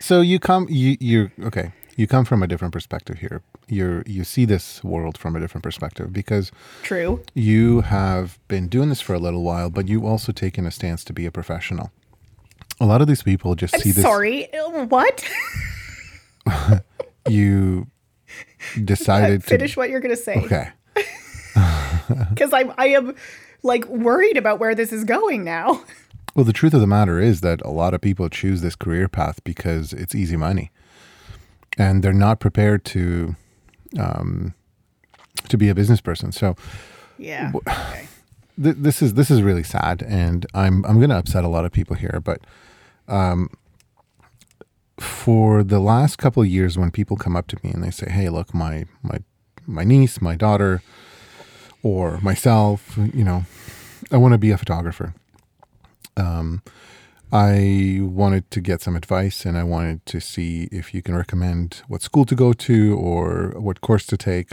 So 0.00 0.20
you 0.20 0.38
come 0.38 0.66
you 0.68 0.98
you 1.00 1.30
okay. 1.44 1.72
You 1.96 2.06
come 2.06 2.26
from 2.26 2.42
a 2.42 2.46
different 2.46 2.74
perspective 2.74 3.20
here. 3.20 3.40
You're 3.68 4.02
you 4.04 4.22
see 4.22 4.44
this 4.44 4.84
world 4.84 5.16
from 5.16 5.34
a 5.34 5.40
different 5.40 5.62
perspective 5.62 6.12
because 6.12 6.52
True. 6.82 7.22
you 7.32 7.80
have 7.82 8.38
been 8.48 8.68
doing 8.68 8.90
this 8.90 9.00
for 9.00 9.14
a 9.14 9.18
little 9.18 9.42
while, 9.42 9.70
but 9.70 9.88
you 9.88 10.06
also 10.06 10.30
taken 10.30 10.66
a 10.66 10.70
stance 10.70 11.04
to 11.04 11.14
be 11.14 11.24
a 11.24 11.30
professional. 11.30 11.90
A 12.80 12.86
lot 12.86 13.00
of 13.00 13.06
these 13.06 13.22
people 13.22 13.54
just 13.54 13.78
see 13.80 13.90
this. 13.92 14.02
Sorry. 14.02 14.52
Uh, 14.52 14.84
What? 14.86 15.24
You 17.28 17.86
decided 18.84 19.40
to 19.42 19.46
Finish 19.46 19.78
what 19.78 19.88
you're 19.88 20.00
going 20.00 20.14
to 20.14 20.20
say. 20.20 20.36
Okay. 20.44 20.68
Because 22.30 22.52
I'm, 22.52 22.72
I 22.76 22.88
am, 22.88 23.14
like, 23.62 23.86
worried 23.86 24.36
about 24.36 24.58
where 24.58 24.74
this 24.74 24.92
is 24.92 25.04
going 25.04 25.42
now. 25.42 25.82
Well, 26.34 26.44
the 26.44 26.52
truth 26.52 26.74
of 26.74 26.80
the 26.82 26.86
matter 26.86 27.18
is 27.18 27.40
that 27.40 27.62
a 27.62 27.70
lot 27.70 27.94
of 27.94 28.00
people 28.02 28.28
choose 28.28 28.60
this 28.60 28.74
career 28.76 29.08
path 29.08 29.42
because 29.44 29.92
it's 29.94 30.14
easy 30.14 30.36
money, 30.36 30.70
and 31.78 32.02
they're 32.02 32.12
not 32.12 32.40
prepared 32.40 32.84
to 32.86 33.36
um, 33.98 34.52
to 35.48 35.56
be 35.56 35.68
a 35.68 35.74
business 35.74 36.00
person. 36.00 36.32
So 36.32 36.56
Yeah. 37.16 37.52
Okay. 37.54 38.08
Th- 38.62 38.76
this 38.78 39.02
is 39.02 39.14
this 39.14 39.30
is 39.30 39.42
really 39.42 39.62
sad, 39.62 40.02
and 40.02 40.46
I'm 40.54 40.84
I'm 40.84 40.98
going 40.98 41.10
to 41.10 41.18
upset 41.18 41.44
a 41.44 41.48
lot 41.48 41.64
of 41.64 41.72
people 41.72 41.96
here. 41.96 42.20
But 42.22 42.40
um, 43.08 43.50
for 44.98 45.62
the 45.62 45.80
last 45.80 46.16
couple 46.16 46.42
of 46.42 46.48
years, 46.48 46.78
when 46.78 46.90
people 46.90 47.16
come 47.16 47.36
up 47.36 47.46
to 47.48 47.58
me 47.62 47.70
and 47.70 47.82
they 47.82 47.90
say, 47.90 48.10
"Hey, 48.10 48.28
look, 48.28 48.54
my 48.54 48.84
my 49.02 49.18
my 49.66 49.84
niece, 49.84 50.20
my 50.20 50.36
daughter, 50.36 50.82
or 51.82 52.18
myself, 52.20 52.98
you 53.12 53.24
know, 53.24 53.44
I 54.10 54.16
want 54.16 54.32
to 54.32 54.38
be 54.38 54.50
a 54.50 54.58
photographer." 54.58 55.14
Um, 56.16 56.62
I 57.32 57.98
wanted 58.00 58.48
to 58.52 58.60
get 58.60 58.80
some 58.80 58.94
advice, 58.94 59.44
and 59.44 59.58
I 59.58 59.64
wanted 59.64 60.06
to 60.06 60.20
see 60.20 60.68
if 60.70 60.94
you 60.94 61.02
can 61.02 61.16
recommend 61.16 61.82
what 61.88 62.02
school 62.02 62.24
to 62.26 62.36
go 62.36 62.52
to 62.52 62.96
or 62.96 63.54
what 63.56 63.80
course 63.80 64.06
to 64.06 64.16
take. 64.16 64.52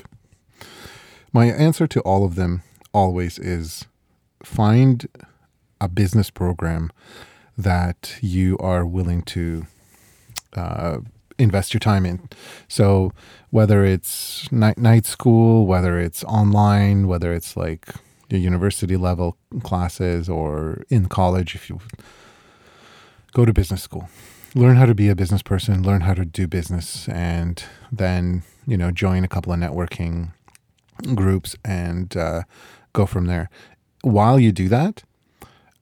My 1.32 1.46
answer 1.46 1.86
to 1.88 2.02
all 2.02 2.26
of 2.26 2.36
them 2.36 2.64
always 2.94 3.38
is 3.38 3.86
find 4.44 5.08
a 5.80 5.88
business 5.88 6.30
program 6.30 6.92
that 7.58 8.16
you 8.22 8.58
are 8.60 8.86
willing 8.86 9.22
to 9.24 9.66
uh, 10.54 11.00
invest 11.38 11.74
your 11.74 11.80
time 11.80 12.06
in. 12.06 12.30
So 12.68 13.12
whether 13.50 13.84
it's 13.84 14.52
night 14.52 14.78
night 14.78 15.06
school, 15.06 15.66
whether 15.66 16.00
it's 16.00 16.24
online, 16.24 17.08
whether 17.08 17.34
it's 17.34 17.58
like 17.58 17.88
your 18.30 18.40
university 18.40 18.96
level 18.96 19.38
classes 19.64 20.30
or 20.30 20.84
in 20.90 21.08
college, 21.08 21.56
if 21.56 21.70
you 21.70 21.80
go 23.34 23.46
to 23.46 23.54
business 23.54 23.82
school, 23.82 24.10
learn 24.56 24.76
how 24.76 24.86
to 24.86 24.96
be 24.96 25.10
a 25.10 25.16
business 25.16 25.42
person, 25.42 25.84
learn 25.84 26.02
how 26.02 26.14
to 26.14 26.26
do 26.26 26.48
business, 26.48 27.08
and 27.10 27.64
then 27.92 28.44
you 28.68 28.78
know 28.78 28.92
join 28.92 29.24
a 29.24 29.28
couple 29.28 29.52
of 29.52 29.60
networking 29.60 30.32
groups 31.16 31.56
and 31.66 32.16
uh, 32.16 32.44
go 32.94 33.06
from 33.06 33.26
there. 33.26 33.50
While 34.02 34.40
you 34.40 34.52
do 34.52 34.68
that, 34.70 35.04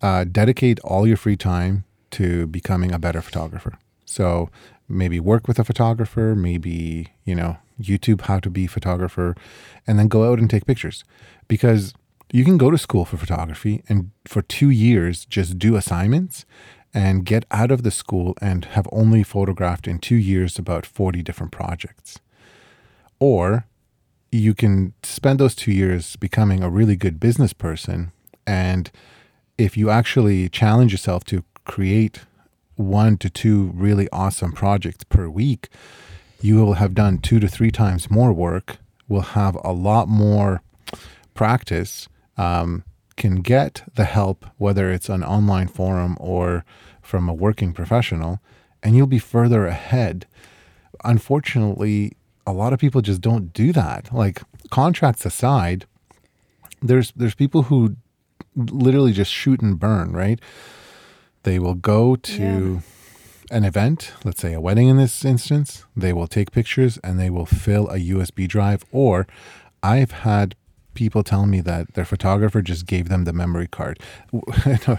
uh, 0.01 0.25
dedicate 0.25 0.79
all 0.81 1.07
your 1.07 1.17
free 1.17 1.37
time 1.37 1.85
to 2.11 2.47
becoming 2.47 2.91
a 2.91 2.99
better 2.99 3.21
photographer. 3.21 3.77
So 4.05 4.49
maybe 4.87 5.19
work 5.19 5.47
with 5.47 5.59
a 5.59 5.63
photographer, 5.63 6.35
maybe, 6.35 7.07
you 7.23 7.35
know, 7.35 7.57
YouTube 7.79 8.21
how 8.21 8.39
to 8.39 8.49
be 8.49 8.67
photographer, 8.67 9.35
and 9.85 9.99
then 9.99 10.07
go 10.07 10.29
out 10.29 10.39
and 10.39 10.49
take 10.49 10.65
pictures. 10.65 11.03
Because 11.47 11.93
you 12.31 12.43
can 12.43 12.57
go 12.57 12.71
to 12.71 12.77
school 12.77 13.05
for 13.05 13.17
photography 13.17 13.83
and 13.87 14.11
for 14.25 14.41
two 14.41 14.69
years 14.69 15.25
just 15.25 15.57
do 15.57 15.75
assignments 15.75 16.45
and 16.93 17.25
get 17.25 17.45
out 17.51 17.71
of 17.71 17.83
the 17.83 17.91
school 17.91 18.35
and 18.41 18.65
have 18.65 18.87
only 18.91 19.23
photographed 19.23 19.87
in 19.87 19.99
two 19.99 20.15
years 20.15 20.57
about 20.57 20.85
40 20.85 21.21
different 21.21 21.51
projects. 21.51 22.19
Or 23.19 23.65
you 24.31 24.53
can 24.53 24.93
spend 25.03 25.39
those 25.39 25.55
two 25.55 25.71
years 25.71 26.15
becoming 26.15 26.63
a 26.63 26.69
really 26.69 26.95
good 26.95 27.19
business 27.19 27.53
person. 27.53 28.11
And 28.45 28.91
if 29.57 29.75
you 29.75 29.89
actually 29.89 30.49
challenge 30.49 30.91
yourself 30.91 31.23
to 31.25 31.43
create 31.65 32.21
one 32.75 33.17
to 33.17 33.29
two 33.29 33.71
really 33.75 34.07
awesome 34.11 34.51
projects 34.51 35.03
per 35.03 35.27
week, 35.27 35.69
you 36.41 36.55
will 36.55 36.73
have 36.73 36.95
done 36.95 37.17
two 37.17 37.39
to 37.39 37.47
three 37.47 37.71
times 37.71 38.09
more 38.09 38.31
work, 38.31 38.77
will 39.07 39.21
have 39.21 39.57
a 39.63 39.73
lot 39.73 40.07
more 40.07 40.61
practice, 41.33 42.07
um, 42.37 42.83
can 43.17 43.41
get 43.41 43.83
the 43.95 44.05
help, 44.05 44.45
whether 44.57 44.91
it's 44.91 45.09
an 45.09 45.23
online 45.23 45.67
forum 45.67 46.15
or 46.19 46.63
from 47.01 47.27
a 47.27 47.33
working 47.33 47.73
professional, 47.73 48.39
and 48.81 48.95
you'll 48.95 49.07
be 49.07 49.19
further 49.19 49.67
ahead. 49.67 50.25
Unfortunately, 51.03 52.13
a 52.49 52.53
lot 52.53 52.73
of 52.73 52.79
people 52.79 53.01
just 53.01 53.21
don't 53.21 53.53
do 53.53 53.71
that. 53.73 54.13
Like 54.13 54.41
contracts 54.71 55.25
aside, 55.25 55.85
there's 56.81 57.11
there's 57.15 57.35
people 57.35 57.63
who 57.63 57.95
literally 58.55 59.13
just 59.13 59.31
shoot 59.31 59.61
and 59.61 59.79
burn, 59.79 60.11
right? 60.11 60.39
They 61.43 61.59
will 61.59 61.75
go 61.75 62.15
to 62.15 62.81
an 63.51 63.63
event, 63.63 64.13
let's 64.23 64.41
say 64.41 64.53
a 64.53 64.61
wedding 64.61 64.87
in 64.87 64.97
this 64.97 65.25
instance, 65.25 65.85
they 65.95 66.13
will 66.13 66.27
take 66.27 66.51
pictures 66.51 66.97
and 67.03 67.19
they 67.19 67.29
will 67.29 67.45
fill 67.45 67.87
a 67.87 67.97
USB 67.97 68.47
drive 68.47 68.83
or 68.91 69.25
I've 69.81 70.11
had 70.11 70.55
people 70.93 71.23
tell 71.23 71.45
me 71.45 71.61
that 71.61 71.93
their 71.93 72.05
photographer 72.05 72.61
just 72.61 72.85
gave 72.85 73.07
them 73.09 73.23
the 73.23 73.33
memory 73.33 73.67
card. 73.67 73.99
no, 74.33 74.43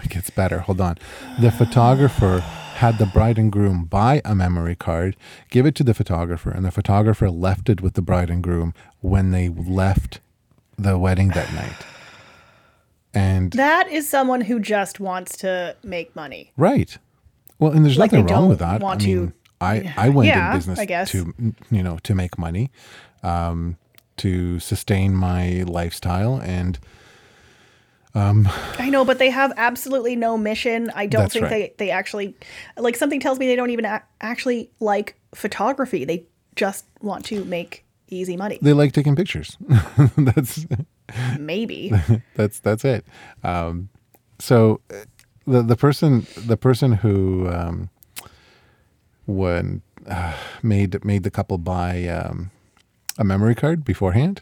it 0.03 0.09
gets 0.09 0.31
better. 0.31 0.59
Hold 0.59 0.81
on. 0.81 0.97
The 1.39 1.51
photographer 1.51 2.43
had 2.81 2.97
the 2.97 3.05
bride 3.05 3.37
and 3.37 3.51
groom 3.51 3.85
buy 3.85 4.21
a 4.25 4.33
memory 4.35 4.75
card, 4.75 5.15
give 5.49 5.65
it 5.65 5.75
to 5.75 5.83
the 5.83 5.93
photographer, 5.93 6.49
and 6.51 6.63
the 6.65 6.71
photographer 6.71 7.29
left 7.29 7.69
it 7.69 7.79
with 7.81 7.93
the 7.93 8.01
bride 8.01 8.29
and 8.29 8.41
groom 8.43 8.73
when 9.01 9.31
they 9.31 9.49
left 9.49 10.19
the 10.77 10.97
wedding 10.97 11.29
that 11.29 11.51
night. 11.61 11.79
And 13.13 13.51
That 13.53 13.87
is 13.89 14.07
someone 14.09 14.41
who 14.41 14.59
just 14.59 14.99
wants 14.99 15.37
to 15.37 15.75
make 15.83 16.15
money. 16.15 16.51
right. 16.57 16.97
Well, 17.59 17.71
and 17.73 17.85
there's 17.85 17.97
Like 17.99 18.11
nothing 18.11 18.25
wrong 18.25 18.49
with 18.49 18.57
that. 18.59 18.81
want 18.81 19.01
I 19.03 19.05
to- 19.05 19.19
mean, 19.19 19.33
I 19.59 19.93
I 19.95 20.09
went 20.17 20.27
Yeah, 20.29 20.51
in 20.51 20.57
business 20.57 20.79
I 20.79 20.85
guess. 20.85 21.11
to 21.11 21.33
you 21.69 21.83
know 21.83 21.99
to 22.01 22.15
make 22.15 22.39
money, 22.39 22.71
um, 23.21 23.77
to 24.17 24.59
sustain 24.59 25.13
my 25.13 25.61
lifestyle, 25.67 26.41
and 26.41 26.79
I 28.77 28.89
know, 28.89 29.05
but 29.05 29.19
they 29.19 29.29
have 29.29 29.53
absolutely 29.57 30.15
no 30.15 30.37
mission. 30.37 30.91
I 30.93 31.05
don't 31.05 31.31
think 31.31 31.43
right. 31.43 31.77
they 31.77 31.85
they 31.85 31.91
actually 31.91 32.35
like 32.77 32.95
something 32.95 33.19
tells 33.19 33.39
me 33.39 33.47
they 33.47 33.55
don't 33.55 33.69
even 33.69 33.85
a- 33.85 34.03
actually 34.19 34.69
like 34.79 35.15
photography. 35.33 36.03
They 36.05 36.25
just 36.55 36.85
want 37.01 37.25
to 37.25 37.45
make 37.45 37.85
easy 38.09 38.35
money. 38.35 38.59
They 38.61 38.73
like 38.73 38.91
taking 38.91 39.15
pictures. 39.15 39.57
that's 40.17 40.65
Maybe. 41.39 41.91
that's 42.35 42.59
that's 42.59 42.85
it. 42.85 43.05
Um, 43.43 43.89
so 44.39 44.81
uh, 44.91 45.03
the 45.47 45.61
the 45.61 45.75
person 45.75 46.25
the 46.37 46.57
person 46.57 46.93
who 46.93 47.47
um, 47.49 47.89
when 49.25 49.81
uh, 50.07 50.35
made 50.61 51.03
made 51.03 51.23
the 51.23 51.31
couple 51.31 51.57
buy 51.57 52.07
um, 52.07 52.51
a 53.17 53.23
memory 53.23 53.55
card 53.55 53.83
beforehand 53.83 54.41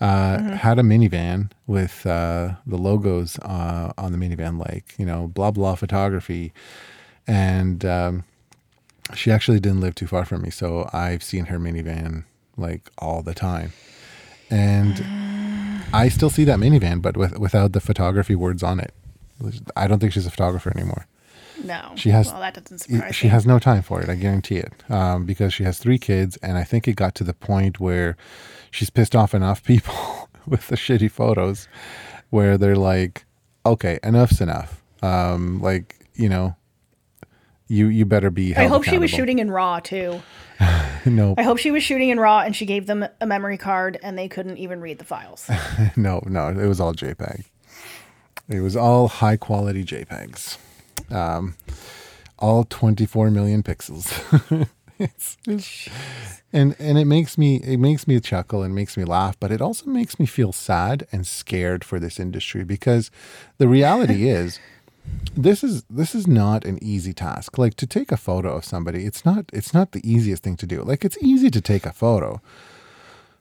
uh, 0.00 0.56
had 0.56 0.78
a 0.78 0.82
minivan 0.82 1.50
with 1.66 2.06
uh, 2.06 2.54
the 2.66 2.78
logos 2.78 3.38
uh, 3.40 3.92
on 3.98 4.12
the 4.12 4.18
minivan, 4.18 4.58
like 4.58 4.94
you 4.98 5.04
know 5.04 5.28
blah 5.28 5.50
blah 5.50 5.74
photography, 5.74 6.52
and 7.26 7.84
um, 7.84 8.24
she 9.14 9.30
actually 9.30 9.60
didn't 9.60 9.80
live 9.80 9.94
too 9.94 10.06
far 10.06 10.24
from 10.24 10.42
me, 10.42 10.50
so 10.50 10.88
I've 10.92 11.22
seen 11.22 11.46
her 11.46 11.58
minivan 11.58 12.24
like 12.56 12.90
all 12.98 13.22
the 13.22 13.34
time, 13.34 13.72
and. 14.50 15.04
I 15.92 16.08
still 16.08 16.30
see 16.30 16.44
that 16.44 16.60
minivan, 16.60 17.02
but 17.02 17.16
with 17.16 17.36
without 17.36 17.72
the 17.72 17.80
photography 17.80 18.36
words 18.36 18.62
on 18.62 18.78
it. 18.78 18.94
I 19.74 19.88
don't 19.88 19.98
think 19.98 20.12
she's 20.12 20.26
a 20.26 20.30
photographer 20.30 20.70
anymore. 20.70 21.06
No. 21.64 21.92
She 21.96 22.10
has- 22.10 22.26
Well, 22.32 22.40
that 22.40 22.54
doesn't 22.54 22.78
surprise 22.78 23.14
She 23.14 23.26
me. 23.26 23.30
has 23.30 23.46
no 23.46 23.58
time 23.58 23.82
for 23.82 24.00
it. 24.00 24.08
I 24.08 24.14
guarantee 24.14 24.56
it, 24.56 24.72
um, 24.90 25.24
because 25.26 25.52
she 25.54 25.64
has 25.64 25.78
three 25.78 25.98
kids, 25.98 26.36
and 26.42 26.56
I 26.58 26.64
think 26.64 26.86
it 26.88 26.94
got 26.96 27.14
to 27.16 27.24
the 27.24 27.34
point 27.34 27.80
where 27.80 28.16
she's 28.70 28.90
pissed 28.90 29.14
off 29.16 29.34
enough 29.34 29.62
people 29.72 30.28
with 30.46 30.68
the 30.68 30.76
shitty 30.76 31.10
photos, 31.10 31.68
where 32.30 32.56
they're 32.58 32.76
like, 32.76 33.24
"Okay, 33.66 33.98
enough's 34.02 34.40
enough." 34.40 34.82
Um, 35.02 35.60
like 35.62 36.06
you 36.14 36.28
know, 36.28 36.56
you 37.68 37.86
you 37.88 38.04
better 38.04 38.30
be. 38.30 38.54
I 38.56 38.66
hope 38.66 38.84
she 38.84 38.98
was 38.98 39.10
shooting 39.10 39.38
in 39.38 39.50
RAW 39.50 39.80
too. 39.80 40.20
No, 41.06 41.34
I 41.38 41.44
hope 41.44 41.56
she 41.56 41.70
was 41.70 41.82
shooting 41.82 42.10
in 42.10 42.20
RAW 42.20 42.40
and 42.40 42.54
she 42.54 42.66
gave 42.66 42.86
them 42.86 43.06
a 43.22 43.26
memory 43.26 43.56
card 43.56 43.98
and 44.02 44.18
they 44.18 44.28
couldn't 44.28 44.58
even 44.58 44.82
read 44.82 44.98
the 44.98 45.04
files. 45.06 45.48
no, 45.96 46.22
no. 46.26 46.48
It 46.48 46.66
was 46.66 46.78
all 46.78 46.92
JPEG. 46.92 47.44
It 48.50 48.60
was 48.60 48.76
all 48.76 49.08
high 49.08 49.38
quality 49.38 49.82
JPEGs. 49.82 50.58
Um, 51.10 51.54
all 52.38 52.64
24 52.64 53.30
million 53.30 53.62
pixels. 53.62 54.06
it's, 54.98 55.36
it's- 55.46 55.88
and 56.52 56.74
and 56.80 56.98
it 56.98 57.04
makes 57.04 57.38
me 57.38 57.56
it 57.62 57.78
makes 57.78 58.08
me 58.08 58.18
chuckle 58.18 58.62
and 58.64 58.74
makes 58.74 58.96
me 58.96 59.04
laugh, 59.04 59.38
but 59.38 59.52
it 59.52 59.60
also 59.60 59.86
makes 59.86 60.18
me 60.18 60.26
feel 60.26 60.52
sad 60.52 61.06
and 61.12 61.24
scared 61.26 61.84
for 61.84 62.00
this 62.00 62.18
industry 62.18 62.64
because 62.64 63.10
the 63.58 63.68
reality 63.68 64.28
is 64.40 64.58
this 65.36 65.62
is 65.62 65.84
this 65.88 66.12
is 66.14 66.26
not 66.26 66.64
an 66.64 66.78
easy 66.82 67.12
task. 67.12 67.56
Like 67.56 67.74
to 67.76 67.86
take 67.86 68.10
a 68.10 68.16
photo 68.16 68.56
of 68.56 68.64
somebody, 68.64 69.04
it's 69.06 69.24
not 69.24 69.44
it's 69.52 69.72
not 69.72 69.92
the 69.92 70.02
easiest 70.02 70.42
thing 70.42 70.56
to 70.56 70.66
do. 70.66 70.82
Like 70.82 71.04
it's 71.04 71.18
easy 71.22 71.50
to 71.50 71.60
take 71.60 71.86
a 71.86 71.92
photo, 71.92 72.40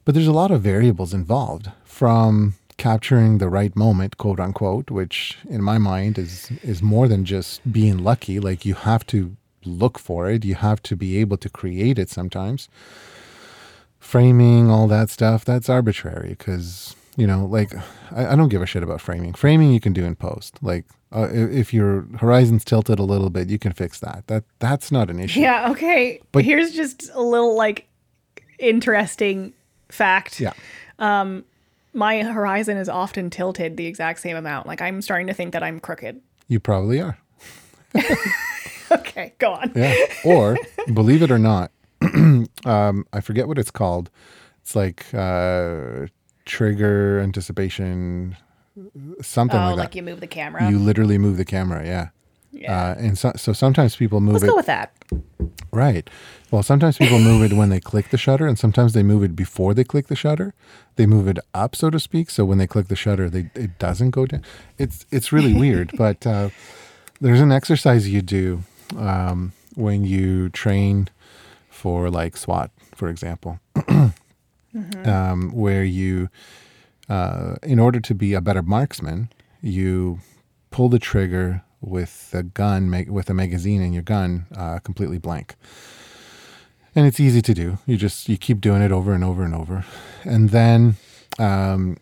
but 0.05 0.13
there's 0.13 0.27
a 0.27 0.31
lot 0.31 0.51
of 0.51 0.61
variables 0.61 1.13
involved 1.15 1.71
from 1.83 2.53
capturing 2.79 3.37
the 3.37 3.49
right 3.49 3.75
moment, 3.75 4.17
quote 4.17 4.39
unquote, 4.39 4.89
which 4.89 5.37
in 5.49 5.61
my 5.61 5.77
mind 5.77 6.17
is 6.17 6.49
is 6.63 6.81
more 6.81 7.07
than 7.07 7.23
just 7.25 7.61
being 7.71 7.97
lucky. 8.03 8.39
Like 8.39 8.65
you 8.65 8.73
have 8.75 9.05
to 9.07 9.35
look 9.65 9.99
for 9.99 10.29
it, 10.31 10.43
you 10.45 10.55
have 10.55 10.81
to 10.89 10.95
be 10.95 11.17
able 11.21 11.37
to 11.37 11.49
create 11.49 11.99
it 11.99 12.09
sometimes. 12.09 12.67
Framing, 13.99 14.69
all 14.71 14.87
that 14.87 15.09
stuff, 15.09 15.43
that's 15.45 15.69
arbitrary 15.69 16.29
because 16.29 16.95
you 17.17 17.27
know, 17.27 17.45
like 17.45 17.73
I, 18.11 18.27
I 18.31 18.35
don't 18.35 18.49
give 18.49 18.61
a 18.61 18.65
shit 18.65 18.81
about 18.83 19.01
framing. 19.01 19.33
Framing 19.33 19.73
you 19.73 19.79
can 19.81 19.93
do 19.93 20.05
in 20.05 20.15
post. 20.15 20.57
Like 20.61 20.85
uh, 21.11 21.23
i- 21.29 21.51
if 21.61 21.73
your 21.73 22.07
horizon's 22.19 22.63
tilted 22.63 22.97
a 22.97 23.03
little 23.03 23.29
bit, 23.29 23.49
you 23.49 23.59
can 23.59 23.73
fix 23.73 23.99
that. 23.99 24.23
That 24.27 24.43
that's 24.59 24.89
not 24.91 25.09
an 25.09 25.19
issue. 25.19 25.41
yeah, 25.41 25.69
okay. 25.71 26.21
But- 26.31 26.45
Here's 26.45 26.71
just 26.73 27.09
a 27.13 27.21
little 27.21 27.55
like 27.57 27.87
interesting 28.57 29.53
fact. 29.89 30.39
Yeah. 30.39 30.53
My 31.99 32.23
horizon 32.23 32.77
is 32.77 32.87
often 32.87 33.29
tilted 33.29 33.75
the 33.75 33.85
exact 33.85 34.21
same 34.21 34.37
amount. 34.37 34.65
Like 34.67 34.81
I'm 34.81 35.01
starting 35.01 35.27
to 35.27 35.33
think 35.33 35.51
that 35.51 35.61
I'm 35.63 35.79
crooked. 35.81 36.21
You 36.47 36.59
probably 36.59 37.01
are. 37.01 37.17
Okay, 38.91 39.33
go 39.37 39.51
on. 39.51 39.71
Yeah. 39.75 39.93
Or 40.25 40.57
believe 40.91 41.21
it 41.21 41.29
or 41.29 41.37
not, 41.37 41.71
um, 42.65 43.05
I 43.13 43.21
forget 43.21 43.47
what 43.47 43.59
it's 43.59 43.69
called. 43.69 44.09
It's 44.61 44.75
like 44.75 45.05
uh, 45.13 46.07
trigger 46.45 47.19
anticipation, 47.19 48.35
something 49.21 49.59
Oh, 49.59 49.65
like 49.67 49.77
like 49.77 49.91
that. 49.91 49.95
you 49.95 50.01
move 50.01 50.21
the 50.21 50.27
camera. 50.27 50.67
You 50.71 50.79
literally 50.79 51.19
move 51.19 51.37
the 51.37 51.45
camera. 51.45 51.85
Yeah. 51.85 52.07
Yeah. 52.59 52.91
Uh, 52.91 52.95
and 52.97 53.17
so, 53.17 53.31
so 53.35 53.53
sometimes 53.53 53.95
people 53.95 54.19
move 54.19 54.33
Let's 54.33 54.43
it 54.43 54.47
go 54.47 54.55
with 54.55 54.65
that. 54.65 54.91
right. 55.71 56.09
Well, 56.51 56.63
sometimes 56.63 56.97
people 56.97 57.19
move 57.19 57.41
it 57.43 57.55
when 57.55 57.69
they 57.69 57.79
click 57.79 58.09
the 58.09 58.17
shutter, 58.17 58.47
and 58.47 58.57
sometimes 58.59 58.93
they 58.93 59.03
move 59.03 59.23
it 59.23 59.35
before 59.35 59.73
they 59.73 59.83
click 59.83 60.07
the 60.07 60.15
shutter. 60.15 60.53
They 60.95 61.05
move 61.05 61.27
it 61.27 61.39
up, 61.53 61.75
so 61.75 61.89
to 61.89 61.99
speak. 61.99 62.29
So 62.29 62.43
when 62.43 62.57
they 62.57 62.67
click 62.67 62.87
the 62.87 62.95
shutter, 62.95 63.29
they 63.29 63.49
it 63.55 63.79
doesn't 63.79 64.09
go 64.11 64.25
down. 64.25 64.43
It's 64.77 65.05
it's 65.11 65.31
really 65.31 65.53
weird. 65.53 65.91
But 65.97 66.25
uh, 66.27 66.49
there's 67.21 67.41
an 67.41 67.51
exercise 67.51 68.09
you 68.09 68.21
do 68.21 68.63
um, 68.97 69.53
when 69.75 70.03
you 70.05 70.49
train 70.49 71.09
for 71.69 72.09
like 72.09 72.35
SWAT, 72.35 72.71
for 72.95 73.07
example, 73.09 73.59
um, 75.05 75.51
where 75.53 75.83
you, 75.83 76.29
uh, 77.07 77.55
in 77.63 77.79
order 77.79 77.99
to 77.99 78.13
be 78.15 78.33
a 78.33 78.41
better 78.41 78.61
marksman, 78.61 79.29
you 79.61 80.19
pull 80.71 80.89
the 80.89 80.99
trigger 80.99 81.63
with 81.81 82.31
the 82.31 82.43
gun, 82.43 83.05
with 83.09 83.29
a 83.29 83.33
magazine 83.33 83.81
in 83.81 83.93
your 83.93 84.03
gun, 84.03 84.45
uh, 84.55 84.79
completely 84.79 85.17
blank. 85.17 85.55
And 86.95 87.05
it's 87.05 87.19
easy 87.19 87.41
to 87.41 87.53
do. 87.53 87.77
You 87.85 87.97
just 87.97 88.27
you 88.27 88.37
keep 88.37 88.59
doing 88.61 88.81
it 88.81 88.91
over 88.91 89.13
and 89.13 89.23
over 89.23 89.43
and 89.43 89.55
over, 89.55 89.85
and 90.23 90.49
then 90.49 90.95
um, 91.37 91.97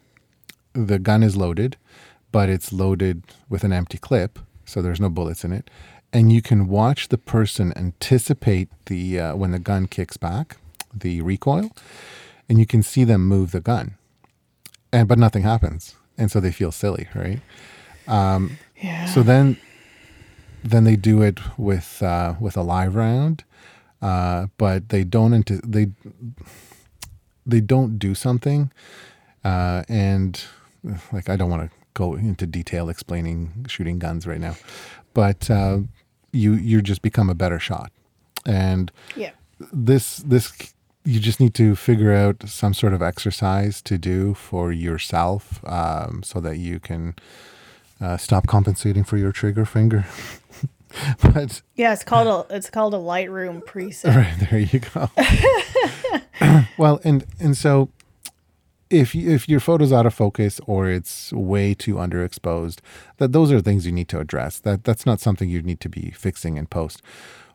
the 0.74 0.98
gun 1.00 1.24
is 1.24 1.36
loaded, 1.36 1.78
but 2.32 2.50
it's 2.50 2.72
loaded 2.72 3.24
with 3.50 3.64
an 3.64 3.74
empty 3.74 3.98
clip, 3.98 4.40
so 4.66 4.82
there's 4.82 5.02
no 5.02 5.10
bullets 5.10 5.44
in 5.44 5.52
it, 5.52 5.70
and 6.14 6.32
you 6.32 6.42
can 6.42 6.68
watch 6.68 7.10
the 7.10 7.18
person 7.18 7.74
anticipate 7.76 8.70
the 8.86 9.20
uh, 9.20 9.36
when 9.36 9.52
the 9.52 9.60
gun 9.60 9.88
kicks 9.88 10.18
back, 10.18 10.58
the 10.94 11.22
recoil, 11.22 11.72
and 12.50 12.60
you 12.60 12.66
can 12.66 12.82
see 12.82 13.04
them 13.04 13.28
move 13.28 13.52
the 13.52 13.62
gun, 13.62 13.96
and 14.92 15.08
but 15.08 15.20
nothing 15.20 15.44
happens, 15.44 15.96
and 16.18 16.32
so 16.32 16.40
they 16.40 16.52
feel 16.52 16.72
silly, 16.72 17.08
right? 17.14 17.42
Yeah. 18.82 19.06
So 19.06 19.24
then, 19.24 19.58
then 20.70 20.84
they 20.84 20.96
do 20.96 21.22
it 21.22 21.40
with 21.58 22.04
uh, 22.04 22.36
with 22.40 22.58
a 22.58 22.62
live 22.62 22.96
round, 22.96 23.44
uh, 24.02 24.48
but 24.58 24.90
they 24.90 25.04
don't 25.04 25.34
into 25.34 25.62
they 25.64 25.88
they 27.46 27.62
don't 27.62 27.98
do 27.98 28.14
something, 28.14 28.72
uh, 29.46 29.84
and 29.88 30.44
like 31.14 31.30
I 31.30 31.38
don't 31.38 31.50
want 31.50 31.70
to 31.70 31.78
go 31.94 32.16
into 32.16 32.46
detail 32.46 32.90
explaining 32.90 33.66
shooting 33.68 33.98
guns 33.98 34.28
right 34.28 34.42
now, 34.42 34.56
but 35.14 35.50
uh, 35.50 35.80
you 36.34 36.54
you 36.54 36.82
just 36.82 37.02
become 37.02 37.30
a 37.30 37.36
better 37.36 37.60
shot, 37.60 37.92
and 38.46 38.92
yeah. 39.16 39.32
this 39.72 40.18
this 40.18 40.74
you 41.06 41.22
just 41.22 41.40
need 41.40 41.54
to 41.54 41.78
figure 41.78 42.14
out 42.14 42.44
some 42.46 42.74
sort 42.74 42.94
of 42.94 43.02
exercise 43.02 43.82
to 43.82 43.98
do 43.98 44.34
for 44.34 44.74
yourself 44.74 45.64
um, 45.66 46.22
so 46.22 46.42
that 46.42 46.58
you 46.58 46.82
can 46.82 47.16
uh, 48.02 48.18
stop 48.18 48.46
compensating 48.46 49.06
for 49.06 49.16
your 49.16 49.32
trigger 49.32 49.64
finger 49.64 50.06
but 51.22 51.62
Yeah, 51.76 51.94
it's 51.94 52.04
called 52.04 52.48
a 52.50 52.56
it's 52.56 52.70
called 52.70 52.94
a 52.94 52.98
Lightroom 52.98 53.64
preset. 53.64 54.16
right 54.16 54.50
there 54.50 54.60
you 54.60 54.80
go. 54.80 55.10
Well 56.78 57.00
and 57.04 57.26
and 57.40 57.58
so 57.58 57.90
if 58.90 59.14
you, 59.14 59.30
if 59.32 59.50
your 59.50 59.60
photo's 59.60 59.92
out 59.92 60.06
of 60.06 60.14
focus 60.14 60.62
or 60.66 60.88
it's 60.88 61.34
way 61.34 61.74
too 61.74 61.96
underexposed 61.96 62.80
that 63.18 63.34
those 63.34 63.52
are 63.52 63.60
things 63.60 63.86
you 63.86 63.92
need 63.92 64.08
to 64.10 64.20
address. 64.20 64.60
That 64.60 64.84
that's 64.84 65.06
not 65.06 65.20
something 65.20 65.50
you 65.50 65.62
need 65.62 65.80
to 65.82 65.90
be 65.90 66.12
fixing 66.12 66.58
in 66.58 66.68
post. 66.68 67.02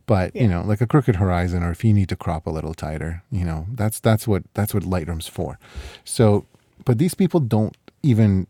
But 0.07 0.35
you 0.35 0.49
know 0.49 0.62
like 0.62 0.80
a 0.80 0.87
crooked 0.87 1.16
horizon 1.16 1.62
or 1.62 1.70
if 1.70 1.85
you 1.85 1.93
need 1.95 2.09
to 2.11 2.16
crop 2.16 2.47
a 2.47 2.51
little 2.51 2.74
tighter 2.74 3.22
you 3.30 3.45
know 3.45 3.66
that's 3.72 4.01
that's 4.01 4.26
what 4.28 4.43
that's 4.55 4.74
what 4.74 4.83
lightroom's 4.83 5.28
for. 5.28 5.59
So 6.05 6.45
but 6.85 6.99
these 6.99 7.14
people 7.14 7.39
don't 7.41 7.76
even 8.03 8.47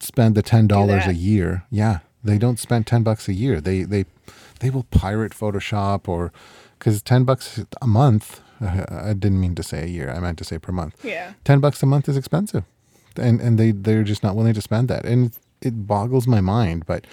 spend 0.00 0.36
the 0.36 0.42
ten 0.42 0.68
dollars 0.68 1.06
a 1.06 1.14
year. 1.14 1.64
Yeah 1.70 1.98
they 2.28 2.38
don't 2.38 2.58
spend 2.58 2.86
10 2.86 3.02
bucks 3.02 3.28
a 3.28 3.32
year. 3.32 3.60
They 3.60 3.82
they 3.82 4.04
they 4.60 4.70
will 4.70 4.84
pirate 4.84 5.32
photoshop 5.32 6.08
or 6.08 6.32
because 6.78 7.02
10 7.02 7.24
bucks 7.24 7.60
a 7.80 7.86
month 7.86 8.40
i 8.60 9.12
didn't 9.12 9.40
mean 9.40 9.54
to 9.54 9.62
say 9.62 9.84
a 9.84 9.86
year 9.86 10.10
i 10.10 10.18
meant 10.18 10.38
to 10.38 10.44
say 10.44 10.58
per 10.58 10.72
month. 10.72 11.04
Yeah. 11.04 11.34
10 11.44 11.60
bucks 11.60 11.82
a 11.82 11.86
month 11.86 12.08
is 12.08 12.16
expensive. 12.16 12.64
And 13.16 13.40
and 13.40 13.58
they 13.58 13.70
they're 13.72 14.02
just 14.02 14.22
not 14.22 14.36
willing 14.36 14.54
to 14.54 14.62
spend 14.62 14.88
that. 14.88 15.04
And 15.04 15.32
it 15.60 15.86
boggles 15.86 16.26
my 16.26 16.40
mind 16.40 16.86
but 16.86 17.06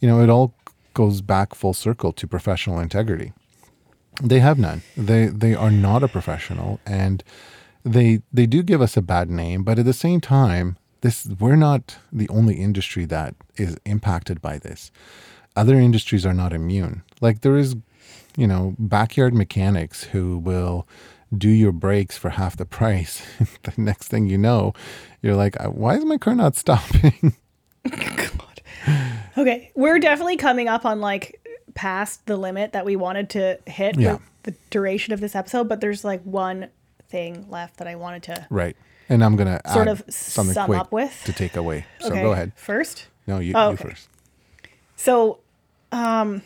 you 0.00 0.08
know 0.08 0.20
it 0.22 0.30
all 0.30 0.54
goes 0.94 1.20
back 1.22 1.54
full 1.54 1.74
circle 1.74 2.12
to 2.12 2.26
professional 2.26 2.78
integrity. 2.78 3.32
They 4.22 4.40
have 4.40 4.58
none. 4.58 4.82
They 4.96 5.26
they 5.26 5.54
are 5.54 5.70
not 5.70 6.02
a 6.02 6.08
professional 6.08 6.80
and 6.86 7.24
they 7.84 8.22
they 8.32 8.46
do 8.46 8.62
give 8.62 8.80
us 8.80 8.96
a 8.96 9.02
bad 9.02 9.30
name 9.30 9.64
but 9.64 9.78
at 9.78 9.84
the 9.84 10.00
same 10.06 10.20
time 10.20 10.76
this 11.02 11.26
we're 11.38 11.54
not 11.56 11.96
the 12.10 12.28
only 12.28 12.54
industry 12.56 13.04
that 13.06 13.34
is 13.56 13.76
impacted 13.84 14.40
by 14.42 14.58
this. 14.58 14.90
Other 15.54 15.74
industries 15.78 16.24
are 16.24 16.34
not 16.34 16.52
immune. 16.52 17.02
Like 17.20 17.42
there 17.42 17.56
is, 17.58 17.76
you 18.36 18.46
know, 18.46 18.74
backyard 18.78 19.34
mechanics 19.34 20.04
who 20.04 20.38
will 20.38 20.88
do 21.36 21.48
your 21.50 21.72
brakes 21.72 22.16
for 22.16 22.30
half 22.30 22.56
the 22.56 22.64
price. 22.66 23.22
the 23.62 23.72
next 23.76 24.08
thing 24.08 24.26
you 24.26 24.38
know, 24.38 24.72
you're 25.22 25.36
like, 25.36 25.60
"Uh, 25.62 25.68
why 25.68 25.96
is 25.96 26.04
my 26.04 26.16
car 26.18 26.34
not 26.34 26.56
stopping? 26.64 27.34
Okay, 29.38 29.70
we're 29.74 29.98
definitely 29.98 30.36
coming 30.36 30.68
up 30.68 30.84
on 30.84 31.00
like 31.00 31.40
past 31.74 32.26
the 32.26 32.36
limit 32.36 32.72
that 32.72 32.84
we 32.84 32.96
wanted 32.96 33.30
to 33.30 33.58
hit 33.66 33.98
Yeah. 33.98 34.14
with 34.14 34.22
the 34.42 34.54
duration 34.70 35.14
of 35.14 35.20
this 35.20 35.34
episode, 35.34 35.68
but 35.68 35.80
there's 35.80 36.04
like 36.04 36.22
one 36.22 36.68
thing 37.08 37.46
left 37.48 37.78
that 37.78 37.86
I 37.88 37.94
wanted 37.94 38.22
to 38.24 38.46
right. 38.50 38.76
And 39.08 39.22
I'm 39.24 39.36
gonna 39.36 39.60
Sort 39.72 39.88
of 39.88 40.02
something 40.08 40.54
sum 40.54 40.66
quick 40.66 40.80
up 40.80 40.92
with? 40.92 41.22
to 41.24 41.32
take 41.32 41.56
away. 41.56 41.86
So 42.00 42.08
okay, 42.08 42.22
go 42.22 42.32
ahead. 42.32 42.52
First, 42.56 43.06
No, 43.26 43.38
you, 43.38 43.52
Oh, 43.56 43.68
you 43.68 43.74
okay. 43.74 43.88
first. 43.90 44.08
So, 44.96 45.40
um, 45.90 46.42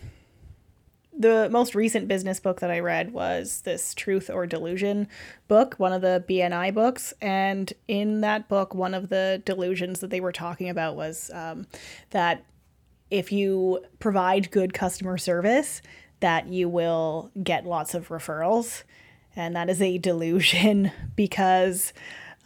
the 1.18 1.48
most 1.50 1.74
recent 1.74 2.08
business 2.08 2.40
book 2.40 2.60
that 2.60 2.70
I 2.70 2.80
read 2.80 3.12
was 3.12 3.62
this 3.62 3.94
Truth 3.94 4.28
or 4.28 4.46
Delusion 4.46 5.08
book, 5.48 5.74
one 5.78 5.92
of 5.92 6.02
the 6.02 6.22
BNI 6.28 6.74
books. 6.74 7.14
And 7.22 7.72
in 7.88 8.20
that 8.20 8.48
book, 8.48 8.74
one 8.74 8.92
of 8.92 9.08
the 9.08 9.40
delusions 9.44 10.00
that 10.00 10.10
they 10.10 10.20
were 10.20 10.32
talking 10.32 10.68
about 10.68 10.94
was 10.96 11.30
um, 11.32 11.66
that 12.10 12.44
if 13.10 13.32
you 13.32 13.82
provide 13.98 14.50
good 14.50 14.74
customer 14.74 15.16
service, 15.16 15.80
that 16.20 16.48
you 16.48 16.68
will 16.68 17.30
get 17.42 17.64
lots 17.64 17.94
of 17.94 18.08
referrals. 18.08 18.82
And 19.34 19.54
that 19.56 19.70
is 19.70 19.80
a 19.80 19.96
delusion 19.98 20.90
because 21.16 21.92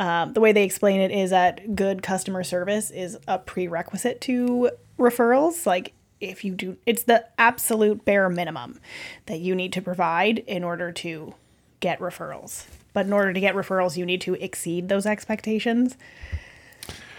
um, 0.01 0.33
the 0.33 0.41
way 0.41 0.53
they 0.53 0.65
explain 0.65 1.01
it 1.01 1.11
is 1.11 1.29
that 1.29 1.77
good 1.77 2.03
customer 2.03 2.43
service 2.43 2.91
is 2.91 3.19
a 3.29 3.39
prerequisite 3.39 4.23
to 4.23 4.71
referrals. 4.99 5.67
Like, 5.67 5.93
if 6.21 6.43
you 6.43 6.55
do, 6.55 6.79
it's 6.87 7.03
the 7.03 7.27
absolute 7.39 8.07
bare 8.07 8.31
minimum 8.31 8.81
that 9.27 9.41
you 9.41 9.55
need 9.55 9.75
to 9.75 9.83
provide 9.83 10.39
in 10.39 10.65
order 10.65 10.91
to 10.91 11.35
get 11.81 12.01
referrals. 12.01 12.65
But 12.95 13.07
in 13.07 13.13
order 13.13 13.35
to 13.35 13.41
get 13.41 13.55
referrals, 13.55 13.99
you 13.99 14.07
need 14.07 14.23
to 14.23 14.35
exceed 14.35 14.89
those 14.89 15.05
expectations. 15.05 15.99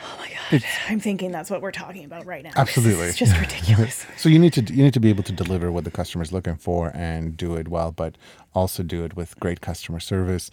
Oh 0.03 0.17
my 0.17 0.29
God. 0.29 0.63
I'm 0.89 0.99
thinking 0.99 1.32
that's 1.32 1.51
what 1.51 1.61
we're 1.61 1.71
talking 1.71 2.03
about 2.03 2.25
right 2.25 2.43
now. 2.43 2.51
Absolutely. 2.55 3.05
It's 3.05 3.17
just 3.17 3.38
ridiculous. 3.39 4.07
So 4.17 4.27
you 4.27 4.39
need 4.39 4.53
to 4.53 4.61
you 4.61 4.84
need 4.84 4.93
to 4.95 4.99
be 4.99 5.09
able 5.09 5.23
to 5.23 5.32
deliver 5.32 5.71
what 5.71 5.84
the 5.84 5.91
customer 5.91 6.23
is 6.23 6.32
looking 6.32 6.57
for 6.57 6.91
and 6.95 7.38
do 7.38 7.55
it 7.55 7.67
well, 7.67 7.91
but 7.91 8.17
also 8.55 8.82
do 8.82 9.05
it 9.05 9.15
with 9.15 9.39
great 9.39 9.61
customer 9.61 9.99
service 9.99 10.49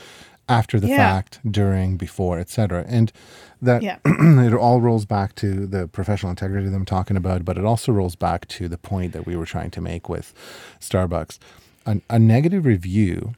after 0.49 0.81
the 0.81 0.89
Yeah. 0.89 0.97
fact, 0.97 1.41
during, 1.49 1.97
before, 1.97 2.39
etc. 2.39 2.85
And 2.89 3.13
that 3.61 3.83
Yeah. 3.83 3.99
it 4.07 4.55
all 4.55 4.81
rolls 4.81 5.05
back 5.05 5.35
to 5.37 5.67
the 5.67 5.89
professional 5.89 6.31
integrity 6.31 6.69
that 6.69 6.77
I'm 6.77 6.85
talking 6.85 7.17
about, 7.17 7.45
but 7.45 7.59
it 7.59 7.65
also 7.65 7.93
rolls 7.93 8.17
back 8.17 8.47
to 8.49 8.69
the 8.69 8.79
point 8.79 9.13
that 9.13 9.27
we 9.27 9.37
were 9.37 9.47
trying 9.47 9.71
to 9.73 9.81
make 9.81 10.09
with 10.09 10.33
Starbucks. 10.81 11.39
A, 11.87 12.01
a 12.11 12.19
negative 12.19 12.65
review, 12.67 13.35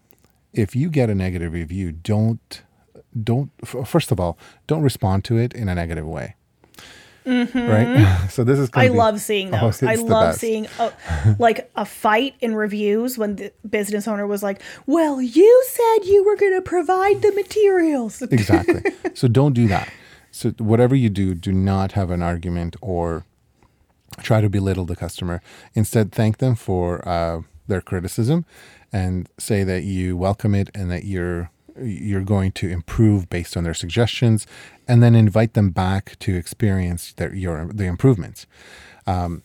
if 0.53 0.75
you 0.77 0.89
get 0.91 1.11
a 1.11 1.15
negative 1.15 1.53
review, 1.53 1.93
don't 1.93 2.63
don't 3.25 3.51
first 3.65 4.13
of 4.13 4.21
all 4.21 4.39
don't 4.69 4.83
respond 4.83 5.25
to 5.25 5.37
it 5.37 5.53
in 5.53 5.69
a 5.69 5.75
negative 5.75 6.07
way. 6.07 6.37
Right. 7.55 8.17
So 8.31 8.45
this 8.45 8.59
is. 8.59 8.71
Mm-hmm. 8.71 8.79
I 8.81 8.89
be- 8.89 8.95
love 8.95 9.21
seeing 9.21 9.55
Oh, 9.55 9.61
those. 9.61 9.83
I 9.83 9.95
love 9.97 10.37
seeing 10.37 10.67
a, 10.79 10.93
like 11.39 11.71
a 11.77 11.85
fight 11.85 12.35
in 12.41 12.55
reviews 12.55 13.19
when 13.19 13.37
the 13.37 13.53
business 13.69 14.07
owner 14.07 14.27
was 14.27 14.43
like, 14.43 14.63
"Well, 14.87 15.21
you 15.21 15.65
said 15.69 16.05
you 16.07 16.25
were 16.25 16.37
going 16.37 16.55
to 16.55 16.63
provide 16.63 17.23
the 17.23 17.33
materials." 17.33 18.23
exactly. 18.31 18.83
So 19.15 19.27
don't 19.29 19.53
do 19.53 19.67
that. 19.69 19.89
So 20.31 20.51
whatever 20.59 20.95
you 20.95 21.09
do, 21.11 21.35
do 21.35 21.53
not 21.53 21.93
have 21.93 22.11
an 22.11 22.23
argument 22.23 22.77
or 22.81 23.25
try 24.23 24.41
to 24.41 24.49
belittle 24.49 24.85
the 24.85 24.97
customer. 24.97 25.43
Instead, 25.75 26.13
thank 26.13 26.39
them 26.39 26.55
for 26.55 27.07
uh, 27.09 27.43
their 27.67 27.81
criticism 27.81 28.45
and 28.93 29.29
say 29.39 29.65
that 29.65 29.83
you 29.83 30.17
welcome 30.17 30.55
it 30.55 30.69
and 30.75 30.91
that 30.91 31.05
you're 31.05 31.51
you're 31.81 32.23
going 32.23 32.53
to 32.53 32.69
improve 32.69 33.29
based 33.29 33.57
on 33.57 33.65
their 33.65 33.75
suggestions, 33.75 34.47
and 34.89 35.03
then 35.03 35.15
invite 35.15 35.55
them 35.55 35.71
back 35.71 36.19
to 36.21 36.35
experience 36.35 37.13
their 37.15 37.35
your 37.35 37.71
the 37.73 37.85
improvements. 37.85 38.47
Um, 39.07 39.43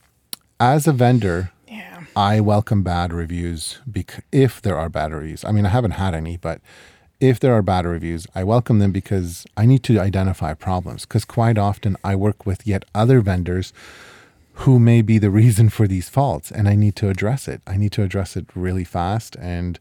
as 0.59 0.87
a 0.87 0.93
vendor, 0.93 1.51
yeah. 1.67 2.03
I 2.15 2.39
welcome 2.39 2.83
bad 2.83 3.11
reviews 3.11 3.79
bec- 3.85 4.25
if 4.31 4.61
there 4.61 4.77
are 4.77 4.89
bad 4.89 5.11
reviews. 5.11 5.43
I 5.43 5.51
mean, 5.51 5.65
I 5.65 5.69
haven't 5.69 5.91
had 5.91 6.13
any, 6.13 6.37
but 6.37 6.61
if 7.19 7.39
there 7.39 7.53
are 7.53 7.61
bad 7.61 7.85
reviews, 7.85 8.27
I 8.35 8.43
welcome 8.43 8.79
them 8.79 8.91
because 8.91 9.45
I 9.57 9.65
need 9.65 9.83
to 9.83 9.99
identify 9.99 10.53
problems. 10.53 11.05
Because 11.05 11.25
quite 11.25 11.57
often 11.57 11.97
I 12.03 12.15
work 12.15 12.45
with 12.45 12.67
yet 12.67 12.85
other 12.93 13.21
vendors 13.21 13.73
who 14.59 14.79
may 14.79 15.01
be 15.01 15.17
the 15.17 15.29
reason 15.41 15.69
for 15.69 15.87
these 15.87 16.09
faults, 16.09 16.51
and 16.51 16.67
I 16.67 16.75
need 16.75 16.95
to 16.97 17.09
address 17.09 17.47
it. 17.47 17.61
I 17.67 17.77
need 17.77 17.91
to 17.93 18.03
address 18.03 18.35
it 18.35 18.45
really 18.55 18.83
fast 18.83 19.35
and 19.37 19.79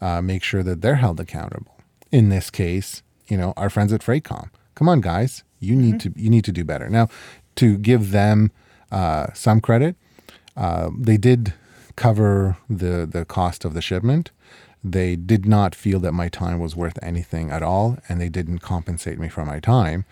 uh, 0.00 0.20
make 0.22 0.42
sure 0.42 0.62
that 0.62 0.80
they're 0.80 0.96
held 0.96 1.20
accountable. 1.20 1.79
In 2.10 2.28
this 2.28 2.50
case, 2.50 3.02
you 3.28 3.36
know, 3.36 3.52
our 3.56 3.70
friends 3.70 3.92
at 3.92 4.00
Freightcom. 4.00 4.50
Come 4.74 4.88
on, 4.88 5.00
guys, 5.00 5.44
you 5.60 5.76
need 5.76 6.00
to 6.00 6.12
you 6.16 6.30
need 6.30 6.44
to 6.44 6.52
do 6.52 6.64
better. 6.64 6.88
Now, 6.88 7.08
to 7.56 7.76
give 7.78 8.10
them 8.10 8.50
uh, 8.90 9.32
some 9.34 9.60
credit, 9.60 9.96
uh, 10.56 10.90
they 10.98 11.16
did 11.16 11.52
cover 11.96 12.56
the 12.68 13.06
the 13.10 13.24
cost 13.24 13.64
of 13.64 13.74
the 13.74 13.82
shipment. 13.82 14.30
They 14.82 15.14
did 15.14 15.44
not 15.46 15.74
feel 15.74 16.00
that 16.00 16.12
my 16.12 16.28
time 16.28 16.58
was 16.58 16.74
worth 16.74 16.98
anything 17.02 17.50
at 17.50 17.62
all, 17.62 17.98
and 18.08 18.20
they 18.20 18.30
didn't 18.30 18.60
compensate 18.60 19.18
me 19.18 19.28
for 19.28 19.44
my 19.44 19.60
time. 19.60 20.06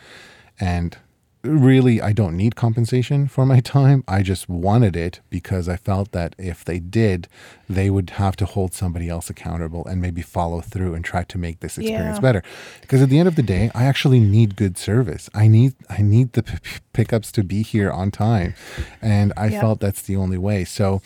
And 0.61 0.99
really, 1.45 2.01
I 2.01 2.12
don't 2.12 2.36
need 2.36 2.57
compensation 2.57 3.28
for 3.28 3.47
my 3.47 3.61
time. 3.61 4.03
I 4.09 4.22
just 4.22 4.49
wanted 4.49 4.97
it 4.97 5.20
because 5.30 5.68
I 5.68 5.76
felt 5.76 6.12
that 6.12 6.34
if 6.39 6.64
they 6.64 6.78
did, 6.78 7.28
they 7.68 7.91
would 7.91 8.11
have 8.11 8.36
to 8.36 8.45
hold 8.45 8.74
somebody 8.74 9.09
else 9.09 9.30
accountable 9.30 9.86
and 9.86 10.01
maybe 10.03 10.22
follow 10.22 10.61
through 10.61 10.95
and 10.95 11.05
try 11.05 11.22
to 11.24 11.39
make 11.39 11.61
this 11.61 11.78
experience 11.78 12.16
Yeah. 12.16 12.20
better. 12.20 12.43
Because 12.80 13.03
at 13.03 13.09
the 13.09 13.18
end 13.18 13.28
of 13.28 13.36
the 13.36 13.43
day, 13.43 13.70
I 13.74 13.84
actually 13.84 14.20
need 14.20 14.57
good 14.57 14.76
service. 14.78 15.30
I 15.34 15.49
need 15.49 15.74
I 15.89 16.03
need 16.03 16.32
the 16.32 16.43
p- 16.43 16.59
pickups 16.93 17.30
to 17.32 17.45
be 17.45 17.62
here 17.62 17.91
on 17.91 18.11
time, 18.11 18.55
and 19.01 19.32
I 19.36 19.47
Yeah. 19.49 19.61
felt 19.61 19.80
that's 19.80 20.03
the 20.03 20.16
only 20.16 20.39
way. 20.39 20.64
So 20.64 21.01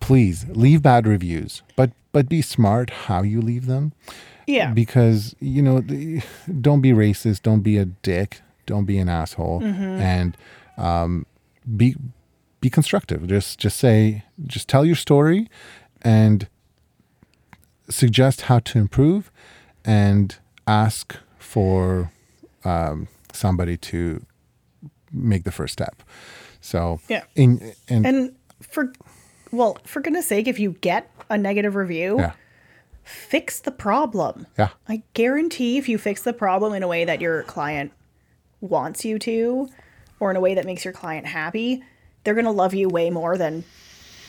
please 0.00 0.46
leave 0.48 0.82
bad 0.82 1.06
reviews, 1.06 1.62
but 1.76 1.90
but 2.12 2.28
be 2.28 2.42
smart 2.42 2.90
how 3.06 3.22
you 3.22 3.40
leave 3.40 3.66
them 3.66 3.92
Yeah. 4.46 4.72
because 4.72 5.34
you 5.40 5.62
know 5.62 5.80
the, 5.80 6.22
don't 6.60 6.80
be 6.80 6.90
racist 6.92 7.42
don't 7.42 7.60
be 7.60 7.76
a 7.78 7.84
dick 7.84 8.40
don't 8.70 8.86
be 8.86 8.98
an 8.98 9.08
asshole. 9.08 9.62
And 9.62 10.36
um, 10.78 11.26
be 11.76 11.94
be 12.60 12.70
constructive. 12.70 13.26
Just 13.26 13.58
just 13.58 13.76
say 13.78 14.24
just 14.46 14.68
tell 14.68 14.84
your 14.84 14.96
story 14.96 15.48
and 16.02 16.48
suggest 17.88 18.42
how 18.42 18.58
to 18.60 18.78
improve 18.78 19.30
and 19.84 20.36
ask 20.66 21.16
for 21.38 22.12
um, 22.64 23.08
somebody 23.32 23.76
to 23.76 24.24
make 25.12 25.44
the 25.44 25.52
first 25.52 25.72
step. 25.72 26.02
So 26.60 27.00
Yeah. 27.08 27.24
in 27.34 27.72
and, 27.88 28.06
and 28.06 28.36
for 28.60 28.92
well, 29.50 29.78
for 29.84 30.00
goodness 30.00 30.26
sake, 30.28 30.46
if 30.46 30.58
you 30.60 30.72
get 30.80 31.10
a 31.28 31.36
negative 31.36 31.74
review, 31.74 32.18
yeah. 32.18 32.32
fix 33.02 33.60
the 33.60 33.72
problem. 33.72 34.46
yeah. 34.56 34.68
I 34.88 35.02
guarantee 35.14 35.76
if 35.78 35.88
you 35.88 35.98
fix 35.98 36.22
the 36.22 36.32
problem 36.32 36.72
in 36.74 36.82
a 36.84 36.88
way 36.88 37.04
that 37.04 37.20
your 37.20 37.42
client 37.44 37.90
wants 38.60 39.04
you 39.04 39.18
to, 39.20 39.68
or 40.18 40.30
in 40.30 40.36
a 40.36 40.40
way 40.40 40.54
that 40.54 40.66
makes 40.66 40.84
your 40.84 40.94
client 40.94 41.26
happy, 41.26 41.82
they're 42.24 42.34
going 42.34 42.44
to 42.44 42.50
love 42.50 42.74
you 42.74 42.88
way 42.88 43.10
more 43.10 43.38
than 43.38 43.64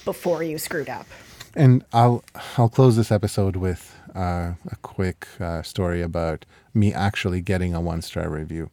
before 0.05 0.43
you 0.43 0.57
screwed 0.57 0.89
up. 0.89 1.07
And 1.55 1.83
I'll 1.91 2.23
I'll 2.57 2.69
close 2.69 2.95
this 2.95 3.11
episode 3.11 3.57
with 3.57 3.95
uh, 4.15 4.53
a 4.71 4.75
quick 4.81 5.27
uh, 5.39 5.63
story 5.63 6.01
about 6.01 6.45
me 6.73 6.93
actually 6.93 7.41
getting 7.41 7.73
a 7.73 7.81
one 7.81 8.01
star 8.01 8.29
review. 8.29 8.69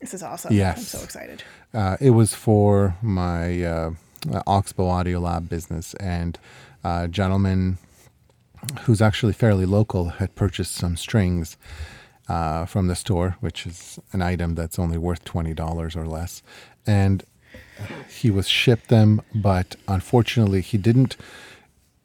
This 0.00 0.14
is 0.14 0.22
awesome. 0.22 0.54
Yes. 0.54 0.78
I'm 0.78 1.00
so 1.00 1.04
excited. 1.04 1.42
Uh, 1.74 1.96
it 2.00 2.10
was 2.10 2.34
for 2.34 2.96
my 3.02 3.62
uh, 3.64 3.90
uh, 4.32 4.42
Oxbow 4.46 4.86
Audio 4.88 5.20
Lab 5.20 5.48
business, 5.48 5.94
and 5.94 6.38
a 6.84 7.08
gentleman 7.08 7.78
who's 8.82 9.02
actually 9.02 9.32
fairly 9.32 9.66
local 9.66 10.10
had 10.10 10.34
purchased 10.34 10.74
some 10.74 10.96
strings 10.96 11.56
uh, 12.28 12.66
from 12.66 12.88
the 12.88 12.94
store, 12.94 13.36
which 13.40 13.66
is 13.66 13.98
an 14.12 14.22
item 14.22 14.54
that's 14.54 14.78
only 14.78 14.98
worth 14.98 15.24
twenty 15.24 15.54
dollars 15.54 15.96
or 15.96 16.06
less, 16.06 16.42
and 16.86 17.24
he 18.08 18.30
was 18.30 18.48
shipped 18.48 18.88
them, 18.88 19.22
but 19.34 19.76
unfortunately, 19.86 20.60
he 20.60 20.78
didn't 20.78 21.16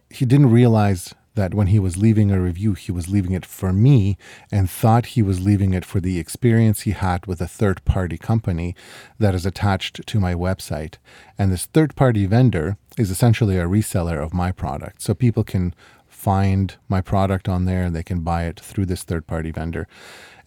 he 0.10 0.26
didn't 0.26 0.52
realize 0.52 1.14
that 1.36 1.56
when 1.56 1.68
he 1.68 1.80
was 1.80 1.98
leaving 1.98 2.30
a 2.30 2.40
review, 2.40 2.74
he 2.74 2.92
was 2.92 3.10
leaving 3.10 3.32
it 3.32 3.46
for 3.46 3.74
me 3.74 4.16
and 4.52 4.70
thought 4.70 5.08
he 5.08 5.24
was 5.24 5.44
leaving 5.44 5.74
it 5.74 5.84
for 5.84 6.00
the 6.00 6.20
experience 6.20 6.82
he 6.82 6.92
had 6.92 7.26
with 7.26 7.42
a 7.42 7.48
third 7.48 7.84
party 7.86 8.20
company 8.20 8.76
that 9.18 9.34
is 9.34 9.44
attached 9.44 10.06
to 10.06 10.20
my 10.20 10.36
website. 10.36 10.96
And 11.38 11.52
this 11.52 11.66
third 11.66 11.96
party 11.96 12.28
vendor 12.28 12.78
is 13.00 13.10
essentially 13.10 13.58
a 13.58 13.66
reseller 13.66 14.24
of 14.24 14.32
my 14.32 14.52
product. 14.52 15.02
So 15.02 15.16
people 15.16 15.44
can 15.44 15.74
find 16.24 16.76
my 16.88 17.02
product 17.02 17.50
on 17.50 17.66
there 17.66 17.84
and 17.84 17.94
they 17.96 18.04
can 18.04 18.22
buy 18.22 18.46
it 18.46 18.60
through 18.60 18.86
this 18.86 19.04
third 19.04 19.28
party 19.28 19.52
vendor. 19.52 19.88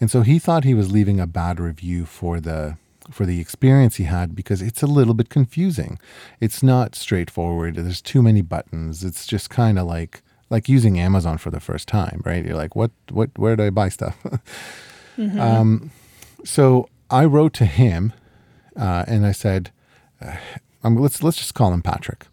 And 0.00 0.10
so 0.10 0.22
he 0.22 0.38
thought 0.38 0.64
he 0.64 0.74
was 0.74 0.90
leaving 0.90 1.20
a 1.20 1.26
bad 1.26 1.60
review 1.60 2.06
for 2.06 2.40
the 2.40 2.76
for 3.10 3.24
the 3.24 3.40
experience 3.40 3.96
he 3.96 4.04
had 4.04 4.34
because 4.34 4.60
it's 4.60 4.82
a 4.82 4.86
little 4.86 5.14
bit 5.14 5.28
confusing. 5.28 5.96
It's 6.40 6.60
not 6.60 6.96
straightforward. 6.96 7.76
There's 7.76 8.02
too 8.02 8.20
many 8.20 8.42
buttons. 8.42 9.04
It's 9.04 9.26
just 9.26 9.50
kind 9.50 9.78
of 9.78 9.86
like 9.86 10.22
like 10.48 10.68
using 10.68 10.98
Amazon 10.98 11.38
for 11.38 11.50
the 11.50 11.60
first 11.60 11.88
time, 11.88 12.22
right? 12.24 12.44
You're 12.44 12.56
like, 12.56 12.74
what 12.74 12.90
what 13.10 13.30
where 13.36 13.54
do 13.54 13.64
I 13.64 13.70
buy 13.70 13.90
stuff? 13.90 14.16
mm-hmm. 15.18 15.38
um, 15.38 15.90
so 16.44 16.88
I 17.10 17.26
wrote 17.26 17.52
to 17.54 17.66
him 17.66 18.12
uh, 18.76 19.04
and 19.06 19.26
I 19.26 19.32
said, 19.32 19.70
uh, 20.20 20.36
let's 20.82 21.22
let's 21.22 21.36
just 21.36 21.54
call 21.54 21.72
him 21.72 21.82
Patrick. 21.82 22.26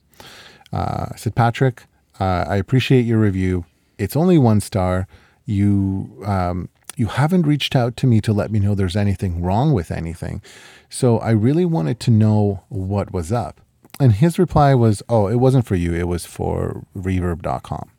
Uh, 0.72 1.08
I 1.12 1.16
said, 1.18 1.36
Patrick, 1.36 1.84
uh, 2.20 2.46
I 2.48 2.58
appreciate 2.58 3.06
your 3.06 3.20
review. 3.20 3.66
It's 3.98 4.16
only 4.16 4.38
one 4.38 4.62
star. 4.62 5.08
You 5.46 6.24
um, 6.26 6.70
you 6.96 7.08
haven't 7.08 7.44
reached 7.44 7.76
out 7.76 7.98
to 7.98 8.08
me 8.08 8.22
to 8.22 8.34
let 8.34 8.52
me 8.52 8.60
know 8.60 8.76
there's 8.76 8.96
anything 8.96 9.42
wrong 9.42 9.74
with 9.74 9.92
anything. 9.92 10.42
So 10.90 11.18
I 11.20 11.32
really 11.32 11.66
wanted 11.66 12.00
to 12.02 12.12
know 12.12 12.64
what 12.70 13.12
was 13.12 13.32
up. 13.32 13.62
And 14.00 14.14
his 14.14 14.38
reply 14.40 14.74
was, 14.76 15.02
Oh, 15.10 15.28
it 15.28 15.36
wasn't 15.36 15.66
for 15.66 15.76
you, 15.76 15.94
it 15.94 16.08
was 16.08 16.26
for 16.26 16.84
reverb.com. 16.96 17.90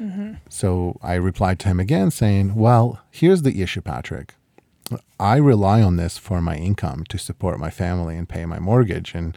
Mm-hmm. 0.00 0.32
So 0.48 0.98
I 1.02 1.14
replied 1.14 1.58
to 1.60 1.68
him 1.68 1.80
again 1.80 2.10
saying, 2.10 2.54
Well, 2.54 3.00
here's 3.10 3.42
the 3.42 3.62
issue, 3.62 3.80
Patrick. 3.80 4.34
I 5.18 5.36
rely 5.36 5.80
on 5.82 5.96
this 5.96 6.18
for 6.18 6.42
my 6.42 6.56
income 6.56 7.04
to 7.08 7.18
support 7.18 7.58
my 7.58 7.70
family 7.70 8.16
and 8.16 8.28
pay 8.28 8.44
my 8.44 8.58
mortgage. 8.58 9.14
And 9.14 9.36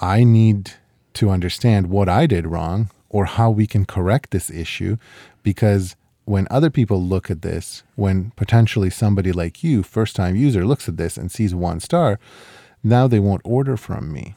I 0.00 0.24
need 0.24 0.72
to 1.20 1.28
understand 1.28 1.90
what 1.90 2.08
I 2.08 2.26
did 2.26 2.46
wrong 2.46 2.90
or 3.10 3.26
how 3.26 3.50
we 3.50 3.66
can 3.66 3.84
correct 3.84 4.30
this 4.30 4.50
issue 4.50 4.96
because 5.42 5.94
when 6.24 6.46
other 6.50 6.70
people 6.70 7.02
look 7.02 7.30
at 7.30 7.42
this, 7.42 7.82
when 7.94 8.30
potentially 8.36 8.88
somebody 8.88 9.30
like 9.30 9.62
you, 9.62 9.82
first 9.82 10.16
time 10.16 10.34
user, 10.34 10.64
looks 10.64 10.88
at 10.88 10.96
this 10.96 11.18
and 11.18 11.30
sees 11.30 11.54
one 11.54 11.78
star, 11.78 12.18
now 12.82 13.06
they 13.06 13.18
won't 13.18 13.42
order 13.44 13.76
from 13.76 14.10
me. 14.10 14.34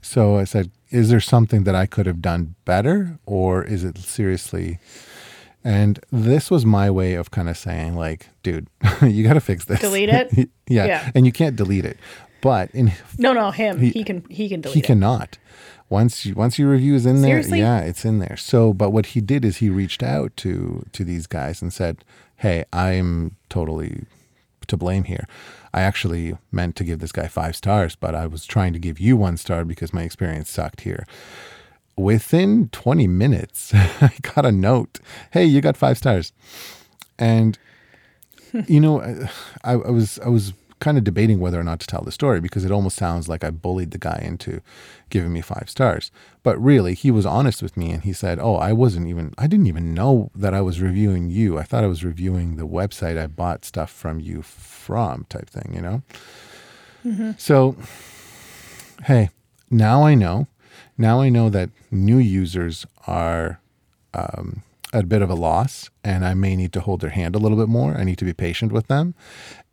So 0.00 0.36
I 0.36 0.44
said, 0.44 0.70
is 0.90 1.08
there 1.10 1.20
something 1.20 1.64
that 1.64 1.74
I 1.74 1.86
could 1.86 2.06
have 2.06 2.22
done 2.22 2.54
better 2.64 3.18
or 3.26 3.64
is 3.64 3.82
it 3.82 3.98
seriously? 3.98 4.78
And 5.64 5.98
this 6.12 6.52
was 6.52 6.64
my 6.64 6.88
way 6.88 7.14
of 7.14 7.32
kind 7.32 7.48
of 7.48 7.56
saying, 7.56 7.96
like, 7.96 8.28
dude, 8.44 8.68
you 9.02 9.24
got 9.24 9.34
to 9.34 9.40
fix 9.40 9.64
this. 9.64 9.80
Delete 9.80 10.10
it. 10.10 10.32
yeah. 10.68 10.86
yeah. 10.86 11.10
And 11.16 11.26
you 11.26 11.32
can't 11.32 11.56
delete 11.56 11.84
it. 11.84 11.98
But 12.46 12.70
in 12.70 12.92
no, 13.18 13.32
no, 13.32 13.50
him. 13.50 13.80
He, 13.80 13.90
he 13.90 14.04
can 14.04 14.24
he 14.30 14.48
can 14.48 14.60
delete 14.60 14.74
he 14.74 14.80
it. 14.80 14.84
He 14.84 14.86
cannot 14.86 15.38
once 15.88 16.26
you, 16.26 16.34
once 16.34 16.58
your 16.58 16.70
review 16.70 16.94
is 16.94 17.06
in 17.06 17.22
Seriously? 17.22 17.60
there, 17.60 17.80
yeah, 17.80 17.86
it's 17.86 18.04
in 18.04 18.18
there. 18.18 18.36
So, 18.36 18.72
but 18.72 18.90
what 18.90 19.06
he 19.06 19.20
did 19.20 19.44
is 19.44 19.58
he 19.58 19.70
reached 19.70 20.02
out 20.02 20.36
to 20.38 20.84
to 20.92 21.04
these 21.04 21.26
guys 21.26 21.62
and 21.62 21.72
said, 21.72 22.04
"Hey, 22.36 22.64
I'm 22.72 23.36
totally 23.48 24.04
to 24.66 24.76
blame 24.76 25.04
here. 25.04 25.28
I 25.72 25.82
actually 25.82 26.36
meant 26.50 26.74
to 26.76 26.84
give 26.84 26.98
this 26.98 27.12
guy 27.12 27.28
five 27.28 27.54
stars, 27.54 27.94
but 27.94 28.14
I 28.14 28.26
was 28.26 28.46
trying 28.46 28.72
to 28.72 28.78
give 28.78 28.98
you 28.98 29.16
one 29.16 29.36
star 29.36 29.64
because 29.64 29.92
my 29.92 30.02
experience 30.02 30.50
sucked 30.50 30.82
here." 30.82 31.06
Within 31.98 32.68
20 32.70 33.06
minutes, 33.06 33.72
I 33.74 34.12
got 34.20 34.44
a 34.44 34.52
note. 34.52 35.00
Hey, 35.30 35.46
you 35.46 35.60
got 35.60 35.76
five 35.76 35.96
stars, 35.98 36.32
and 37.18 37.58
you 38.66 38.80
know, 38.80 39.00
I, 39.62 39.72
I 39.72 39.76
was 39.76 40.18
I 40.18 40.28
was 40.28 40.52
kind 40.78 40.98
of 40.98 41.04
debating 41.04 41.40
whether 41.40 41.58
or 41.58 41.64
not 41.64 41.80
to 41.80 41.86
tell 41.86 42.02
the 42.02 42.12
story 42.12 42.40
because 42.40 42.64
it 42.64 42.70
almost 42.70 42.96
sounds 42.96 43.28
like 43.28 43.42
I 43.42 43.50
bullied 43.50 43.92
the 43.92 43.98
guy 43.98 44.20
into 44.22 44.60
giving 45.08 45.32
me 45.32 45.40
five 45.40 45.70
stars. 45.70 46.10
But 46.42 46.62
really, 46.62 46.94
he 46.94 47.10
was 47.10 47.24
honest 47.24 47.62
with 47.62 47.76
me 47.76 47.90
and 47.90 48.02
he 48.02 48.12
said, 48.12 48.38
Oh, 48.38 48.56
I 48.56 48.72
wasn't 48.72 49.08
even, 49.08 49.32
I 49.38 49.46
didn't 49.46 49.66
even 49.66 49.94
know 49.94 50.30
that 50.34 50.54
I 50.54 50.60
was 50.60 50.80
reviewing 50.80 51.30
you. 51.30 51.58
I 51.58 51.62
thought 51.62 51.84
I 51.84 51.88
was 51.88 52.04
reviewing 52.04 52.56
the 52.56 52.66
website 52.66 53.18
I 53.18 53.26
bought 53.26 53.64
stuff 53.64 53.90
from 53.90 54.20
you 54.20 54.42
from, 54.42 55.24
type 55.28 55.48
thing, 55.48 55.72
you 55.74 55.80
know? 55.80 56.02
Mm-hmm. 57.04 57.32
So, 57.38 57.76
hey, 59.04 59.30
now 59.70 60.04
I 60.04 60.14
know. 60.14 60.46
Now 60.98 61.20
I 61.20 61.28
know 61.28 61.48
that 61.50 61.70
new 61.90 62.18
users 62.18 62.86
are 63.06 63.60
um, 64.12 64.62
a 65.04 65.06
bit 65.06 65.22
of 65.22 65.30
a 65.30 65.34
loss 65.34 65.90
and 66.02 66.24
I 66.24 66.34
may 66.34 66.56
need 66.56 66.72
to 66.74 66.80
hold 66.80 67.00
their 67.00 67.10
hand 67.10 67.34
a 67.34 67.38
little 67.38 67.56
bit 67.56 67.68
more. 67.68 67.96
I 67.96 68.04
need 68.04 68.18
to 68.18 68.24
be 68.24 68.32
patient 68.32 68.72
with 68.72 68.86
them. 68.88 69.14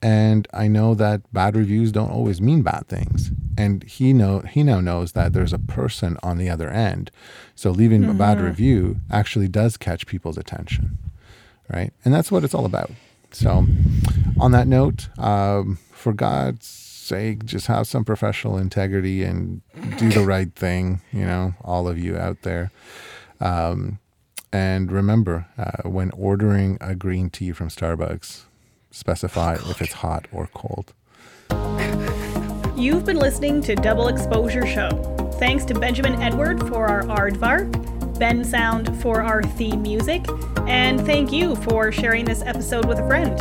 And 0.02 0.48
I 0.54 0.68
know 0.68 0.94
that 0.96 1.22
bad 1.32 1.56
reviews 1.56 1.92
don't 1.92 2.12
always 2.12 2.42
mean 2.42 2.62
bad 2.62 2.88
things. 2.88 3.32
And 3.58 3.84
he 3.84 4.14
know 4.14 4.40
he 4.40 4.64
now 4.64 4.80
knows 4.80 5.14
that 5.14 5.34
there's 5.34 5.54
a 5.54 5.60
person 5.60 6.18
on 6.22 6.38
the 6.38 6.50
other 6.50 6.70
end. 6.70 7.12
So 7.56 7.72
leaving 7.72 8.02
mm-hmm. 8.02 8.12
a 8.12 8.16
bad 8.16 8.38
mm-hmm. 8.38 8.48
review 8.48 8.98
actually 9.12 9.48
does 9.48 9.78
catch 9.78 10.08
people's 10.08 10.38
attention. 10.38 10.98
Right? 11.70 11.94
And 12.04 12.14
that's 12.14 12.32
what 12.32 12.44
it's 12.44 12.54
all 12.54 12.66
about. 12.66 12.92
So 13.32 13.66
on 14.40 14.52
that 14.52 14.68
note, 14.68 15.10
um, 15.18 15.80
for 15.92 16.14
God's 16.14 16.68
sake, 16.68 17.46
just 17.46 17.68
have 17.68 17.88
some 17.88 18.06
professional 18.06 18.58
integrity 18.58 19.24
and 19.24 19.62
do 19.98 20.10
the 20.10 20.26
right 20.26 20.54
thing, 20.54 21.02
you 21.12 21.26
know, 21.26 21.54
all 21.62 21.88
of 21.88 21.98
you 21.98 22.18
out 22.18 22.42
there. 22.42 22.72
Um, 23.40 24.00
and 24.54 24.92
remember, 24.92 25.48
uh, 25.58 25.90
when 25.90 26.12
ordering 26.12 26.78
a 26.80 26.94
green 26.94 27.32
tea 27.32 27.52
from 27.52 27.70
Starbucks, 27.70 28.44
specify 28.92 29.58
oh, 29.60 29.72
if 29.72 29.82
it's 29.82 29.94
hot 29.94 30.28
or 30.32 30.48
cold. 30.54 30.94
You've 32.78 33.04
been 33.04 33.18
listening 33.18 33.62
to 33.64 33.76
Double 33.76 34.08
Exposure 34.10 34.68
Show. 34.68 34.90
Thanks 35.40 35.66
to 35.66 35.74
Benjamin 35.74 36.22
Edward 36.22 36.60
for 36.68 36.86
our 36.86 37.02
aardvark, 37.04 37.72
Bensound 38.20 39.02
for 39.02 39.24
our 39.24 39.42
theme 39.42 39.82
music, 39.82 40.24
and 40.68 41.02
thank 41.02 41.34
you 41.34 41.56
for 41.56 41.92
sharing 41.92 42.24
this 42.24 42.44
episode 42.44 42.86
with 42.86 43.00
a 43.00 43.08
friend. 43.08 43.36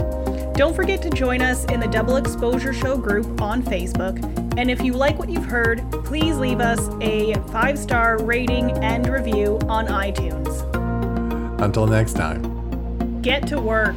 Don't 0.54 0.74
forget 0.74 1.02
to 1.02 1.10
join 1.10 1.42
us 1.42 1.66
in 1.66 1.80
the 1.80 1.88
Double 1.88 2.16
Exposure 2.16 2.72
Show 2.72 2.96
group 2.96 3.40
on 3.42 3.62
Facebook. 3.62 4.18
And 4.58 4.70
if 4.70 4.82
you 4.82 4.94
like 4.94 5.18
what 5.18 5.28
you've 5.28 5.44
heard, 5.44 5.82
please 6.04 6.36
leave 6.36 6.60
us 6.60 6.88
a 7.02 7.34
five 7.50 7.78
star 7.78 8.22
rating 8.22 8.70
and 8.82 9.06
review 9.08 9.58
on 9.68 9.86
iTunes. 9.88 10.81
Until 11.62 11.86
next 11.86 12.14
time, 12.14 13.22
get 13.22 13.46
to 13.46 13.60
work. 13.60 13.94